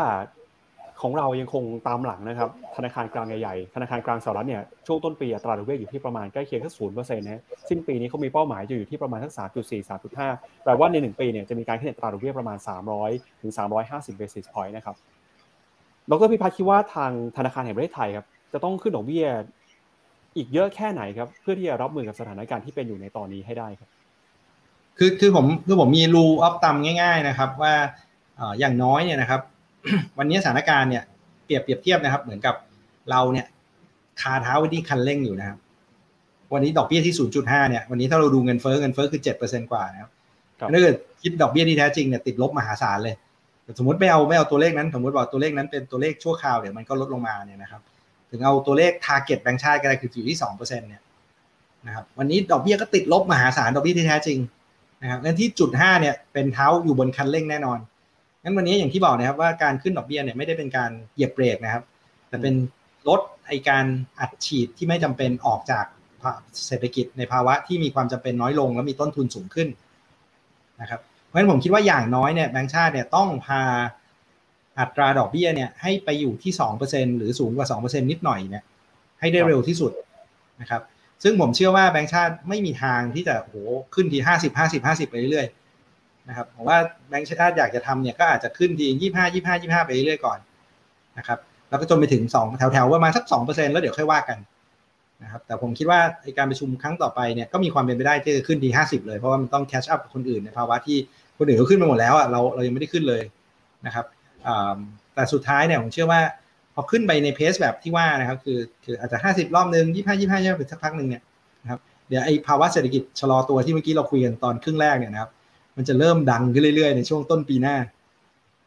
[1.02, 10.28] ของเรายังคงตามหลังนะครับ ธนาคารกลางใหญ่ๆ ธนาคารกลางสหรัฐเนี่ย ช่วงต้นปีอัตราดอกเบี้ยอยู่ที่ประมาณใกล้เคียงแค่ศูนย์เปอร์เซ็นต์นะ สิ้นปีนี้เขามีเป้าหมายจะอยู่ที่ประมาณทั้งสามจุดสี่สามจุดห้า
[10.64, 13.10] แปลว่าในหนึ่งปีเนี่ยจะมีการขึ้นอัตราดอกเบี้ยประมาณสามร้อย
[13.42, 14.96] ถึงสามร้อยห้าสิบเบสิสพอยต์นะครับ
[16.10, 19.26] ดรพิพัฒน์คิดว่าทางธนาคารแห่งประเทศไทยครับจะต้องขึ้นดอกเบี้ย
[20.36, 23.88] อีกเยอะแค่ไหนครับ เพื่อที่จะรับมือกับสถานการณ์ที่เป็นอยู่ในตอนนี้ให้ได้ครับ
[24.98, 27.74] คือคือผมคือผมมีรูออฟตัมง่าย ๆนะครับ ว่า
[28.58, 29.40] อย่างน้อยเนี่ยนะครับ
[30.18, 31.04] วันนี้สถานการณ์เนี่ย
[31.44, 32.54] เปรียบเปรียบเทียบนะครับ เหมือนกับ
[33.10, 33.46] เราเนี่ย
[34.20, 35.58] คาเท้าไว้ที่คันเร่งอยู่นะครับ
[36.52, 37.14] วันนี้ดอกเบี้ยที่
[37.44, 40.10] 0.5 เนี่ย วันนี้ถ้าเราดูเงินเฟ้อเงินเฟ้อคือ 7%กว่านะครับ
[40.72, 43.14] ถ้าเกิดคิดดอกเบี้ยที่แท้จริงเนี่ยติดลบมหาศาลเลย
[43.78, 47.80] สมมติไม่เอาไม่เอาตัวเลขนั้นสมมติบอกตัวเลขนั้นเป็นตัวเลขชั่วคราวเดี๋ยวมันก็ลดลงมาเนี่ยนะครับ
[48.30, 51.02] ถึงเอาตัวเลข target แบงค์ชาติก็ได้คืออยู่ที่2%เนี่ย
[51.86, 54.38] นะครับ วันนี้ดอกเบี้ยก็ติดลบมหาศาลดอกเบี้ยที่แท้จริง
[55.02, 57.78] นะครับงั้นที่จุด5เนี่ยเป็นเท้าอยู่บนคันเร่งแน่นอน
[58.46, 61.82] งั้นวันนี้อย่างที่บอกนะครับว่าการขึ้นดอกเบี้ยเนี่ยไม่ได้เป็นการเหยียบเบรกนะครับ
[62.28, 62.54] แต่เป็น
[63.08, 63.84] ลดไอการ
[64.20, 65.84] อัดฉีดที่ไม่จำเป็นออกจาก
[66.66, 69.68] เศรษฐกิจในภาวะที่มีความจำเป็นน้อยลง และมีต้นทุนสูงขึ้น
[70.80, 73.62] นะครับ เพราะฉะนั้นผมคิดว่าอย่างน้อยเนี่ยแบงก์ชาติเนี่ยต้องพา
[74.78, 78.64] อัตราดอกเบี้ยเนี่ยให้ไปอยู่ที่สองเปอร์เซ็นหรือสูงกว่าสองเปอร์เซ็นนิดหน่อยเนี่ย
[79.20, 79.92] ให้ได้เร็วที่สุด
[80.60, 80.82] นะครับ
[81.22, 83.54] ซึ่งผมเชื่อว่าแบงก์ชาติไม่มีทางที่จะโห
[83.94, 85.46] ขึ้นที่ห้าสิบห้าสิบห้าสิบไปเรื่อย
[86.28, 86.78] นะครับผมว่า
[87.08, 90.38] แบงก์ชาติอยากจะทำเนี่ยก็อาจจะขึ้นทียี่ห้ายี่ห้ายี่ห้าไปเรื่อยๆก่อน
[91.18, 91.38] นะครับ
[91.68, 94.38] แล้วก็จนไปถึงสองแถวๆประมาณสักสองเปอร์เซ็นแล้วเดี๋ยวค่อยว่ากัน
[95.22, 96.00] นะครับแต่ผมคิดว่า
[96.38, 100.98] การประชุมครั้งต่อไปเนี่ยก็มีความเป็นไปได้ที่จะขึ้นทีห้าสิบเลยเพราะว่ามันต้องแคชอัพกับคนอื่นในภาวะที่
[101.38, 103.22] คนอื่นเขาขึ้นมาหมดแล้วอะเราเรายังไม่ได้ขึ้นเลย
[103.86, 104.04] นะครับ
[105.14, 106.20] แต่สุดท้ายเนี่ยผมเชื่อว่า
[106.74, 111.22] พอขึ้นไปในเพสแบบที่ว่านะครับคือคืออาจจะห้าสิบรอบหนึ่งยี่ห้ายี่ห้ายี่ห้าสักพักหนึ่งเนี่ย
[111.62, 115.30] นะครับเดี๋ยวไอ้ภาวะเศรษฐกิจชะลอตัวที่เมื่อกี้เราคุยกันตอนครึ่งแรกเนี่ยนะครับ
[115.76, 117.76] มันจะเริ่มดังขึ้นเรื่อยๆ ในช่วงต้นปีหน้า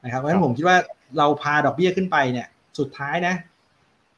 [0.04, 0.78] นะครับเพราะฉะนั้นผมคิดว่า
[1.18, 2.48] เราพาดอกเบี้ยขึ้นไปเนี่ย
[2.80, 3.36] สุดท้ายนะ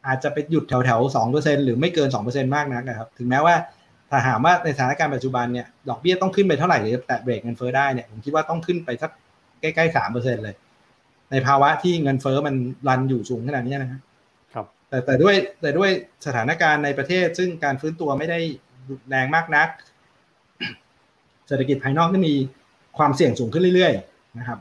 [0.07, 3.55] อาจจะไปหยุดแถวๆสองเปอร์เซ็นหรือไม่เกินสองเปอร์เซ็นมากนักนะครับ ถึงแม้ว่า
[4.09, 9.11] ถ้าถามว่าในสถานการณ์ปัจจุบันเนี่ยดอกเบี้ยต้องขึ้นไปเท่าไหร่หรือแตะเบรกเงินเฟ้อได้เนี่ยผมคิดว่าต้องขึ้นไปสัก
[9.61, 10.55] ใกล้ๆสามเปอร์เซ็นเลย
[11.31, 12.55] ในภาวะที่เงินเฟ้อมัน
[12.87, 14.01] รันอยู่สูงขนาดนี้นะครับ
[14.53, 15.89] ครับแต่แต่ด้วยแต่ด้วย
[16.25, 18.39] สถานการณ์ในประเทศ ซึ่งการฟื้นตัวไม่ได้
[19.09, 19.67] แรงมากนัก
[21.47, 22.33] เศรษฐกิจภายนอกก็มี
[22.97, 24.59] ความเสี่ยงสูงขึ้นเรื่อยๆนะครับ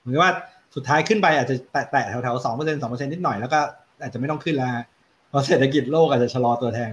[0.00, 0.32] เหมือนว่า
[0.74, 3.60] สุดท้ายขึ้นไปอาจจะแตะแถวๆสองเปอร์เซ็นสองเปอร์เซ็นนิดหน่อยแล้วก็
[4.02, 4.70] อาจจะไม่ต้องขึ้นแล้ว
[5.28, 6.92] เพราะเศรษฐกิจโลกอาจจะชะลอตัวแทน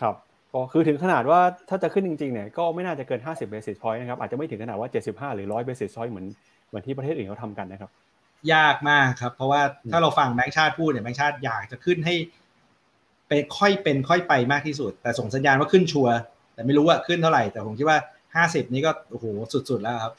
[0.00, 0.14] ครับ
[0.52, 6.26] ก็คือถึงขนาดว่าถ้าจะขึ้นจริงๆเนี่ยก็ไม่น่าจะเกิน 50 basis point นะครับอาจจะไม่ถึงขนาดว่า 75 หรือ 100 basis point เหมือน
[6.68, 7.90] เหมือนที่ประเทศอื่นเขาทำกันนะครับ
[8.52, 9.60] ยากมากครับ เพราะว่า
[9.90, 12.14] ถ้าเราฟังแบงค์ชาติพูดเนี่ยแบงค์ชาติอยากจะขึ้นให้
[13.28, 16.14] เป็นค่อยเป็นค่อยไปมากที่สุด แต่ส่งสัญญาณว่าขึ้นชัวร์
[16.54, 17.98] แต่ไม่รู้ว่าขึ้นเท่าไหร่ แต่ผมคิดว่า
[18.36, 20.12] ห้าสิบนี้ก็โอ้โหสุดๆแล้วครับ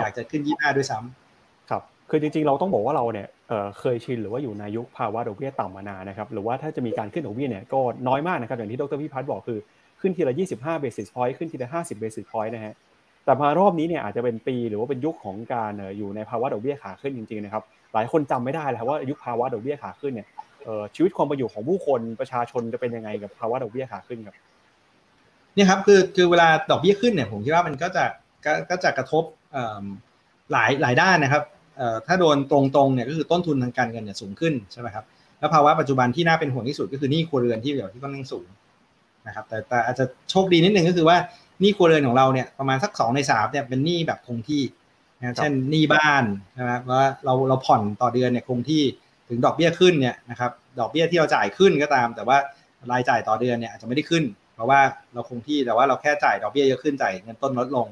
[0.00, 3.28] อยากจะขึ้นยี่ห้าด้วยซ้ำครับ คือจริงๆ เราต้องบอกว่าเราเนี่ย
[3.78, 9.58] เคยชินหรือว่าอยู่ในยุคภาวะดอกเบี้ยต่ำมานานนะครับ หรือว่าถ้าจะมีการขึ้นดอกเบี้ยเนี่ยก็น้อยมากนะครับ อย่างที่ดรพิพัฒน์บอกคือ
[10.00, 12.74] ขึ้นทีละ 25 basis point ขึ้นทีละ 50 basis point นะฮะ
[13.24, 17.62] แต่มารอบนี้เนี่ยอาจจะเป็นปีหรือว่าเป็นยุคของการอยู่ในภาวะดอกเบี้ยขาขึ้นจริงๆนะครับ
[17.94, 20.26] หลายคนจำไม่ได้แล้วว่ายุคภาวะดอกเบี้ยขาขึ้นเนี่ย
[20.94, 24.36] ชีวิตความเป็นอยู่ของผู้คนประชาชนจะเป็นยังไงกับภาวะดอกเบี้ยขาขึ้นครับ
[25.58, 28.04] นี่ครับคือคือเวลาดอกเบี้ยขึ้นเนี่ยผมคิดว่ามันก็จะ
[28.70, 29.24] ก็จะกระทบ
[30.52, 31.42] หลายหลายด้านนะครับ
[32.06, 35.04] ถ้าโดนตรงๆเนี่ยก็คือต้นทุนทางการเงินเนี่ยสูงขึ้นใช่ไหมครับ
[35.38, 38.46] แล้วภาวะปัจจุบันที่น่าเป็นห่วงที่สุดก็คือหนี้ครัวเรือนที่เดี๋ยวที่ค่อนข้างสูง
[39.26, 41.16] นะครับแต่แต่อาจจะโชคดีนิดนึงก็คือว่า
[41.60, 44.62] หนี้ครัวเรือนของเราเนี่ยประมาณสักสองในสามเนี่ยเป็นหนี้แบบคงที่
[45.18, 46.24] นะเช่นหนี้บ้าน
[46.58, 48.82] นะครับว่าเราเราผ่อนต่อเดือนเนี่ยคงที่
[49.28, 52.36] ถึงดอกเบี้ยขึ้นเนี่ยนะครับดอกเบี้ยที่เราจ่ายขึ้นก็ตาม แต่ว่า
[52.92, 54.24] รายจ่ายต่อเดือนเนี่ยอาจจะไม่ได้ขึ้น
[54.58, 54.82] เพราะว่า
[55.14, 57.86] เราคงที่แต่ว่าเราแค่จ่ายดอกเบี้ยเยอะขึ้นจ่ายเงินต้นลดลง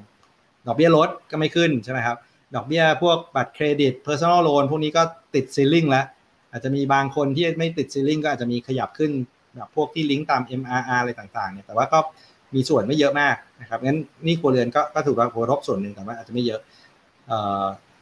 [0.67, 2.17] ดอกเบี้ยลดก็ไม่ขึ้นใช่ไหมครับ
[2.55, 5.03] ดอกเบี้ยพวกบัตรเครดิต personal loan พวกนี้ก็
[5.35, 6.07] ติดซีลิงแล้ว
[6.53, 9.11] อาจจะมีบางคนที่ไม่ติดซีลิงก็อาจจะมีขยับขึ้น
[9.55, 11.99] แบบพวกที่ลิงก์ตาม MRR อะไรต่างๆเนี่ยแต่ว่าก็
[12.55, 16.61] มีส่วนไม่เยอะมากนะครับงั้นนี่ครัวเรือนก็ก็ถูกกระทบส่วนหนึ่งแต่ว่าอาจจะไม่เยอะ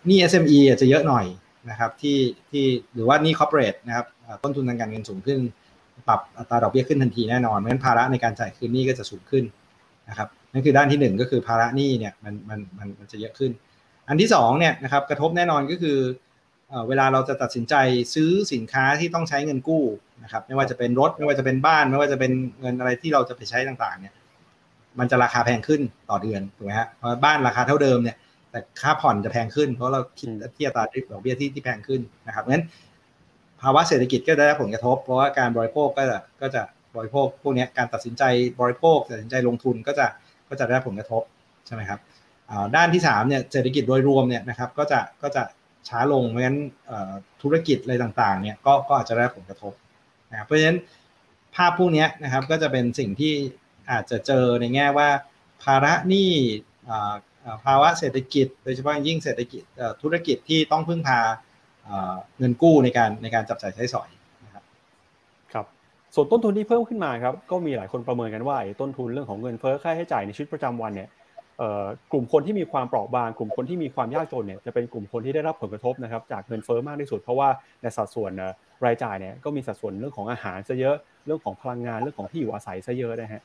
[0.08, 1.26] นี่ SME อาจจะเยอะหน่อย
[1.70, 2.18] นะครับที่
[2.50, 2.64] ที่
[2.94, 4.06] หรือว่านี่ corporate นะครับ
[4.42, 5.38] ต้นทุนทางการเงินสูงขึ้น
[6.08, 9.44] ปรับอัตราดอกเบี้ยขึ้นทันทีแน่นอนเพราะฉะนั้นภาระในการจ่ายคืนหนี้ก็จะสูงขึ้น
[10.08, 13.50] นะครับนั่นคือด้านที่ 1 ก็คือภาระหนี้เนี่ยมันมันมันมันจะเยอะขึ้น
[14.08, 15.98] อันที่2เนี่ยนะครับกระทบแน่นอนก็คือ
[16.88, 17.74] เวลาเราจะตัดสินใจ
[18.14, 19.82] ซื้อสินค้าที่ต้องใช้เงินกู้
[20.22, 24.14] นะครับไม่ว่าจะเป็นรถไม่ว่าจะเป็นบ้าน ไม่ว่าจะเป็นเงินอะไรที่เราจะไปใช้ต่างๆเนี่ย
[24.98, 28.16] มันจะราคาแพงขึ้นต่อเดือนถูกไหมฮะเพราะบ้านราคาเท่าเดิมเนี่ย
[28.50, 32.64] แต่ค่าผ่อนจะแพงขึ้น เพราะเราคิดเทียบตาดอกเบี้ยที่ที่แพงขึ้นนะครับงั้น
[33.64, 36.62] ภาวะเศรษฐกิจก็ได้รับผลกระทบ เพราะว่าการบริโภคก็จะก็จะ
[36.96, 38.22] บริโภคพวกนี้การตัดสินใจ
[38.60, 40.06] บริโภคตัดสินใจลงทุนก็จะ
[40.48, 41.22] ก็จะได้ผลกระทบ
[41.66, 42.00] ใช่ไหมครับ
[42.76, 45.42] ด้านที่3เนี่ยเศรษฐกิจโดยรวมเนี่ยนะครับก็จะก็จะ
[45.88, 46.58] ช้าลงเพราะฉะนั้น
[47.42, 49.72] ธุรกิจอะไรต่างๆเนี่ยก็ก็อาจจะได้ผลกระทบ
[50.30, 50.78] นะเพราะฉะนั้น
[51.54, 53.34] ภาพพวกนี้นะครับก็จะเป็นสิ่งที่
[53.90, 55.08] อาจจะเจอในแง่ว่า
[55.62, 56.30] ภาระหนี้
[57.64, 59.62] ภาวะเศรษฐกิจ โดยเฉพาะยิ่งเศรษฐกิจ
[60.02, 61.20] ธุรกิจที่ต้องพึ่งพา
[62.38, 64.08] เงินกู้ในการในการจับจ่ายใช้สอย
[64.44, 64.64] นะครับ
[65.52, 65.66] ครับ
[66.14, 71.08] ส่วนต้นทุนที่เพิ่มขึ้นมาครับก็มีหลายคนประเมินกันว่าต้นทุนเรื่องของเงินเฟ้อค่าใช้จ่ายในชีวิตประจำวันเนี่ย
[72.12, 77.48] กลุ่มคนที่มีความเปราะบาง กลุ่มคนที่มีความยากจนเนี่ยจะเป็นกลุ่มคนที่ได้รับผลกระทบนะครับจากเงินเฟ้อมากที่สุด เพราะว่า
[77.82, 78.32] ในสัดส่วน
[78.84, 80.96] รายจ่ายเนี่ยก็มีสัดส่วนเรื่องของอาหารซะเยอะ
[81.26, 83.42] เรื่องของพลังงานเรื่องของที่อยู่อาศัยซะเยอะนะฮะ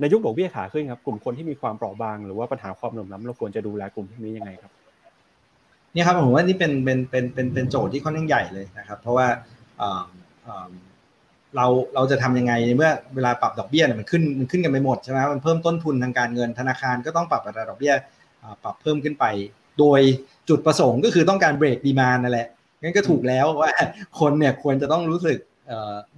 [0.00, 4.72] ในยุคดอกเบี้ยขาขึ้นครับกลุ่มคนที่มีความเปราะบาง หรือว่าปัญหาความเหลื่อมล้ำเราควรจะดูแลกลุ่มพวกนี้ยังไงครับ
[5.94, 9.26] นี่ครับผมว่านี่เป็นเป็นเป็นเป็นเป็นโจทย์ที่ค่อนข้างใหญ่เลยนะครับ เพราะว่า
[11.56, 17.94] เราเราจะทำยังไงเมื่อเวลาปรับดอกเบี้ยเนี่ยมันขึ้นมันขึ้นกันไปหมดใช่ไหมมันเพิ่มต้นทุนทางการเงินธนาคารก็ต้องปรับอัตราดอกเบี้ย
[18.64, 19.24] ปรับเพิ่มขึ้นไป
[19.78, 20.00] โดย
[20.48, 22.48] จุดประสงค์ก็คือต้องการเบรก demand นั่นแหละ
[22.82, 23.72] งั้นก็ถูกแล้วว่า
[24.20, 25.38] คนเนี่ยควรจะต้องรู้สึก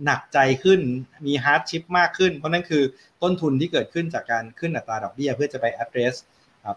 [0.05, 0.81] หนักใจขึ้น
[1.27, 2.83] มี hardship มากขึ้น เพราะนั่นคือ
[3.23, 6.15] ต้นทุนที่เกิดขึ้นจากการขึ้นอัตราดอกเบี้ยเพื่อจะไป address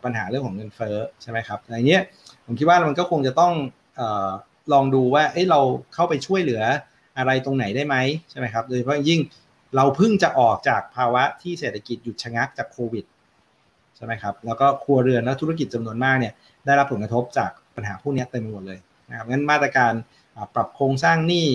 [0.03, 1.99] ปัญหาเรื่องของเงินเฟ้อใช่ไหมครับอย่างนี้
[2.45, 3.53] ผมคิดว่ามันก็คงจะต้อง
[4.73, 5.59] ลองดูว่าเเรา
[5.93, 6.61] เข้าไปช่วยเหลือ
[7.17, 7.95] อะไรตรงไหนได้ไหม
[8.29, 9.19] ใช่ไหมครับโดยเฉพาะยิ่ง
[9.75, 13.05] เราเพิ่งจะออกจากภาวะที่เศรษฐกิจหยุดชะงักจากโควิด
[13.95, 16.33] ใช่ไหมครับแล้วก็ครัวเรือนและธุรกิจจำนวนมากเนี่ย
[16.65, 18.79] ได้รับผลกระทบจากปัญหาพวกนี้เต็มไปหมดเลย
[19.09, 19.93] นะครับงั้นมาตรการ
[20.55, 21.47] ปรับโครงสร้างหนี้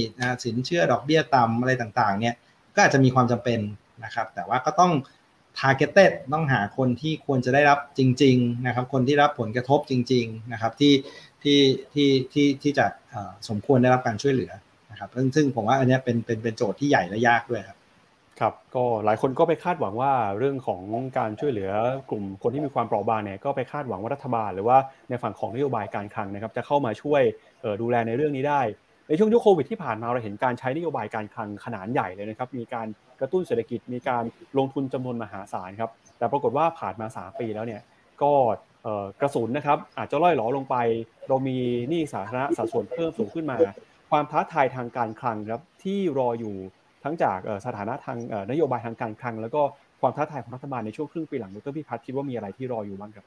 [0.44, 2.34] สินเชื่อดอกเบี้ยต่ำอะไรต่างๆเนี่ย
[2.74, 3.60] ก็อาจจะมีความจำเป็น
[4.04, 4.92] นะครับ แต่ว่าก็ต้อง
[5.60, 10.92] targeted ต้องหาคนที่ควรจะได้รับจริงๆนะครับคนที่รับผลกระทบจริงๆนะครับที่
[11.42, 11.58] ที่
[11.94, 12.86] ที่ที่ที่จะ
[13.48, 14.52] สมควรได้รับการช่วยเหลือ
[14.90, 17.78] นะครับซึ่งซึ่งผมว่าอันนี้เป็นเป็นเป็นโจทย์ที่ใหญ่และยากด้วยครับ
[18.40, 20.82] ครับก็หลายคนก็ไปคาดหวังว่าเรื่องของ
[21.18, 21.70] การช่วยเหลือ
[22.10, 24.78] กลุ่มคนที่มีความเปราะบางเนี่ยก็ไปคาดหวังว่ารัฐบาล หรือว่า
[25.08, 27.22] ในฝั่งของนโยบายการคลังนะครับจะเข้ามาช่วย
[27.80, 28.60] ดูแลในเรื่องนี้ได้
[29.08, 32.86] ในช่วงยุคโควิดที่ผ่านมาเราเห็นการใช้นโยบายการคลังขนาดใหญ่เลยนะครับมีการ
[33.20, 34.24] กระตุ้นเศรษฐกิจมีการ
[34.58, 37.82] ลงทุนจำนวนมหาศาลครับ แต่ปรากฏว่าผ่านมา 3 ปีแล้วเนี่ย
[38.22, 38.32] ก็
[39.20, 40.76] กระสุนนะครับอาจจะล่อยหลอลงไป
[41.28, 41.56] เรามี
[41.88, 43.56] หนี้สาธารณะสัดส่วนเพิ่มสูงขึ้นมา
[44.10, 46.54] ความท้าทายทางการคลังครับที่รออยู่
[47.04, 48.18] ทั้งจากสถานะทาง
[48.50, 49.62] นโยบายทางการคลัง แล้วก็
[50.00, 53.24] ความท้าทายของรัฐบาลในช่วงครึ่งปีหลังดรพิพัฒน์คิดว่ามีอะไรที่รออยู่บ้างครับ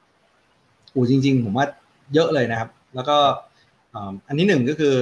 [0.92, 1.66] โอ้จริง ๆ ผมว่า
[2.14, 3.16] เยอะเลยนะครับ แล้วก็
[4.28, 4.94] อันนี้หนึ่งก็คือ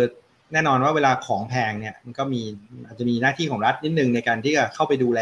[0.52, 2.42] แน่นอนว่าเวลาของแพงเนี่ยมันก็มี
[2.86, 5.20] อาจจะมีหน้าที่ของรัฐนิดนึงในการที่จะเข้าไปดูแล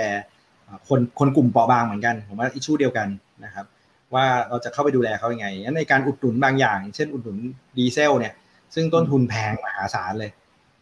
[0.89, 3.09] คนคนกลุ่มเปราะบางเหมือนกันผมว่าอิชูเดียวกัน
[3.45, 3.67] นะครับ
[4.15, 7.39] ว่าเราจะเข้าไปดูแลเขายัางไงในการอุดหนุนบางอย่าง เช่นอุดหนุน
[7.79, 8.35] ดีเซลเนี่ย
[8.75, 10.31] ซึ่งต้นทุนแพงมหาศาลเลย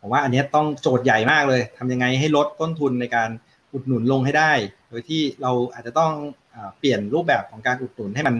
[0.01, 3.31] ผมว่าอันนี้ต้องโจทย์ใหญ่มากเลยทำยังไงให้ลดต้นทุนในการ
[3.73, 4.53] อุดหนุนลงให้ได้
[4.89, 6.13] โดยที่เราอาจจะต้อง
[6.79, 8.35] เปลี่ยนรูปแบบของการอุดหนุนให้มัน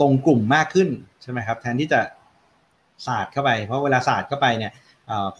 [0.00, 0.88] ตรงกลุ่มมากขึ้น
[1.22, 2.00] ใช่ไหมครับ แทนที่จะ
[3.06, 4.72] ศาสตร์เข้าไป เพราะเวลาศาสตร์เข้าไปเนี่ย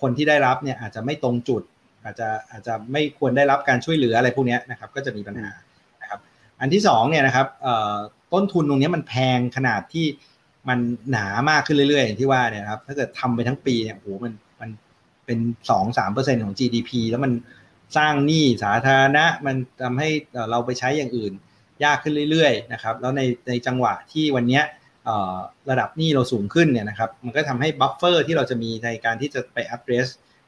[0.01, 1.62] คนที่ได้รับเนี่ยอาจจะไม่ตรงจุด
[2.05, 5.51] อาจจะอาจจะไม่ควรได้รับการช่วยเหลืออะไรพวกนี้นะครับก็จะมีปัญหา
[6.02, 6.20] นะครับ
[6.60, 7.47] อันที่สองเนี่ยนะครับ
[8.32, 10.06] ต้นทุนตรงนี้มันแพงขนาดที่
[10.68, 10.78] มัน
[11.10, 14.70] หนามากขึ้นเรื่อยๆอย่างที่ว่าเนี่ยครับถ้าเกิดทำไปทั้งปีเนี่ยโอ้โหมันมัน
[15.26, 15.38] เป็น
[15.70, 17.32] สองสามเปอร์เซ็นของ GDP แล้วมัน
[17.97, 20.09] สร้างหนี้สาธารณะมันทำให้
[20.51, 21.32] เราไปใช้อย่างอื่น
[21.84, 24.60] ยากขึ้นเรื่อยๆนะครับแล้วในในจังหวะที่วันนี้
[25.70, 30.06] ระดับหนี้เราสูงขึ้นเนี่ยนะครับมันก็ทำให้ buffer ที่เราจะมีในการที่จะไป address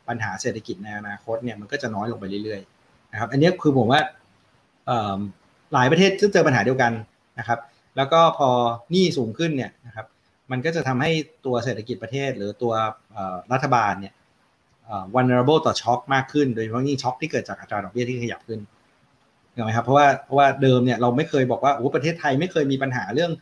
[0.08, 4.00] ปัญหาเศรษฐกิจในอนาคตเนี่ยมันก็จะน้อยลงไปเรื่อยๆนะครับอันนี้คือผมว่า
[5.74, 6.92] หลายประเทศจะเจอปัญหาเดียวกัน
[7.38, 7.58] นะครับ
[7.96, 8.48] แล้วก็พอ
[8.90, 10.06] หนี้สูงขึ้นเนี่ยนะครับ
[10.50, 11.10] มันก็จะทำให้
[11.46, 12.72] ตัวเศรษฐกิจประเทศ หรือตัว
[13.52, 14.14] รัฐบาลเนี่ย
[15.14, 18.60] vulnerable ต่อช็อคมากขึ้น โดยเฉพาะยิ่งช็อคที่เกิดจากอัตราดอกเบี้ยที่ขยับขึ้น
[19.52, 23.32] เห็นไหมครับเพราะว่าเพราะว่าเดิมเนี่ยเราไม่เคยบอกว่าโอ้ประเทศไทยไม่เคยมีปัญหาเรื่อง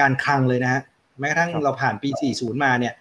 [0.00, 0.80] การคลังเลยนะฮะ
[1.18, 2.94] แม้กระทั่งเราผ่านปี 40 มาเนี่ย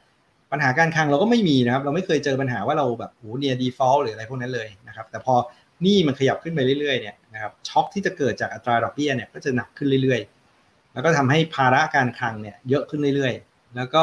[0.51, 5.35] ปัญหาการคลังเราก็ไม่มีนะครับ เราไม่เคยเจอปัญหาว่าเราแบบโอ้เนี่ย default หรืออะไรพวกนั้นเลยนะครับ แต่พอ
[5.83, 14.01] หนี้มันขยับขึ้นไปเรื่อยๆเนี่ยนะครับช็อคที่จะเกิดจากอัตราดอกเบี้ยเนี่ยก็จะหนักขึ้นเรื่อยๆ แล้วก็ทำให้ภาระการคลังเนี่ยเยอะขึ้นเรื่อยๆ แล้วก็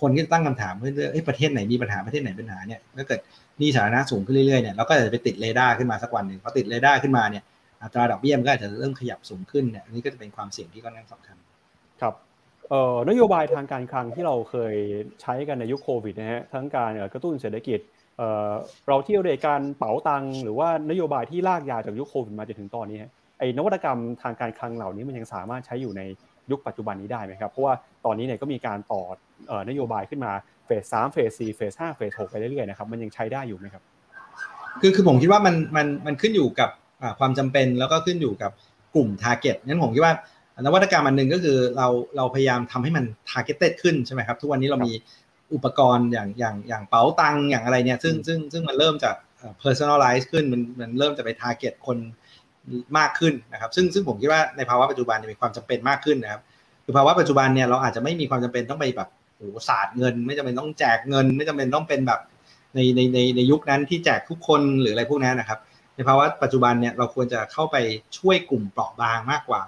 [0.00, 3.20] คนที่ตั้งคำถามเรื่อยๆประเทศไหนมีปัญหาประเทศไหนปัญหาเนี่ยถ้าเกิด
[3.58, 7.42] หนี้สาธารณะสูงขึ้นเรื่อยๆเนี่ยเราก็จะไปติดเรดาร์ขึ้นมาสักวันหนึ่งพอติดเรดาร์ขึ้นมาเนี่ย
[7.82, 11.36] อัตราดอกเบี้ยมันก็อาจจะเริ่มขยับสูงขึ้นเนี่ยอันนี้ก็จะเป็นความเสี่ยงที่ค่อนข้างสำคัญ
[12.02, 12.14] ครับ
[13.10, 14.74] นโยบายทางการคลังที่เราเคย
[15.22, 17.78] ใช้กันในยุคโควิดนะฮะทั้งการกระตุ้นเศรษฐกิจ
[18.18, 22.98] เเราเที่ยวด้วยการเป๋าตังหรือว่านโยบายที่ลากยาวจากยุคโควิดมาจนถึงตอนนี้
[23.38, 26.02] ไอ้นวัตกรรมทางการคลังเหล่านี้มันยังสามารถใช้อยู่ใน
[26.50, 27.74] ยุคปัจจุบันนี้ได้ไหมครับเพราะว่า
[28.04, 29.02] ตอนนี้เนี่ยก็มีการต่อ
[29.68, 30.32] นโยบายขึ้นมา
[30.66, 33.82] เฟสสามเฟสสี่เฟสห้าเฟสหกไปเรื่อยๆนะครับมันยังใช้ได้อยู่ไหมครับ
[34.80, 36.70] คือคือผมคิดว่ามันมันมันขึ้นอยู่กับ
[37.18, 38.50] ความจำเป็นแล้วก็ขึ้นอยู่กับ
[38.94, 40.14] กลุ่ม target งั้นผมคิดว่า
[40.64, 44.92] นวัตกรรมอันหนึ่งก็คือเราเราพยายามทำให้มัน targeted ขึ้นใช่ไหมครับ ทุกวันนี้เรามี
[45.54, 49.14] อุปกรณ์อย่างอย่างอย่างเป๋าตังอย่างอะไรเนี่ยซึ่งซึ่งซึ่งมันเริ่มจาก
[49.62, 51.98] personalize ขึ้นมันมันเริ่มจะไป target คน
[52.98, 56.42] มากขึ้นนะครับซึ่งซึ่งผมคิดว่าในภาวะปัจจุบันมีความจำเป็นมากขึ้นนะครับ
[56.84, 62.20] คือภาวะปัจจุบันเนี่ยเราอาจจะไม่มีความจำเป็นต้องไปแบบโอ้ศาสตร์เงิน ไม่จำเป็นต้องแจกเงิน ไม่จำเป็นต้องเป็นแบบ
[62.74, 65.58] ในในในในยุคนั้นที่แจกทุกคนหรืออะไรพวกนั้นนะครับ
[65.96, 67.76] ในภาวะปัจจุบันเนี่ยเราควรจะเข้าไป
[68.18, 69.60] ช่วยกลุ่มเปราะบางมากกว่า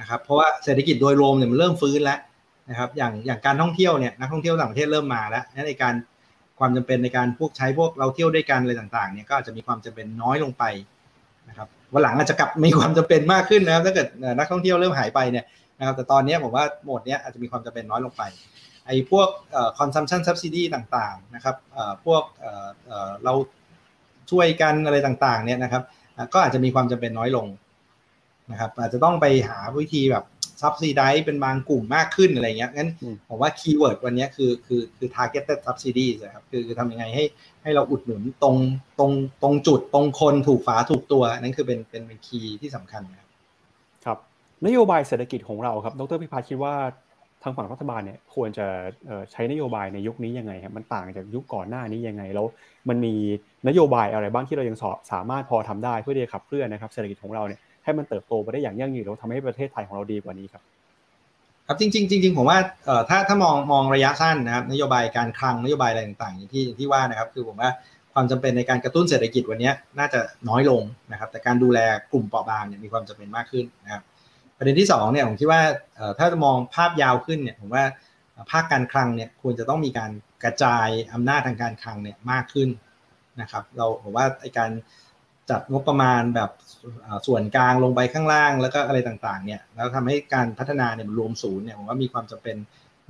[0.00, 2.18] นะครับเพราะว่าเศรษฐกิจโดยรวมเนี่ยมันเริ่มฟื้นแล้ว
[2.70, 5.94] นะครับอย่างอย่างการท่องเที่ยวเนี่ยนักท่องเที่ยวต่างประเทศเริ่มมาแล้วในการ
[6.58, 10.64] ความจำเป็นในการพวกใช้พวกเราเที่ยวด้วยกันอะไรต่างๆเนี่ยก็อาจจะมีความจำเป็นน้อยลงไป
[11.48, 14.08] นะครับวันหลังอาจจะกลับมีความจำเป็นมากขึ้นนะครับถ้าเกิด
[14.38, 15.44] นักท่องเที่ยวเริ่มหายไปเนี่ย
[15.78, 18.22] นะครับแต่ตอนนี้ผมว่าโหมดนี้อาจจะมีความจำเป็นน้อยลงไป
[18.86, 19.28] ไอ้พวก
[19.78, 21.56] consumption subsidy ต่างๆนะครับ
[22.04, 22.22] พวก
[23.24, 23.32] เรา
[24.30, 25.82] ช่วยกันอะไรต่างๆเนี่ยนะครับ
[26.32, 27.46] ก็อาจจะมีความจำเป็นน้อยลง
[28.50, 30.24] นะครับอาจจะต้องไปหาวิธีแบบ
[30.60, 32.90] subsidize เป็นบางกลุ่มมากขึ้นอะไรเงี้ยงั้น
[33.28, 37.24] ผมว่า keyword วันนี้คือคือคือ targeted subsidies นะครับคือคือทำยังไงให้
[37.62, 38.56] ให้เราอุดหนุนตรง
[38.98, 39.12] ตรง
[39.42, 43.28] ตรงจุดตรงคนถูกฝาถูกตัวนั่นคือเป็นเป็นเป็น key ที่สำคัญครับ
[44.04, 44.18] ครับ
[44.66, 46.74] นโยบายเศรษฐกิจของเราครับดรพิพัฒน์คิดว่า
[47.42, 48.66] ทางฝั่งรัฐบาลเนี่ยควรจะ
[49.32, 52.46] ใช้นโยบายในยุคนี้ยังไงครับมันต่างจากยุคก่อนหน้านี้ยังไง แล้ว
[52.88, 53.14] มันมี
[53.68, 54.76] นโยบายอะไรบ้างที่เรายัง
[55.12, 60.62] สามารถพอทำได้เพื่อที่จะขับเคลื่อนนะครับเศรษฐกิจของเราเนี่ย ให้มันเติบโตไปได้อย่างยั่งยืนแล้วทำให้ประเทศไทยของเราดีกว่านี้ครับ
[61.66, 62.58] ครับจริงๆจริงๆผมว่า
[63.08, 67.70] ถ้าถ้ามองมองระยะสั้นนะครับนโยบายการคลังนโยบายอะไรต่างๆอย่างที่ที่ว่านะครับคือผมว่า
[68.14, 70.82] ความจำเป็นในการกระตุ้นเศรษฐกิจวันนี้น่าจะน้อยลง
[71.12, 71.78] นะครับ แต่การดูแล
[72.12, 74.02] กลุ่มเปราะบางเนี่ยมีความจำเป็นมากขึ้นนะครับ
[74.56, 75.62] ประเด็นที่2เนี่ยผมคิดว่า
[76.18, 77.84] ถ้าจะมองภาพยาวขึ้นเนี่ยผมว่า
[78.50, 80.10] ภาคการคลังเนี่ยควรจะต้องมีการ
[80.44, 82.68] กระจายอำนาจทางการคลังเนี่ยมากขึ้น
[83.40, 84.70] นะครับ เราผมว่าไอการ
[85.50, 86.50] จัดงบประมาณแบบ
[87.26, 92.56] ส่วนกลางลงไปข้างล่างแล้วก็อะไรต่างๆเนี่ยแล้วทำให้การพัฒนาเนี่ยมันรวมศูนย์เนี่ยผมว่ามีความจำเป็น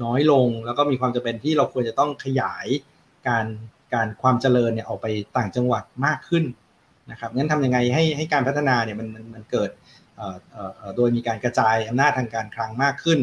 [0.04, 2.66] น้อยลง แล้วก็มีความจำเป็นที่เราควรจะต้องขยาย
[3.28, 3.46] การ
[3.94, 5.06] การความเจริญเนี่ยออกไป
[5.36, 6.44] ต่างจังหวัดมากขึ้น
[7.10, 9.70] นะครับงั้นทำยังไงให้ให้การพัฒนาเนี่ยมันมันมันเกิด
[10.96, 13.18] โดยมีการกระจายอำนาจทางการคลังมากขึ้น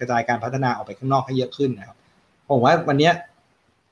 [0.00, 1.96] กระจายการพัฒนาออกไปข้างนอกให้เยอะขึ้นนะครับ
[2.48, 3.10] ผมว่าวันนี้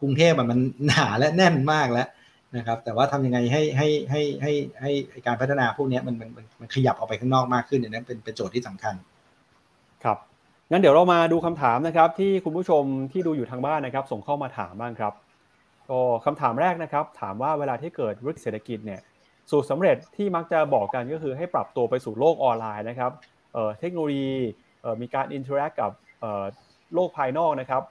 [0.01, 2.09] กรุงเทพมันหนาและแน่นมากแล้ว
[2.57, 8.95] นะครับ แต่ว่าทำยังไงให้ให้ให้ให้ให้การพัฒนาพวกนี้มันมันมันขยับออกไปข้างนอกมากขึ้นเนี่ยนั้นเป็นเป็นโจทย์ที่สำคัญ
[10.05, 10.19] ครับ
[10.71, 12.83] งั้นเดี๋ยวเรามาดูคำถามนะครับ ที่คุณผู้ชม
[13.13, 15.15] ที่ดูอยู่ทางบ้านนะครับ ส่งเข้ามาถามบ้างครับ
[15.91, 19.01] ก็คำถามแรกนะครับ ถามว่าเวลาที่เกิดวิกฤตเศรษฐกิจเนี่ย
[19.51, 23.13] สูตรสำเร็จที่มักจะบอกกันก็คือให้ปรับตัวไปสู่โลกออนไลน์นะครับ
[23.79, 24.35] เทคโนโลยี
[25.01, 25.93] มีการ interact กับ
[26.95, 27.83] โลกภายนอกนะครับ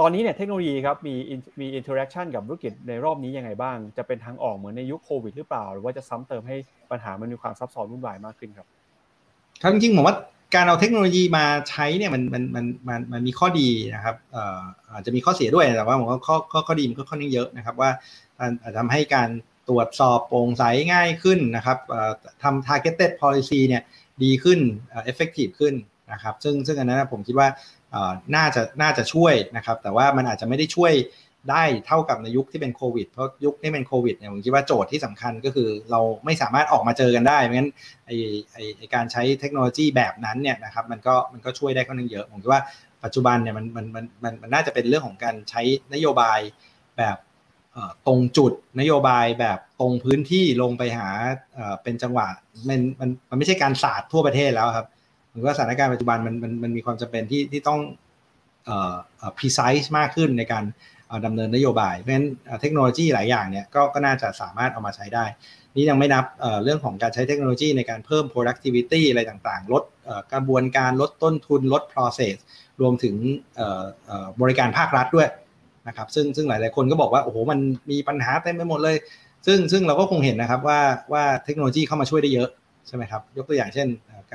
[0.00, 1.14] ตอนนี้เนี่ยเทคโนโลยีครับมี
[1.60, 6.56] มี interaction กับธุรกิจในรอบนี้ยังไงบ้าง จะเป็นทางออกเหมือนในยุคโควิดหรือเปล่า หรือว่าจะซ้ำเติมให้
[6.90, 8.66] ปัญหามันมีความซับซ้อนวุ่นวายมากขึ้นครับ
[9.62, 10.16] ครับจริงๆผมว่า
[10.54, 14.60] การเอาเทคโนโลยีมาใช้เนี่ยมันมันมันมันมันมีข้อดีนะครับเอ่อ
[14.92, 17.90] อาจจะมีข้อเสียด้วยแต่ว่าผมว่าข้อข้อข้อดีมันก็ค่อนข้างเยอะนะครับว่า
[18.38, 19.28] อาจจะทำให้การ
[19.68, 21.78] ตรวจสอบโปร่งใสง่ายขึ้นนะครับ
[22.42, 23.82] ทำ targeted policy เนี่ย
[24.22, 24.60] ดีขึ้น
[25.10, 25.74] effective ขึ้น
[26.12, 27.48] นะครับซึ่งซึ่งอันนั้นผมคิดว่า
[28.34, 30.92] น่าจะน่าจะช่วยนะครับ แต่ว่ามันอาจจะไม่ได้ช่วย
[31.50, 37.70] ได้เท่ากับในยุคที่เป็นโควิด เพราะยุคที่เป็นโควิดเนี่ยผมคิดว่าโจทย์ที่สำคัญก็คือเราไม่สามารถออกมาเจอกันได้เพราะงั้น
[38.06, 38.10] ไอ
[38.52, 42.62] ไอไอการใช้เทคโนโลยีแบบนั้นเนี่ยนะครับมันก็มันก็ช่วยได้ค่อนข้างเยอะ ผมคิดว่า
[43.04, 45.62] ปัจจุบันเนี่ยมันมันมันมันมันน่าจะเป็นเรื่องของการใช้
[45.94, 46.38] นโยบาย
[46.98, 47.16] แบบ
[48.06, 51.08] ตรงจุดนโยบายแบบตรงพื้นที่ลงไปหา
[51.82, 52.28] เป็นจังหวะ
[52.68, 54.86] มันมันมันไม่ใช่การศาสตร์ทั่วประเทศแล้วครับ
[55.32, 57.80] หรือว่าสถานการณ์ปัจจุบันมันมันมันมีความจำเป็นที่ที่ต้อง
[58.64, 58.94] เอ่อ
[59.38, 60.64] precise มากขึ้นในการ
[61.26, 62.28] ดำเนินนโยบาย เพราะฉะนั้น
[62.60, 65.24] เทคโนโลยีหลายอย่างเนี่ยก็ก็น่าจะสามารถเอามาใช้ได้
[65.74, 66.24] นี่ยังไม่นับ
[66.64, 69.82] เรื่องของการใช้เทคโนโลยีในการเพิ่ม productivity อะไรต่างๆ ลด
[70.32, 72.36] กระบวนการลดต้นทุนลด process
[72.80, 73.14] รวมถึง
[74.40, 75.28] บริการภาครัฐด้วย
[75.88, 77.58] นะครับซึ่งซึ่งหลายๆคนก็บอกว่า โอ้โห มัน
[77.90, 78.96] มีปัญหาเต็มไปหมดเลย
[79.46, 80.80] ซึ่งซึ่งเราก็คงเห็นนะครับว่า
[81.12, 82.48] ว่าเทคโนโลยีเข้ามาช่วยได้เยอะ
[82.86, 83.88] ใช่ไหมครับยกตัวอย่างเช่น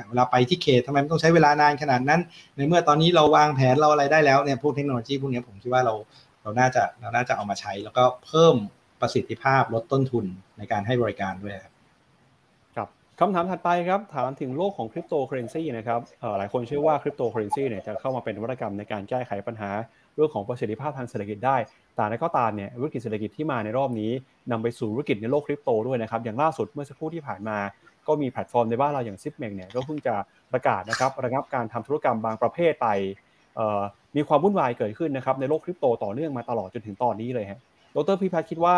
[0.08, 2.20] เวลาไปที่เขตทำไมต้องใช้เวลานานขนาดนั้น
[2.56, 5.94] ในเมื่อตอนนี้เราวางแผนเราอะไรได้แล้วเนี่ยพวกเทคโนโลยีพวกนี้ผมคิดว่าเรา
[6.42, 8.54] เราน่าจะเราน่าจะเอามาใช้ แล้วก็เพิ่ม
[9.00, 10.24] ประสิทธิภาพลดต้นทุน
[10.58, 11.72] ในการให้บริการด้วยครับ
[12.76, 12.88] ครับ
[13.20, 16.00] คำถามถัดไปครับถามถึงโลกของคริปโตเคอเรนซีนะครับ
[16.38, 19.70] หลายคนเชื่อว่าคริปโตเคอเรนซีเนี่ยจะเข้ามาเป็นนวัตกรรมในการแก้ไขปัญหา
[20.14, 21.56] เรื่องของประสิทธิภาพทางเศรษฐกิจได้
[21.96, 24.10] แต่อย่างไรก็ตามเนี่ยวิกฤตเศรษฐกิจที่มาในรอบนี้
[24.50, 27.58] นำไปสู่วิกฤตในโลกคริปโตด้วยนะครับอย่างล่าสุดเมื่อสักครู่ที่ผ่านมา
[28.08, 30.14] ก็มีแพลตฟอร์มในบ้านเราอย่าง Zipmex เนี่ยก็เพิ่งจะ
[30.52, 32.88] ประกาศนะครับระงับการทำธุรกรรมบางประเภทไป
[34.16, 37.60] มีความวุ่นวายเกิดขึ้นนะครับในโลกคริปโตต่อเนื่องมาตลอดจนถึงตอนนี้เลยฮะ
[37.96, 38.76] ดรพิพัฒน์คิดว่า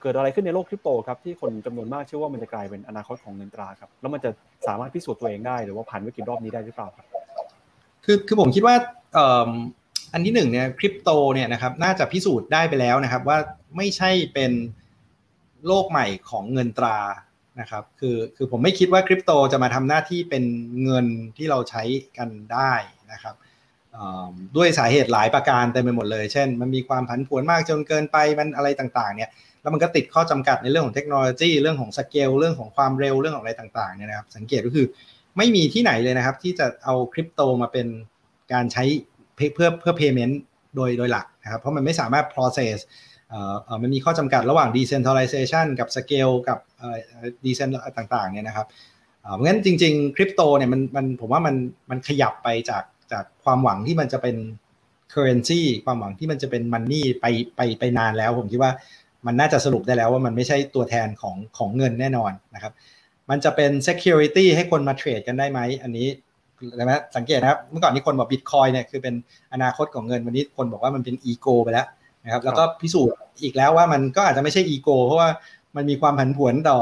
[0.00, 4.30] เกิดอะไรขึ้นในโลกคริปโตครับที่คนจำนวนมากเชื่อว่ามันจะกลายเป็นอนาคตของเงินตราครับแล้วมันจะ
[4.66, 7.06] สามารถพิสูจน์ตัวเองได้หรือว่าผ่านวิกฤตรอบนี้ได้หรือเปล่าครับ
[8.04, 8.74] คือคือผมคิดว่า
[10.12, 13.38] อันที่หนึ่งเนี่ยคริปโตเนี่ยนะครับน่าจะพิสูจน์ได้ไปแล้วนะครับว่า
[13.76, 14.52] ไม่ใช่เป็น
[15.66, 16.98] โลกใหม่ของเงินตรา
[17.60, 20.44] นะครับ คือคือผมไม่คิดว่าคริปโตจะมาทำหน้าที่เป็น
[20.82, 21.06] เงิน
[21.36, 21.82] ที่เราใช้
[22.18, 22.72] กันได้
[23.12, 23.34] นะครับ
[24.56, 29.30] ด้วยสาเหตุหลายประการเต็มไปหมดเลย เช่น มันมีความผันผวนมากจนเกินไป มันอะไรต่างๆ เนี่ย
[29.62, 34.86] แล้วมันก็ติดข้อจำกัดในเรื่องของเทคโนโลยี เรื่องของสเกล เรื่องของความเร็ว เรื่องของอะไรต่างๆ เนี่ยนะครับ สังเกตก็คือ
[35.36, 37.86] ไม่มีที่ไหนเลยนะครับ ที่จะเอาคริปโตมาเป็น
[38.52, 38.84] การใช้
[39.34, 40.34] เพื่อเพื่อ payment
[40.76, 42.76] โดยโดยหลักนะครับ เพราะมันไม่สามารถ process
[43.82, 46.58] มันมีข้อจำกัดระหว่าง decentralization กับ scale กับ
[47.44, 48.66] decent ต่างๆเนี่ยนะครับ
[49.20, 51.54] เพราะงั้นจริงๆคริปโตเนี่ยมันมันผมว่ามัน
[51.90, 54.36] มันขยับไปจากจากความหวังที่มันจะเป็น
[55.12, 58.72] currency ความหวังที่มันจะเป็น money ไปไปไปนานแล้ว ผมคิดว่า
[59.26, 62.72] มันน่าจะสรุปได้แล้วว่ามันไม่ใช่ตัวแทนของของเงินแน่นอนนะครับ
[63.30, 66.08] มันจะเป็น security ให้คนมาเทรดกันได้ไหม อันนี้
[66.78, 69.14] นะสังเกตนะครับ เมื่อก่อนนี้คนบอกบิตคอยเนี่ยคือเป็น
[69.52, 71.86] อนาคตของเงินวันนี้คนบอกว่ามันเป็นอีโกไปแล้ว
[72.24, 75.30] นะครับ แล้วก็พิสูจน์อีกแล้วว่ามันก็อาจจะไม่ใช่อีโกเพราะว่า
[75.76, 76.78] มันมีความผันผวนต่อ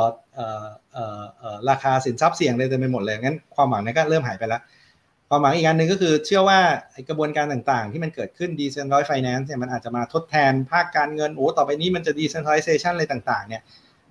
[1.71, 4.63] ราคาสินทรัพย์เสี่ยงเลยเต็มไปหมดเลยงั้นความหวังนั้นก็เริ่มหายไปแล้ว
[5.29, 6.59] ความหวังอีกอันหนึ่งก็คือเชื่อว่า
[7.09, 13.63] กระบวนการต่างๆ ที่มันเกิดขึ้น decentralized finance เนี่ยมันอาจจะมาทดแทนภาคการเงินโอ้ต่อไปนี้มันจะ decentralization อะไรต่างๆเนี่ย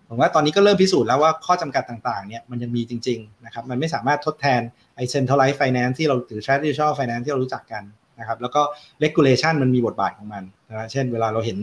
[0.09, 4.61] ผมว่าตอนนี้ก็เริ่มพิสูจน์แล้วว่าข้อจำกัดต่างๆเนี่ยมันยังมีจริงๆนะครับมันไม่สามารถทดแทน
[4.95, 7.83] ไอ้ centralized finance ที่เราหรือ traditional finance ที่เรารู้จักกัน
[8.19, 8.61] นะครับแล้วก็
[9.03, 11.57] regulation มันมีบทบาทของมัน นะเช่นเวลาเราเห็น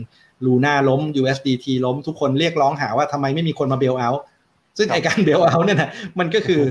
[0.45, 4.09] ลูน่าล้ม USDT ล้มทุกคนเรียกร้องหาว่าทำไมไม่มีคนมาเบลเอา
[4.77, 6.61] ซึ่งไอการเบลเอาเนี่ยนะมันก็คือ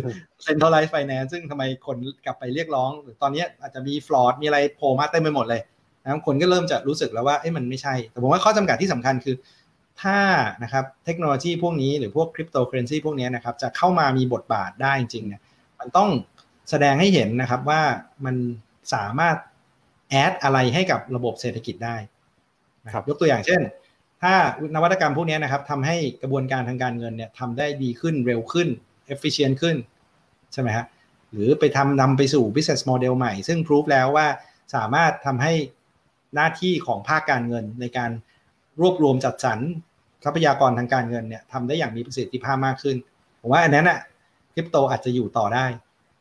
[0.47, 5.61] centralized finance ซึ่งทำไมคนกลับไปเรียกร้องหรือตอนนี้อาจจะมีฟลอดมีอะไรโผล่มาเต็มไปหมดเลย
[6.05, 9.37] นะคนก็เริ่มจะรู้สึกแล้วว่าเอ้มันไม่ใช่ แต่ผมว่าข้อจำกัดที่สำคัญคือ
[10.03, 10.19] ถ้า
[10.63, 15.41] นะครับเทคโนโลยีพวกนี้หรือพวกคริปโตเคอเรนซีพวกนี้นะครับจะเข้ามามีบทบาทได้จริงเนี่ย
[15.81, 16.09] มันต้อง
[16.71, 17.81] แสดงให้เห็นนะครับว่า
[18.25, 18.37] มัน
[18.95, 19.37] สามารถ
[20.11, 21.97] แอดอะไรให้กับระบบเศรษฐกิจได้
[22.89, 23.61] นะครับยกตัวอย่างเช่น
[24.23, 24.35] ถ้า
[24.75, 28.69] นวัตกรรมพวกนี้นะครับทำให้กระบวนการทางการเงินเนี่ยทำได้ดีขึ้นเร็วขึ้น
[29.15, 29.77] efficient ขึ้น
[30.53, 30.87] ใช่ไหมฮะ
[31.33, 34.27] หรือไปทำนำไปสู่ business model ใหม่ ซึ่งพิสูจแล้วว่า
[34.75, 35.53] สามารถทำให้
[36.35, 38.11] หน้าที่ของภาคการเงินในการ
[38.81, 39.59] รวบรวมจัดสรร
[40.25, 42.97] ทรัพยากรทางการเงินเนี่ยทำได้อย่างมีประสิทธิภาพมากขึ้น
[43.41, 43.99] ผมว่าอันนั้นอะ
[44.55, 45.67] คริปโตอาจจะอยู่ต่อได้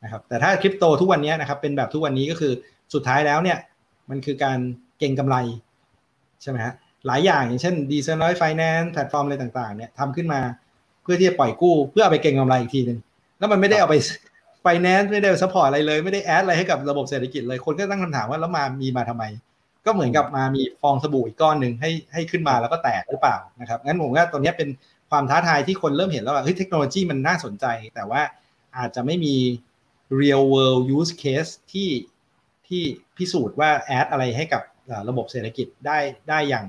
[0.03, 2.53] นะครับแต่ถ้าคริปโตทุกวันนี้นะครับเป็นแบบทุกวันนี้ก็คือ
[2.93, 3.57] สุดท้ายแล้วเนี่ย
[4.09, 4.59] มันคือการ
[4.99, 5.37] เก็งกำไร
[6.41, 6.73] ใช่ไหมฮะ
[7.07, 10.41] หลายอย่างอย่างเช่น decentralized finance แพลตฟอร์มอะไรต่างๆเนี่ยทำขึ้นมา
[11.03, 12.99] เพื่อที่จะปล่อยกู้ เพื่อเอาไปเก็งกำไรอีกทีหนึ่ง
[13.39, 13.95] แล้วมันไม่ได้เอาไป
[14.65, 19.23] finance ไม่ได้ support อะไรเลย ไม่ได้ add อะไรให้กับระบบเศรษฐกิจเลยคนก็ตั้งคำถามว่าแล้วมามีมาทำไม
[19.87, 24.69] ก็เหมือนกับมามีฟองสบู่อีกก้อนหนึ่งให้ให้ขึ้นมาแล้วก็แตกหรือเปล่านะครับงั้นผมว่าตัวนี้เป็น
[25.09, 27.65] ความท้าทายที่คนเริ่มเห็นแล้วว่าเฮ้ยเทคโนโลยีมันน่าสนใจ
[27.95, 28.21] แต่ว่า
[28.77, 29.35] อาจจะไม่มี
[30.19, 31.89] real world use case ที่
[32.67, 32.83] ที่
[33.17, 34.61] พิสูจน์ว่าแอดอะไรให้กับ
[35.09, 35.97] ระบบเศรษฐกิจได้
[36.29, 36.65] ได้อย่าง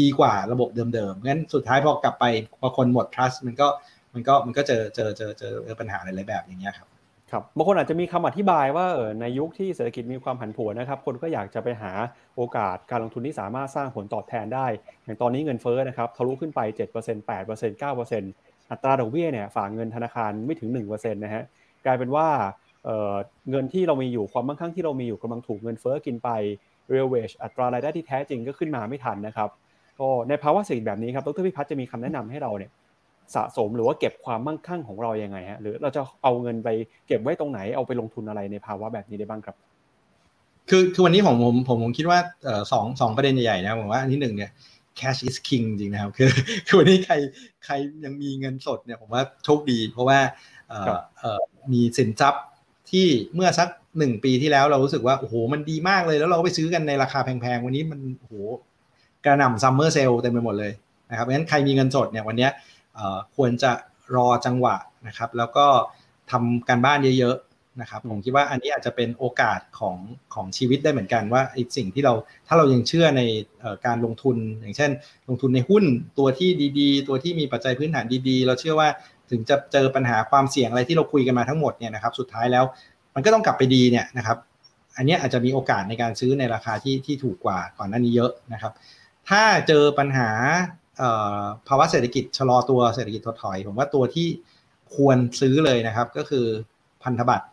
[0.00, 2.24] ดีกว่าระบบเดิมๆงั้นสุดท้ายพอกลับไป
[2.60, 3.68] พอคนหมด trust มันก็
[4.14, 6.88] มันก็มันก็เจอเจอเจอเจอปัญหาอะไรแบบอย่างเงี้ยครับ
[7.30, 11.92] ครับบางคนอาจจะมีคำอธิบายว่าเออในยุคที่เศรษฐกิจมีความผันผวนนะครับ คนก็อยากจะไปหา
[12.36, 14.66] โอกาสการลงทุนที่สามารถสร้างผลตอบแทนได้
[15.04, 21.42] อย่างตอนนี้เงินเฟ้อนะครับทะลุขึ้นไป 7% 8% 9%อัตราดอกเบี้ยเนี่ยฝากเงินธนาคารไม่ถึง1%นะฮะ
[21.86, 22.28] กลายเป็นว่า
[22.84, 26.30] เเงินที่เรามีอยู่ความมั่งคั่งที่เรามีอยู่กำลังถูกเงินเฟ้อกินไป
[26.92, 29.48] real wage อัตรารายได้ที่แท้จริงก็ขึ้นมาไม่ทันนะครับ
[30.00, 32.70] ก็ในภาวะเศรษฐกิจแบบนี้ครับดรพิพัฒน์จะมีคำแนะนำให้เราเนี่ย
[33.34, 36.68] สะสมหรือว่าเก็บความมั่งคั่งของเรายังไงฮะหรือเราจะเอาเงินไป
[37.06, 39.56] เก็บไว้ตรงไหนเอาไปลงทุนอะไรในภาวะแบบนี้ได้บ้างครับ
[40.70, 42.18] คือคือวันนี้ผมผมผมผมคิดว่า
[42.72, 44.50] สองสองประเด็นใหญ่ๆนะผมว่าอันที่หนึ่งเนี่ย
[44.98, 46.30] cash is king จริงนะครับคือ
[46.66, 47.14] คือวันนี้ใคร
[47.64, 47.74] ใคร
[48.04, 50.18] ยังมีเงินสดเนี่ยผมว่าโชคดี เพราะว่า
[51.72, 52.44] มีสินทรัพย์
[52.92, 58.34] ที่เมื่อสักหนึ่งปีที่แล้วเรารู้สึกว่า โอ้โห มันดีมากเลยแล้วเราไปซื้อกันในราคาแพงๆ วันนี้มันโอ้โห
[59.24, 60.72] กระหน่ำซัมเมอร์เซลเต็มไปหมดเลย
[61.10, 62.48] นะครับเพราะฉะนั้นใครมีเงินสดเนี่ยวันนี้
[63.36, 63.72] ควรจะ
[64.16, 65.66] รอจังหวะนะครับ แล้วก็
[66.30, 69.96] ทำการบ้านเยอะๆนะครับผมคิดว่าอันนี้อาจจะเป็นโอกาสของ
[70.34, 72.14] ของชีวิตได้เหมือนกันว่าไอ้สิ่งที่เรา
[72.46, 73.22] ถ้าเรายังเชื่อใน
[73.86, 74.90] การลงทุน อย่างเช่น
[75.28, 75.84] ลงทุนในหุ้น
[76.18, 78.88] ตัวที่ดีๆ ตัวที่มีปัจจัยพื้นฐานดีๆ เราเชื่อว่า
[79.32, 82.64] ถึงจะเจอปัญหาความเสี่ยงอะไรที่เราคุยกันมาทั้งหมดเนี่ยนะครับสุดท้ายแล้ว
[83.14, 84.38] มันก็ต้องกลับไปดีเนี่ยนะครับ
[84.96, 88.72] อันนี้อาจจะมีโอกาสในการซื้อในราคาที่ที่ถูกกว่าก่อนหน้านี้เยอะนะครับ
[89.28, 90.30] ถ้าเจอปัญหา
[91.68, 94.28] ภาวะเศรษฐกิจชะลอตัวเศรษฐกิจถดถอย ผมว่าตัวที่
[94.96, 96.46] ควรซื้อเลยนะครับ ก็คือ
[97.02, 97.46] พันธบัตร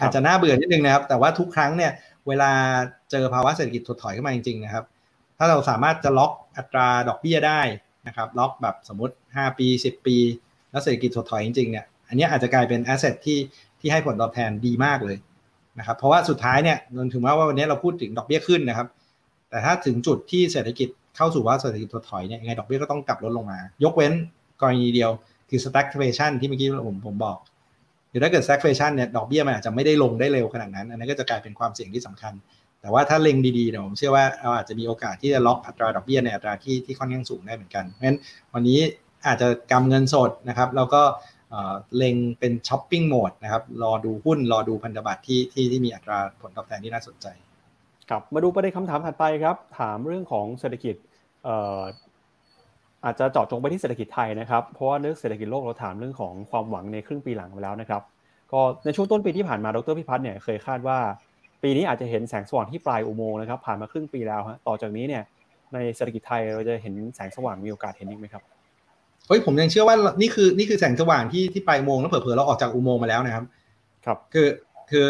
[0.00, 1.92] อาจจะน่าเบื่อนิดนึงนะครับ แต่ว่าทุกครั้งเนี่ย
[2.28, 2.50] เวลา
[3.10, 4.84] เจอภาวะเศรษฐกิจถดถอยขึ้นมาจริงๆนะครับ
[5.38, 7.60] ถ้าเราสามารถจะล็อกอัตราดอกเบี้ยได้
[8.06, 10.16] นะครับ ล็อกแบบสมมติ 5 ปี 10 ปี
[10.72, 13.38] แล้วเศรษฐกิจถดถอยจริงๆเนี่ยอันนี้อาจจะกลายเป็นแอสเซทที่
[13.80, 15.16] ที่ให้ผลตอบแทนดีมากเลย
[15.78, 18.88] นะครับเพราะว่าสุดท้ายเนี่ยนนถึงว่าวันนี้เราพูดถึงดอกเบี้ยขึ้นนะครับ
[19.50, 24.12] แต่ถ้าถึงจุดที่เศรษฐกิจเข้าสู่ว่าเศรษฐกิจถดถอยเนี่ยยังไงดอกเบี้ยก็ต้องกลับลดลงมา ยกเว้น
[24.60, 25.10] กรณีเดียว
[25.50, 27.38] คือ stagflation ที่เมื่อกี้ผมผมบอก
[28.10, 32.34] หรือถ้าเกิด stagflation เนี่ยดอกเบี้ยมันอาจจะไม่ได้ลงได้เร็วขนาดนั้น อันนั้นก็จะกลายเป็นความเสี่ยงที่สำคัญ
[32.80, 38.18] แต่ว่าถ้าเล็งดีๆเนี่ยผมเชื่อว่าเราอาจจะมีโอกาสที่จะล็อกอัตราดอกเบี้ยในอัตราที่ที่ค่อนข้างสูงได้เหมือนกันเพราะฉะนั้น
[38.54, 38.80] วันนี้
[39.26, 41.02] อาจจะกำเงินสดนะครับ แล้วก็
[41.96, 47.26] เล็งเป็นช้อปปิ้งโหมดนะครับ รอดูหุ้น รอดูพันธบัตรที่ที่ที่มีอัตราผลตอบแทนที่น่าสนใจ
[48.10, 50.94] ครับมาดูประเด็นคำถามถัดไปครับ ถามเรื่องของเศรษฐกิจ
[53.04, 58.02] อาจจะเจาะจงไปที่เศรษฐกิจไทยนะครับ เพราะว่าเรื่องเศรษฐกิจโลกเราถามเรื่องของความหวังในครึ่งปีหลังไปแล้วนะครับ
[58.52, 60.98] ก็ในช่วงต้นปีที่ผ่านมา ดรพิพัฒน์เนี่ยเคยคาดว่า
[61.62, 65.22] ปีนี้อาจจะเห็นแสงสว่างที่ปลายอุโมงค์นะครับ ผ่านมาครึ่งปีแล้วฮะ ต่อจากนี้เนี่ย
[65.74, 68.42] ในเศรษฐกิจไทยเราจะเห็นแสงสว่างมีโอกาสเห็นอีกไหมครับ
[69.32, 73.44] ฮ้ยผมยังเชื่อว่านี่คือนี่คือแสงสว่างที่ที่ปลายอุโมงค์แล้วเผลอๆเราออกจากอุโมงค์มาแล้วนะครับ
[74.04, 74.48] ครับ คือ
[74.90, 75.06] คือ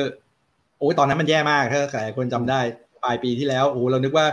[0.78, 2.60] โอ้ยตอนนั้นมันแย่มากถ้าใครคนจำได้
[3.04, 4.26] ปลายปีที่แล้วโอ้เรานึกว่า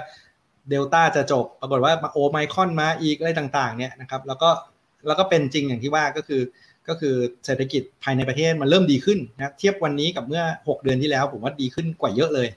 [0.70, 4.50] เดลต้าจะจบ ปรากฏว่าโอไมคอนมาอีกอะไรต่างๆ เนี่ยนะครับ แล้วก็
[5.08, 6.42] แล้วก็เป็นจริงอย่างที่ว่าก็คือ
[6.88, 12.48] ก็คือเศรษฐกิจภายในประเทศมันเริ่มดีขึ้นนะเทียบวันนี้กับเมื่อ 6 เดือนที่แล้ว ผมว่าดีขึ้นกว่าเยอะเลย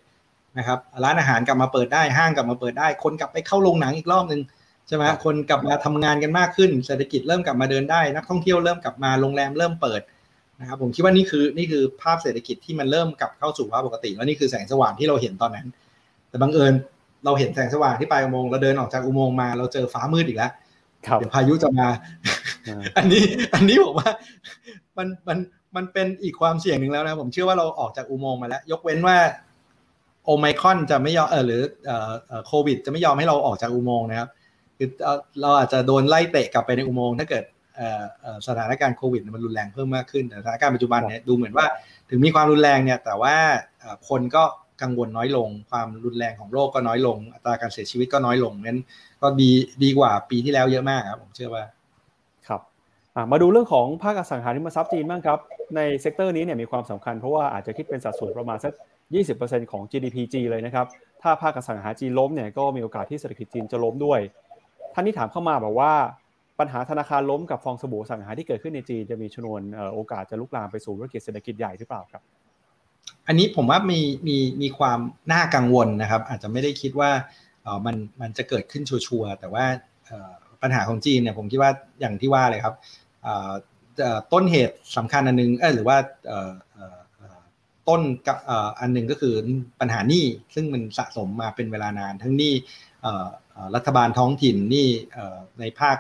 [0.59, 4.41] นะครับร้านอาหารกลับมาเปิดได้ห้างกลับมาเปิดได้ คนกลับไปเข้าโรงหนังอีกรอบหนึ่ง
[4.89, 10.01] ใช่ไหมคนกลับมาทำงานกันมากขึ้น เศรษฐกิจเริ่มกลับมาเดินได้ นักท่องเที่ยวเริ่มกลับมาโรงแรมเริ่มเปิด
[10.61, 15.67] นะครับผมคิดว่านี่คือนี่คือภาพเศรษฐกิจที่มันเริ่มกลับเข้าสู่ภาพปกติ แล้วนี่คือแสงสว่างที่เราเห็นตอนนั้น
[16.29, 16.75] แต่บังเอิญ
[17.25, 20.53] เราเห็นแสงสว่างที่ปลายอุโมงค์เราเดินออกจากอุโมงค์มาเราเจอฟ้ามืดอีกแล้ว
[21.19, 21.89] เดี๋ยวพายุจะมา
[22.97, 23.23] อันนี้
[23.55, 24.11] อันนี้ผมว่า
[24.99, 25.39] มันมัน
[25.77, 29.17] มันเป็นอีกความเสี่ยงหนึ่งแล้วนะผมเชื่อว่าเราออกจากอุโมงค์มาแล้ว ยกเว้นว่า
[30.25, 32.11] โอไมคอนจะไม่ยอมเออหรือเอ่อ
[32.47, 34.29] โควิด จะไม่ยอมให้เราออกจากอุโมงค์นะครับ
[34.83, 34.95] คือ
[35.41, 37.45] เราอาจจะโดนไล่เตะกลับไปในอุโมงค์ถ้าเกิด
[38.49, 41.67] สถานการณ์โควิดมันรุนแรงเพิ่มมากขึ้นแต่สถานการณ์ปัจจุบันเนี่ยดูเหมือนว่า
[42.11, 43.35] ถึงมีความรุนแรงเนี่ยแต่ว่า
[44.09, 44.45] คนก็
[44.83, 48.81] กังวลน้อยลง ความรุนแรงของโรคก็น้อยลง อัตราการเสียชีวิตก็น้อยลงนั้น
[49.23, 49.51] ก็ดี
[49.83, 51.65] ดีกว่าปีที่แล้วเยอะมากครับผมเชื่อว่า
[52.49, 52.61] ครับ
[53.33, 55.39] มาดูเรื่องของภาคอสังหาริมทรัพย์จีนบ้างครับ
[55.77, 58.73] ใน sector นี้เนี่ยมีความสำคัญเพราะว่าอาจจะคิดเป็นสัดส่วนประมาณสัก
[59.23, 60.87] 20%ของ GDP จีเลยนะครับ
[61.23, 64.21] ถ้าภาคอสังหาจีนล้มเนี่ยก็มีโอกาสที่เศรษฐกิจจีนจะล้มด้วย
[64.95, 65.93] ท่านที่ถามเข้ามาบอกว่า
[66.59, 69.63] ปัญหาธนาคารล้มกับฟองสบู่สังหาที่เกิดขึ้นในจีนจะมีชนวน
[69.95, 72.23] โอกาสจะลุกลามไปสู่ธุรกิจเศรษฐกิจใหญ่หรือเปล่าครับ
[73.27, 74.99] อันนี้ผมว่ามีมีมีความ
[75.33, 77.11] น่ากังวลนะครับ อาจจะไม่ได้คิดว่า
[77.63, 79.65] เออมันมันจะเกิดขึ้นชัวร์แต่ว่า
[80.63, 81.71] ปัญหาของจีนเนี่ยผมคิดว่า
[82.01, 82.75] อย่างที่ว่าเลยครับ
[84.33, 85.97] ต้นเหตุสำคัญอันนึงเออหรือว่า
[87.89, 88.37] ต้นกับ
[88.81, 89.35] อันหนึ่งก็คือ
[89.81, 90.25] ปัญหาหนี้
[90.55, 92.55] ซึ่งมันสะสมมาเป็นเวลานาน ทั้งหนี้
[93.75, 94.89] รัฐบาลท้องถิ่นนี้
[95.61, 95.97] ในภาค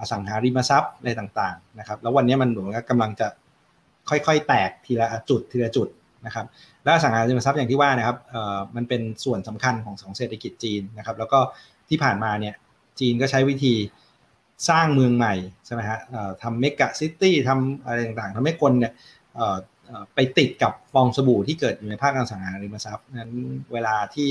[0.00, 3.26] อสังหาริมทรัพย์อะไรต่างๆนะครับแล้ววันนี้มันเหมือนกับกำลังจะ
[4.08, 5.88] ค่อยๆ แตกทีละจุดทีละจุด
[6.26, 6.46] นะครับ
[6.82, 8.16] และอสังหาริมทรัพย์อย่างที่ว่านะครับ
[8.76, 11.38] มันเป็นส่วนสำคัญของสองเศรษฐกิจจีนนะครับแล้วก็
[11.88, 12.54] ที่ผ่านมาเนี่ย
[13.00, 13.74] จีนก็ใช้วิธี
[14.68, 15.34] สร้างเมืองใหม่
[15.66, 15.98] ใช่ไหมฮะ
[16.42, 18.92] ทำเมกะซิตี้ทำอะไรต่างๆทำให้คนเนี่ย
[20.14, 23.32] ไปติดกับฟองสบู่ที่เกิดอยู่ในภาคอสังหาริมทรัพย์นั้น
[23.72, 24.30] เวลาที่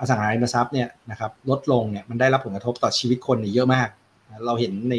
[0.00, 3.88] อสังหาริมทรัพย์เนี่ยนะครับลดลงเนี่ยมันได้รับผลกระทบต่อชีวิตคนเยอะมาก
[4.46, 4.94] เราเห็นใน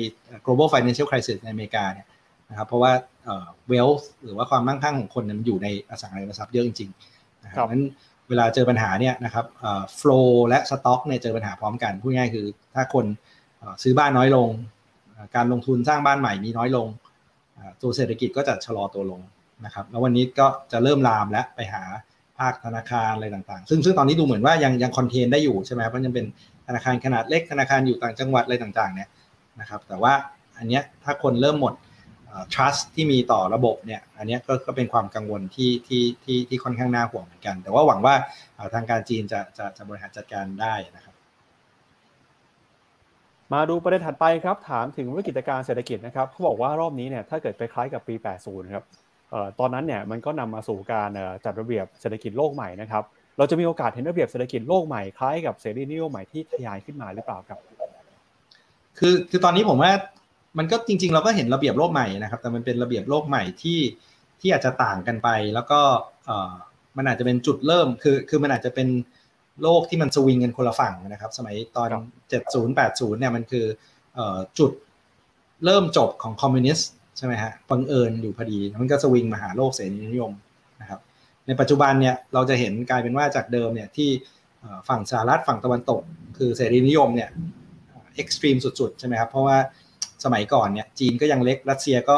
[0.45, 2.07] global financial crisis ในอเมริกาเนี่ย
[2.49, 2.91] นะครับเพราะว่า
[3.71, 7.83] wealth หรือว่าความมั่งคั่งของคนมันอยู่ในอสังหาริมทรัพย์เยอะจริงๆนะครับนั้น
[8.29, 9.45] เวลาเจอปัญหาเนี่ยนะครับ
[9.99, 13.05] flow และ stock เนี่ยเจอปัญหาพร้อมกันพูดง่ายคือถ้าคน
[13.83, 14.49] ซื้อบ้านน้อยลง
[15.35, 16.87] การลงทุนสร้างบ้านใหม่มีน้อยลง
[17.81, 19.21] ตัวเศรษฐกิจก็จะชะลอตัวลง
[19.65, 26.25] นะครับแล้ววันนี้ก็จะเริ่มลามและไปหาภาคธนาคารอะไรต่างๆ ซึ่งซึ่งตอนนี้ดูเหมือนว่ายังยังคอนเทนได้อยู่ใช่ไหมเพราะยังเป็น
[26.67, 29.09] ธนาคารขนาดเล็กธนาคารอยู่ต่างจังหวัดอะไรต่างๆเนี่ย
[29.59, 30.13] นะครับ แต่ว่า
[30.57, 31.73] อันเนี้ยถ้าคนเริ่มหมด
[32.53, 38.15] trust ที่มีต่อระบบเนี่ย อันนี้ก็ก็เป็นความกังวลที่ที่ที่ที่ค่อนข้างน่าห่วงเหมือนกัน แต่ว่าหวังว่า
[38.73, 41.15] ทางการจีนจะจะจะบริหารจัดการได้นะครับ
[43.53, 48.85] มาดูประเด็นถัดไปครับ ถามถึงวิกฤตการเศรษฐกิจนะครับเขาบอกว่ารอบนี้เนี่ยถ้าเกิดไปคล้ายกับปี 80 ครับ
[49.59, 51.09] ตอนนั้นเนี่ยมันก็นำมาสู่การ
[51.45, 53.03] จัดระเบียบเศรษฐกิจโลกใหม่นะครับ
[53.37, 57.59] เราจะมีโอกาสเห็นระเบียบเศรษฐกิจโลกใหม่คล้ายกับเสรีนิยมใหม่ที่ทะยานขึ้นมาหรือเปล่าครับ
[58.99, 59.91] คือคือตอนนี้ผมว่า
[60.57, 63.79] มันก็จริง ๆ เราก็เห็นระเบียบโลกใหม่นะครับ แต่มันเป็นระเบียบโลกใหม่ที่
[64.41, 65.79] ที่อาจจะต่างกันไป แล้วก็
[66.97, 68.87] มันอาจจะเป็นจุดเริ่มคือคือมันอาจจะเป็น
[69.63, 71.89] โลกที่มันสวิงกันคนละฝั่งนะครับ สมัยตอน
[72.31, 73.65] 70 80เนี่ยมันคือ
[74.59, 74.71] จุด
[75.65, 80.31] เริ่มจบของคอมมิวนิสต์ ใช่ไหมฮะบังเอิญอยู่พอดีมันก็สวิงมาหาโลกเสรีนิยม
[80.81, 80.99] นะครับ
[81.47, 84.09] ในปัจจุบันเนี่ยเราจะเห็นกลายเป็นว่าจากเดิมเนี่ยที่
[84.89, 86.01] ฝั่งสหรัฐฝั่งตะวันตก
[86.37, 87.29] คือเสรีนิยมเนี่ย
[88.15, 89.57] extreme สุดๆใช่ไหมครับเพราะว่า
[90.23, 92.15] สมัยก่อนเนี่ยจีนก็ยังเล็กรัสเซียก็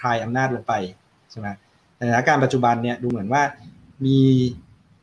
[0.00, 0.72] คลายอำนาจลงไป
[1.30, 1.48] ใช่ไหม
[1.96, 3.42] แต่สถานการณ์ปัจจุบันเนี่ยดูเหมือนว่า
[4.06, 4.20] มี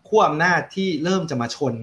[0.07, 1.73] ขั้วอำนาจที่เริ่มจะมาชน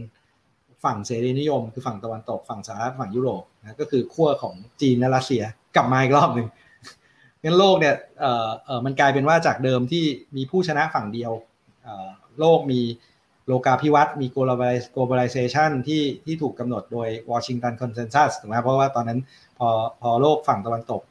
[0.84, 5.42] ฝั่งเสรีนิยม คือฝั่งตะวันตกฝั่งสหรัฐฝั่งยุโรปนะก็คือขั้วของจีนและรัสเซีย
[5.76, 6.46] กลับมาอีกรอบหนึ่ง
[7.44, 10.04] งั้นโลกเนี่ยเอ่อเอ่อมันกลายเป็นว่าจากเดิมที่
[10.36, 11.32] มีผู้ชนะฝั่งเดียว
[11.82, 12.08] เอ่อ
[12.40, 12.80] โลกมี
[13.46, 14.26] โลกาภิวัตน์มี
[14.96, 19.20] globalization ที่ที่ถูกกำหนดโดย Washington Consensus ถูกไหมเพราะว่าตอนนั้น
[19.58, 19.68] พอ
[20.00, 21.02] พอโลกฝั่งตะวันตก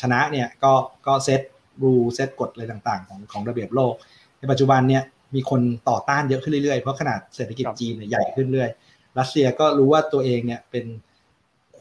[0.00, 0.72] ชนะเนี่ยก็
[1.06, 1.40] ก็เซต
[1.82, 3.94] รูเซตกฎอะไรต่างๆ ของของระเบียบโลก
[4.38, 5.02] ในปัจจุบันเนี่ย
[5.34, 8.70] มีคนต่อต้านเยอะขึ้นเรื่อยๆ เพราะขนาดเศรษฐกิจจีนใหญ่ขึ้นเรื่อย
[9.18, 10.84] รัสเซียก็รู้ว่าตัวเองเนี่ยเป็น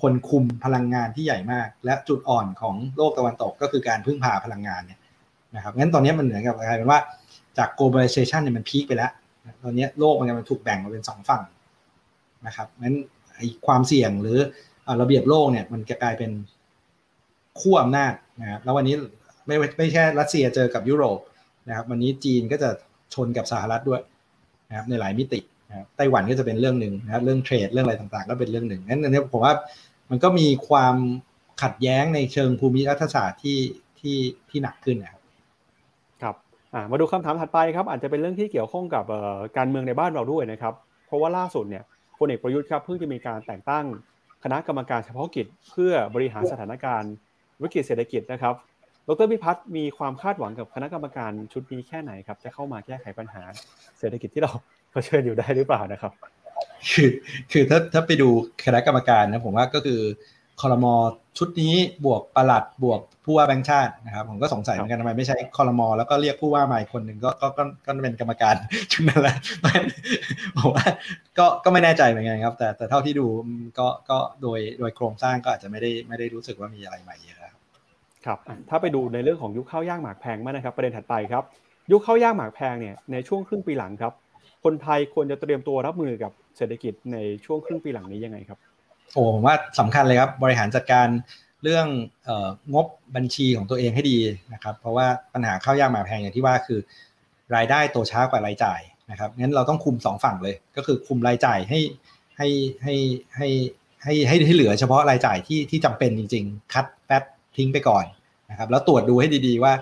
[0.03, 4.99] คนคุมพลังงานที่ใหญ่มาก และจุดอ่อนของโลกตะวันตกก็คือการพึ่งพาพลังงานเนี่ย
[5.55, 6.99] นะครับงั้นตอนนี้มันเหมือนกับกลายเป็นว่า
[7.57, 9.11] จาก globalization เนี่ยมันพีคไปแล้ว
[9.63, 11.41] ตอนนี้โลกมันกำลังถูกแบ่งมาเป็นสองฝั่ง
[12.47, 12.95] นะครับงั้น
[13.65, 14.39] ความเสี่ยงหรือ
[15.01, 16.31] ระเบียบโลกเนี่ยมันจะกลายเป็น
[17.59, 18.95] ขั้วอำนาจนะครับแล้ววันนี้
[19.45, 21.19] ไม่ไม่แค่รัสเซียเจอกับยุโรป
[21.67, 22.69] นะครับ วันนี้จีนก็จะ
[23.13, 24.01] ชนกับสหรัฐด้วย
[24.69, 25.39] นะครับในหลายมิติ
[25.69, 29.53] นะครับไต้หวันก็จะเป็นเรื่องหนึ่งนะครับเรื่องเทรดเรื่องอะไรต่างๆ ก็เป็นเรื่องหนึ่งงั้นอันนี้ผมว่า
[30.13, 30.95] มันก็มีความ
[31.63, 33.59] ขัดแย้งในเชิงภูมิรัฐศาสตร์ที่
[33.99, 34.17] ที่
[34.49, 35.21] ที่หนักขึ้นนะครับ
[36.21, 36.35] ครับ
[36.91, 39.05] มาดูคำถามถัดไปครับ อาจจะเป็นเรื่องที่เกี่ยวข้องกับ
[39.57, 40.73] การเมืองในบ้านเราด้วยนะครับ
[41.07, 41.83] เพราะว่าล่าสุดเนี่ย
[42.19, 43.85] พลเอกประยุทธ์ครับเพิ่งจะมีการแต่งตั้ง
[44.43, 47.13] คณะกรรมการเฉพาะกิจ เพื่อบริหารสถานการณ์
[47.61, 48.53] วิกฤตเศรษฐกิจนะครับ
[49.07, 53.43] ดรพิพัฒน์มีความคาดหวังกับคณะกรรมการชุดนี้แค่ไหนครับ จะเข้ามาแก้ไขปัญหา
[53.99, 54.51] เศรษฐกิจที่เรา
[54.91, 56.11] เผชิญอยู่ได้หรือเปล่านะครับ
[56.91, 57.09] คือ
[57.51, 58.29] คือถ้าถ้าไปดู
[58.65, 60.01] คณะกรรมการนะผมว่าก็คือ
[60.61, 60.93] คอรมอ
[61.37, 61.73] ชุดนี้
[62.05, 68.55] บวกประหลัดบวกผู้ว่าแบงค์ชาตินะครับผมก็สงสัยเหมือนกันทำไมไม่ใช่คอรมอแล้วก็เรียกผู้ว่ามาอีกคนหนึ่งก็ก็ก็ก็เป็นกรรมการ
[68.91, 69.35] ชุดนั้นแหละ
[70.57, 70.85] ผมว่า
[71.37, 73.27] ก็ก็ไม่แน่ใจเหมือนกันครับ แต่แต่เท่าที่ดู
[73.79, 77.53] ก็ก็โดยโดยโครงสร้างก็อาจจะไม่ได้ไม่ได้รู้สึกว่ามีอะไรใหม่เยอะ
[78.25, 78.39] ครับ
[78.69, 81.43] ถ้าไปดูในเรื่องของยุคข้าวย่างหมากแพงมากนะครับ ประเด็นถัดไปครับ
[81.91, 84.13] ยุคข้าวย่างหมากแพงเนี่ยในช่วงครึ่งปีหลังครับ
[84.63, 88.59] คนไทยควรจะเตรียมตัวรับมือกับเศรษฐกิจในช่วงครึ่งปีหลังนี้ยังไงครับ
[89.13, 91.07] โอ้ผมว่าสำคัญเลยครับบริหารจัดการ
[91.63, 91.87] เรื่อง
[92.73, 94.17] งบบัญชีของตัวเองให้ดี
[94.53, 96.79] นะครับเพราะว่าปัญหาข้าวยากหมากแพงอย่างที่ว่าคือ
[97.55, 98.81] รายได้โตช้ากว่ารายจ่าย
[99.11, 101.79] นะครับงั้นเราต้องคุมสองฝั่งเลย ก็คือคุมรายจ่ายให้
[102.37, 102.47] ให้
[102.83, 102.95] ให้
[103.37, 103.47] ให้
[104.03, 107.23] ให้ให้ให้เหลือเฉพาะรายจ่ายที่ที่จำเป็นจริง ๆ คัดแป๊บ
[107.57, 108.05] ทิ้งไปก่อน
[108.49, 109.73] นะครับแล้วตรวจดูให้ดีๆว่า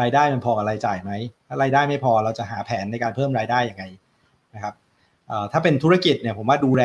[0.00, 1.12] รายได้มันพอกับรายจ่ายไหม
[1.48, 3.84] ถ้ารายได้ไม่พอเราจะหาแผนในการเพิ่มรายได้อย่างไง
[4.54, 4.74] นะครับ
[5.52, 6.82] ถ้าเป็นธุรกิจเนี่ยผมว่าดูแล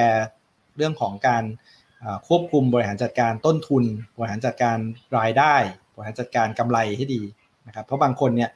[0.78, 1.44] เรื่องของการ
[2.28, 3.84] ควบคุมบริหารจัดการต้นทุน
[4.18, 4.78] บริหารจัดการ
[5.18, 5.56] รายได้
[5.96, 7.22] บริหารจัดการกำไรให้ดี
[7.68, 8.50] นะครับเพราะบางคนเนี่ย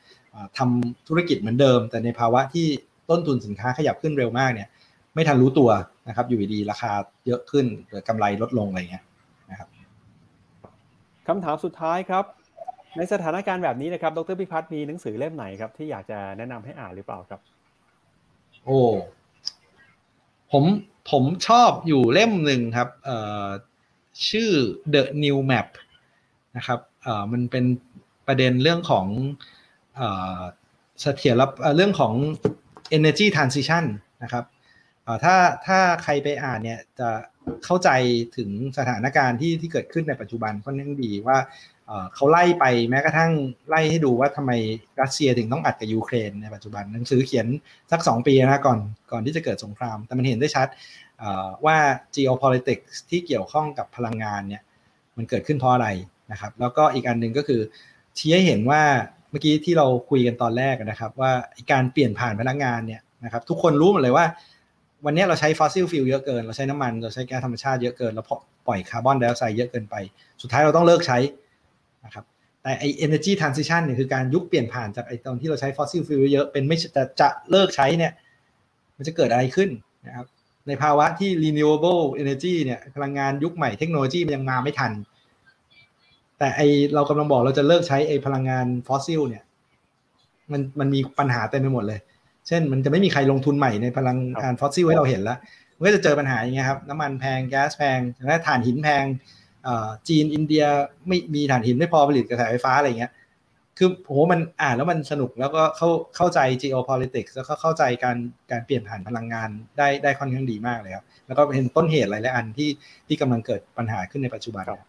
[0.57, 2.67] ทำธุรกิจเหมือนเดิม แต่ในภาวะที่
[3.09, 4.67] ต้นทุนสินค้าขยับขึ้นเร็วมากเนี่ย
[5.13, 5.69] ไม่ทันรู้ตัว
[6.07, 6.91] นะครับอยู่ดีราคา
[7.25, 9.03] เยอะขึ้นหรือกำไรลดลงอะไรเงี้ย
[9.51, 9.69] นะครับ
[11.27, 12.25] คำถามสุดท้ายครับ
[12.97, 17.41] ในสถานการณ์แบบนี้นะครับดรพิพัฒน์มีหนังสือเล่มไหนครับที่อยากจะแนะนำให้อ่านหรือเปล่าครับ
[18.65, 18.79] โอ้
[20.51, 20.63] ผม
[21.11, 23.47] ผมชอบอยู่เล่มหนึ่งครับเอ่อ
[24.29, 24.49] ชื่อ
[24.93, 25.67] The New Map
[26.57, 27.65] นะครับเอ่อมันเป็น
[28.27, 29.07] ประเด็นเรื่องของ
[29.95, 30.07] เอ่
[30.37, 30.39] อ
[31.01, 31.41] เสถียร
[31.75, 32.13] เรื่องของ
[32.97, 33.83] energy transition
[34.23, 34.45] นะครับ
[35.23, 35.35] ถ้า
[35.67, 37.09] ถ้าใครไปอ่านเนี่ยจะ
[37.65, 37.89] เข้าใจ
[38.37, 41.37] ถึงสถานการณ์ที่ที่เกิดขึ้นในปัจจุบันค่อนข้างดีว่า
[42.15, 43.31] เขาไล่ไปแม้กระทั่ง
[43.69, 44.51] ไล่ให้ดูว่าทำไม
[45.01, 47.47] รัสเซียถึงต้องอัดกับยูเครนในปัจจุบันหนังสือเขียน
[47.91, 48.79] สัก 2 ปีนะก่อน
[49.11, 50.67] ก่อนที่จะเกิดสงคราม แต่มันเห็นได้ชัด
[51.65, 51.77] ว่า
[52.15, 54.61] geopolitics ที่เกี่ยวข้องกับพลังงานเนี่ย
[55.17, 55.87] มันเกิดขึ้นเพราะอะไร
[56.31, 57.61] นะครับ แล้วก็อีกอันหนึ่งก็คือ
[58.17, 58.81] ชี้ให้เห็นว่า
[59.29, 61.31] เมื่อกี้ที่เราคุยกันตอนแรกนะครับ ว่า
[61.71, 64.25] การเปลี่ยนผ่านพลังงานเนี่ยนะครับทุกคนรู้หมดเลยว่า
[65.05, 68.23] วันนี้เราใช้ fossil fuel เยอะเกิน เราใช้น้ำมันเราใช้แก๊สธรรมชาติเยอะเกินเรา
[68.67, 69.95] ปล่อยคาร์บอนไดออกไซด์เยอะเกินไป
[70.41, 71.17] สุดท้ายเราต้องเลิกใช้
[72.05, 72.25] นะครับ
[72.61, 78.11] แต่ไอ energy transition เนี่ยคือการยุคเปลี่ยนผ่านจากไอตอนที่เราใช้ fossil fuel เยอะเป็นไม่จะจะเลิกใช้เนี่ย
[78.97, 79.69] มันจะเกิดอะไรขึ้น
[80.07, 80.27] นะครับ
[80.67, 84.91] ในภาวะที่ renewable energy เนี่ยพลังงานยุคใหม่เทคโนโลยีมันยังมาไม่ทัน
[86.39, 86.61] แต่ไอ
[86.93, 89.43] เรากำลังบอกเราจะเลิกใช้ไอพลังงานฟอสซิลเนี่ย
[90.51, 91.99] มันมันมีปัญหาเต็มไปหมดเลย
[92.47, 95.37] เช่นมันจะไม่มีใครลงทุนใหม่ในพลังงานฟอสซิลให้เราเห็นแล้ว
[95.77, 99.03] มันก็จะเจอปัญหาอย่างเงี้ยครับน้ำมันแพงแก๊สแพงและถ่านหินแพง
[100.07, 100.65] จีนอินเดีย
[101.07, 103.11] ไม่มีถ่านหินไม่พอผลิตกระแสไฟฟ้าอะไรเงี้ย
[103.77, 108.17] คือโหมันอ่านแล้วมันสนุกแล้วก็เข้าเข้าใจ geopolitics แล้วก็เข้าใจการ
[108.51, 112.69] การเปลี่ยนผ่านพลังงานได้ได้ค่อนข้างดีมากเลยครับ แล้วก็เป็นต้นเหตุหลาย ๆ อันที่
[113.07, 114.81] ที่กำลังเกิดปัญหาขึ้นในปัจจุบันครับ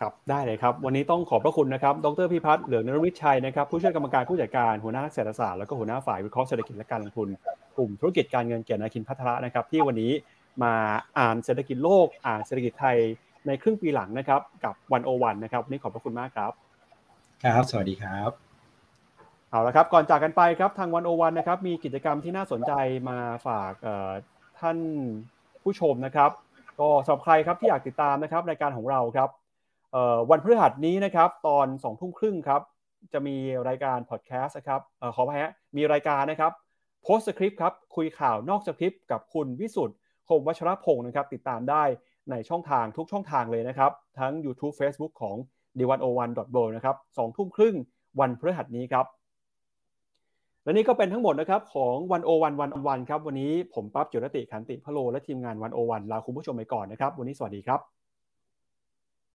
[0.00, 7.28] ครับได้เลยครับ วันนี้ต้องขอบพระคุณนะครับ ดรพิพัฒน์เหลืองนรวิชัยนะครับ ผู้ช่วยกรรมการผู้จัดการหัวหน้าเศรษฐศาสตร์แล้วก็หัวหน้าฝ่ายวิเคราะห์เศรษฐกิจและการลงทุน
[7.76, 10.12] กลุ่มธุรกิจการเงินเกียรตินาคินพัฒระนะครับ ที่วันนี้
[10.62, 10.74] มา
[11.18, 12.96] อ่านเศรษฐกิจโลก อ่านเศรษฐกิจไทย
[13.48, 16.52] ในครึ่งปีหลังนะครับกับวันโอวันนะครับนี่ขอบพระคุณมากครับ
[17.44, 18.30] ครับ สวัสดีครับ
[19.50, 22.72] เอาละครับก่อนจากกันไปครับทางวันโอวันนะครับมีกิจกรรมที่น่าสนใจ
[23.08, 23.72] มาฝาก
[24.60, 24.78] ท่าน
[25.62, 26.30] ผู้ชมนะครับ
[26.80, 29.28] ก็สำหรับใครครับที่อยากติดตามนะครับรายการของเราครับ
[30.30, 32.62] วันพฤหัสนี้นะครับตอนสองทุ่มครึ่งครับ
[33.12, 33.36] จะมี
[33.68, 34.80] รายการพอดแคสต์นะครับ
[35.14, 36.52] ขอพายฮะมีรายการนะครับ
[37.02, 39.96] โพสต์สคริปต์ครับคุยข่าวนอกสคริปต์กับคุณวิสุทธ์
[40.28, 41.84] คมวัชรพงศ์นะครับติดตามได้
[42.30, 45.36] ในช่องทางทุกช่องทางเลยนะครับ ทั้ง YouTube Facebook ของ
[45.78, 46.06] d 1 0 1
[46.56, 47.74] w o r l d นะครับสองทุ่มครึ่ง
[48.20, 49.06] วันพฤหัสนี้ครับ
[50.64, 57.97] และนี่ก็เป็นทั้งหมดนะครับของวันโอวันวันวันครับ วันนี้ผมปั๊บจุรติขันติพโลและทีมงานวันโอวันลาคุณผู้ชมไปก่อนนะครับ วันนี้สวัสดีครับ